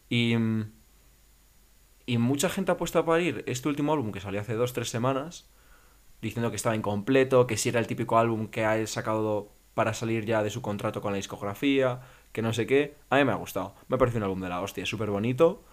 Y. 0.10 0.36
Y 2.10 2.18
mucha 2.20 2.48
gente 2.48 2.72
ha 2.72 2.78
puesto 2.78 3.00
a 3.00 3.06
parir 3.06 3.44
este 3.48 3.68
último 3.68 3.92
álbum 3.92 4.13
que 4.13 4.22
salió 4.22 4.40
hace 4.40 4.54
dos, 4.54 4.72
tres 4.72 4.90
semanas, 4.90 5.50
diciendo 6.22 6.50
que 6.50 6.56
estaba 6.56 6.76
incompleto, 6.76 7.48
que 7.48 7.58
si 7.58 7.70
era 7.70 7.80
el 7.80 7.88
típico 7.88 8.18
álbum 8.18 8.48
que 8.48 8.66
ha 8.66 8.86
sacado 8.88 9.52
para 9.74 9.94
salir 9.94 10.26
ya 10.26 10.42
de 10.42 10.50
su 10.50 10.62
contrato 10.62 11.02
con 11.02 11.12
la 11.12 11.18
discografía, 11.18 12.02
que 12.32 12.42
no 12.42 12.54
sé 12.54 12.66
qué. 12.66 12.96
A 13.10 13.18
mí 13.18 13.26
me 13.26 13.32
ha 13.32 13.36
gustado. 13.36 13.76
Me 13.88 13.98
parece 13.98 14.18
un 14.18 14.24
álbum 14.24 14.42
de 14.42 14.50
la 14.50 14.62
hostia, 14.62 14.84
es 14.84 14.90
súper 14.90 15.12
bonito. 15.12 15.64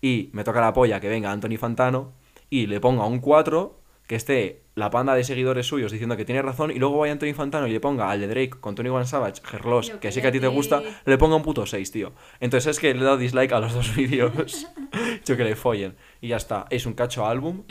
Y 0.00 0.30
me 0.32 0.44
toca 0.44 0.60
la 0.60 0.72
polla 0.72 1.00
que 1.00 1.08
venga 1.08 1.32
Anthony 1.32 1.56
Fantano 1.58 2.12
y 2.50 2.66
le 2.66 2.80
ponga 2.80 3.06
un 3.06 3.20
4, 3.20 3.80
que 4.06 4.14
esté 4.14 4.62
la 4.74 4.90
panda 4.90 5.14
de 5.14 5.24
seguidores 5.24 5.66
suyos 5.66 5.90
diciendo 5.90 6.16
que 6.16 6.24
tiene 6.24 6.40
razón, 6.40 6.70
y 6.70 6.78
luego 6.78 6.98
vaya 6.98 7.12
Anthony 7.12 7.34
Fantano 7.34 7.66
y 7.66 7.72
le 7.72 7.80
ponga 7.80 8.10
al 8.10 8.20
de 8.20 8.28
Drake 8.28 8.60
con 8.60 8.74
Tony 8.74 8.88
One 8.88 9.06
Savage, 9.06 9.42
Gerlos, 9.44 9.90
que 9.90 10.12
sí 10.12 10.22
que 10.22 10.28
a 10.28 10.32
ti 10.32 10.40
te 10.40 10.46
gusta, 10.46 10.82
le 11.04 11.18
ponga 11.18 11.36
un 11.36 11.42
puto 11.42 11.66
6, 11.66 11.90
tío. 11.90 12.12
Entonces 12.40 12.70
es 12.70 12.80
que 12.80 12.94
le 12.94 13.00
he 13.00 13.04
dado 13.04 13.18
dislike 13.18 13.52
a 13.52 13.60
los 13.60 13.74
dos 13.74 13.94
vídeos. 13.96 14.66
Yo 15.24 15.36
que 15.36 15.44
le 15.44 15.56
follen. 15.56 15.96
Y 16.20 16.28
ya 16.28 16.36
está. 16.36 16.66
Es 16.70 16.86
un 16.86 16.94
cacho 16.94 17.26
álbum. 17.26 17.64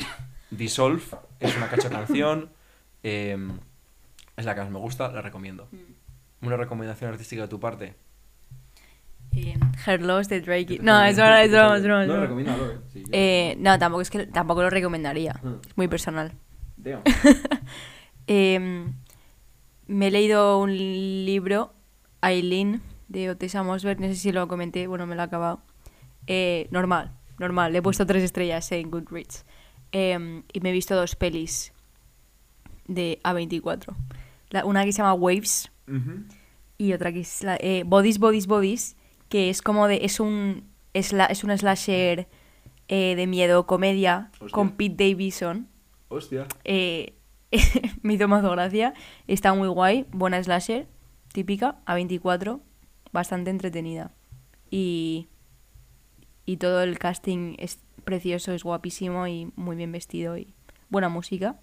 Dissolve 0.51 1.01
es 1.39 1.55
una 1.57 1.67
cacho 1.69 1.89
canción. 1.89 2.49
eh, 3.03 3.38
es 4.36 4.45
la 4.45 4.53
que 4.55 4.62
más 4.62 4.69
me 4.69 4.79
gusta, 4.79 5.12
la 5.12 5.21
recomiendo. 5.21 5.67
Mm. 5.71 6.45
Una 6.47 6.57
recomendación 6.57 7.12
artística 7.12 7.41
de 7.43 7.47
tu 7.47 7.60
parte. 7.60 7.95
Eh, 9.36 9.57
Her 9.86 10.01
Loss 10.01 10.29
de 10.29 10.41
Drake. 10.41 10.79
No, 10.81 11.03
es 11.03 11.15
broma, 11.15 11.43
es 11.43 11.51
broma, 11.51 11.77
es 11.77 11.83
broma. 11.83 12.05
No, 12.05 12.25
eh. 12.65 12.77
Sí, 12.93 13.01
yo- 13.03 13.10
Eh, 13.12 13.55
no, 13.60 13.77
tampoco 13.79 14.01
es 14.01 14.10
que 14.10 14.25
tampoco 14.27 14.62
lo 14.62 14.69
recomendaría. 14.69 15.39
Mm. 15.43 15.55
Es 15.67 15.77
muy 15.77 15.88
personal. 15.88 16.33
Damn. 16.77 17.01
Eh, 18.29 18.60
me 19.88 20.07
he 20.07 20.12
leído 20.12 20.60
un 20.60 20.75
libro, 20.75 21.73
Aileen, 22.19 22.81
de 23.07 23.29
Otessa 23.29 23.63
Mosberg. 23.63 24.01
No 24.01 24.07
sé 24.07 24.15
si 24.15 24.31
lo 24.33 24.47
comenté, 24.49 24.86
bueno, 24.88 25.07
me 25.07 25.15
lo 25.15 25.21
he 25.21 25.25
acabado. 25.25 25.62
Eh, 26.27 26.67
normal, 26.71 27.13
normal. 27.39 27.71
Le 27.71 27.79
he 27.79 27.81
puesto 27.81 28.05
tres 28.05 28.23
estrellas 28.23 28.69
en 28.73 28.91
Goodreads. 28.91 29.45
Eh, 29.91 30.43
y 30.54 30.60
me 30.62 30.69
he 30.69 30.73
visto 30.73 30.95
dos 30.95 31.15
pelis 31.15 31.73
de 32.88 33.19
A24. 33.23 33.95
La- 34.50 34.65
una 34.65 34.84
que 34.86 34.91
se 34.91 34.97
llama 35.00 35.13
Waves 35.13 35.71
y 36.78 36.93
otra 36.93 37.12
que 37.13 37.21
es 37.21 37.43
la, 37.43 37.56
eh, 37.60 37.84
Bodies, 37.86 38.19
Bodies, 38.19 38.47
Bodies, 38.47 38.95
que 39.30 39.50
es 39.50 39.62
como 39.62 39.88
de. 39.88 40.06
Es 40.06 40.19
un, 40.19 40.63
es 40.93 41.13
la- 41.13 41.26
es 41.26 41.43
un 41.43 41.58
slasher 41.58 42.28
eh, 42.89 43.15
de 43.15 43.28
miedo, 43.28 43.65
comedia, 43.67 44.30
Hostia. 44.39 44.50
con 44.52 44.71
Pete 44.71 45.10
Davidson. 45.10 45.67
Hostia. 46.10 46.47
Eh, 46.63 47.13
me 48.02 48.13
hizo 48.13 48.28
mazo 48.28 48.52
gracia. 48.52 48.93
Está 49.28 49.54
muy 49.54 49.67
guay. 49.69 50.06
Buena 50.12 50.41
slasher, 50.43 50.88
típica, 51.34 51.80
A24. 51.86 52.60
Bastante 53.12 53.50
entretenida. 53.50 54.12
Y, 54.69 55.28
y 56.45 56.58
todo 56.58 56.84
el 56.84 57.00
casting 57.00 57.56
es 57.58 57.80
precioso, 58.08 58.54
es 58.54 58.63
guapísimo 58.63 59.28
y 59.28 59.52
muy 59.58 59.76
bien 59.76 59.91
vestido. 59.91 60.38
Y 60.38 60.54
buena 60.89 61.10
música. 61.10 61.60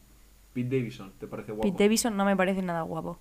Pete 0.52 0.76
Davidson, 0.76 1.12
¿te 1.18 1.26
parece 1.26 1.52
guapo? 1.52 1.66
Pete 1.66 1.82
Davidson 1.84 2.16
no 2.16 2.26
me 2.26 2.36
parece 2.36 2.60
nada 2.60 2.82
guapo. 2.82 3.18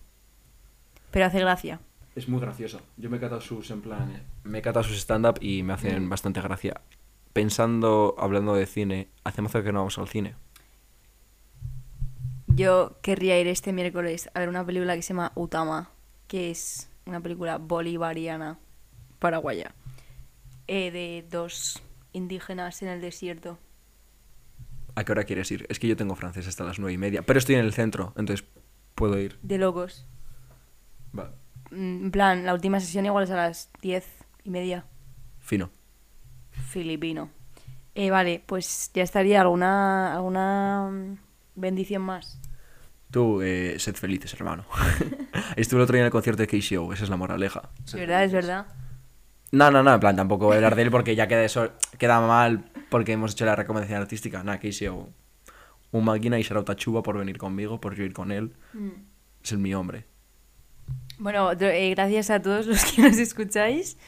Pero 1.10 1.26
hace 1.26 1.40
gracia. 1.40 1.80
Es 2.16 2.28
muy 2.28 2.42
gracioso. 2.42 2.82
Yo 2.98 3.10
me 3.10 3.18
he 3.18 3.20
catado 3.22 3.40
sus, 3.42 3.72
en 3.72 3.82
plan... 3.82 4.12
eh, 4.12 4.22
Me 4.44 4.60
he 4.60 4.62
catado 4.62 4.84
sus 4.84 4.98
stand-up 4.98 5.40
y 5.42 5.64
me 5.64 5.74
hacen 5.74 6.10
bastante 6.10 6.42
gracia. 6.42 6.82
Pensando, 7.32 8.14
hablando 8.20 8.54
de 8.56 8.66
cine, 8.66 9.08
hace 9.24 9.42
mazo 9.42 9.64
que 9.64 9.72
no 9.72 9.80
vamos 9.80 9.98
al 9.98 10.10
cine. 10.10 10.36
Yo 12.48 12.98
querría 13.02 13.40
ir 13.40 13.48
este 13.48 13.72
miércoles 13.74 14.30
a 14.34 14.40
ver 14.42 14.50
una 14.50 14.66
película 14.66 14.96
que 14.96 15.02
se 15.02 15.14
llama 15.14 15.32
Utama, 15.36 15.90
que 16.28 16.52
es 16.52 16.90
una 17.06 17.20
película 17.22 17.58
bolivariana 17.58 18.60
paraguaya, 19.18 19.74
eh, 20.68 20.92
de 20.92 21.26
dos 21.32 21.82
indígenas 22.14 22.82
en 22.82 22.90
el 22.90 23.02
desierto. 23.02 23.60
¿A 24.96 25.04
qué 25.04 25.12
hora 25.12 25.24
quieres 25.24 25.52
ir? 25.52 25.66
Es 25.70 25.80
que 25.80 25.88
yo 25.88 25.96
tengo 25.98 26.16
francés 26.16 26.48
hasta 26.48 26.64
las 26.64 26.80
nueve 26.80 26.94
y 26.94 26.98
media, 26.98 27.24
pero 27.24 27.40
estoy 27.40 27.56
en 27.56 27.62
el 27.66 27.74
centro, 27.74 28.14
entonces 28.16 28.46
puedo 28.96 29.20
ir. 29.20 29.40
De 29.42 29.58
locos. 29.58 30.06
Va. 31.18 31.34
Mm, 31.72 32.06
En 32.06 32.12
plan, 32.12 32.46
la 32.46 32.54
última 32.54 32.80
sesión 32.80 33.06
igual 33.06 33.24
es 33.24 33.32
a 33.32 33.36
las 33.36 33.72
diez 33.82 34.06
y 34.44 34.50
media. 34.52 34.86
Fino. 35.40 35.72
Filipino. 36.52 37.30
Eh, 37.96 38.10
vale, 38.12 38.44
pues 38.46 38.92
ya 38.94 39.04
estaría 39.04 39.42
alguna, 39.42 40.14
alguna 40.14 40.90
mm, 40.92 41.18
bendición 41.56 42.02
más. 42.04 42.40
Tú, 43.12 43.42
eh, 43.42 43.76
sed 43.80 43.96
felices, 43.96 44.34
hermano. 44.34 44.66
Estuve 45.56 45.80
el 45.80 45.84
otro 45.84 45.94
día 45.94 46.02
en 46.02 46.06
el 46.08 46.12
concierto 46.12 46.44
de 46.44 46.48
KCO, 46.48 46.94
esa 46.94 47.04
es 47.04 47.10
la 47.10 47.18
moraleja. 47.18 47.70
Es 47.86 47.94
verdad, 47.94 48.24
es 48.24 48.32
verdad. 48.32 48.68
No, 49.54 49.70
no, 49.70 49.84
no, 49.84 49.94
en 49.94 50.00
plan, 50.00 50.16
tampoco 50.16 50.48
voy 50.48 50.56
a 50.56 50.58
hablar 50.58 50.76
de 50.76 50.82
él 50.82 50.90
porque 50.90 51.16
ya 51.16 51.28
queda 51.28 51.44
eso, 51.44 51.74
queda 52.00 52.20
mal 52.20 52.66
porque 52.90 53.12
hemos 53.12 53.34
hecho 53.34 53.46
la 53.46 53.56
recomendación 53.56 54.02
artística. 54.02 54.44
Nada, 54.44 54.60
KCO. 54.60 55.10
Un 55.92 56.06
máquina 56.06 56.40
y 56.40 56.42
Sharauta 56.42 56.76
Chuba 56.76 57.04
por 57.04 57.20
venir 57.20 57.38
conmigo, 57.38 57.80
por 57.80 57.94
yo 57.94 58.04
ir 58.04 58.14
con 58.14 58.32
él. 58.32 58.56
Es 59.44 59.52
el 59.52 59.60
mi 59.60 59.76
hombre. 59.76 60.08
Bueno, 61.20 61.52
eh, 61.52 61.92
gracias 61.92 62.32
a 62.32 62.42
todos 62.42 62.66
los 62.66 62.84
que 62.84 63.04
nos 63.04 63.20
escucháis. 63.20 64.00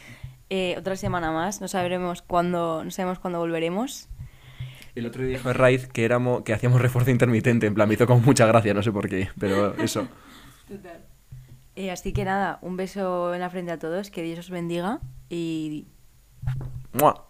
Eh, 0.50 0.74
otra 0.80 0.96
semana 0.96 1.32
más, 1.32 1.62
no 1.62 1.68
sabremos 1.68 2.24
cuándo, 2.24 2.84
no 2.84 2.90
sabemos 2.90 3.20
cuándo 3.20 3.38
volveremos. 3.38 4.10
El 4.96 5.06
otro 5.06 5.22
día 5.22 5.38
dijo 5.38 5.54
Raiz 5.54 5.88
que 5.88 6.06
éramos, 6.06 6.42
que 6.42 6.54
hacíamos 6.54 6.82
refuerzo 6.82 7.12
intermitente, 7.12 7.68
en 7.68 7.76
plan, 7.76 7.88
me 7.88 7.94
hizo 7.94 8.08
con 8.08 8.24
mucha 8.26 8.48
gracia, 8.48 8.74
no 8.74 8.82
sé 8.82 8.92
por 8.92 9.08
qué, 9.08 9.30
pero 9.38 9.76
eso. 9.76 10.08
Eh, 11.76 11.92
así 11.92 12.14
que 12.14 12.24
nada, 12.24 12.60
un 12.62 12.78
beso 12.78 13.34
en 13.34 13.42
la 13.42 13.50
frente 13.50 13.72
a 13.72 13.80
todos, 13.80 14.10
que 14.10 14.22
Dios 14.22 14.40
os 14.40 14.50
bendiga 14.50 15.02
y 15.30 15.88
¡Mua! 16.94 17.26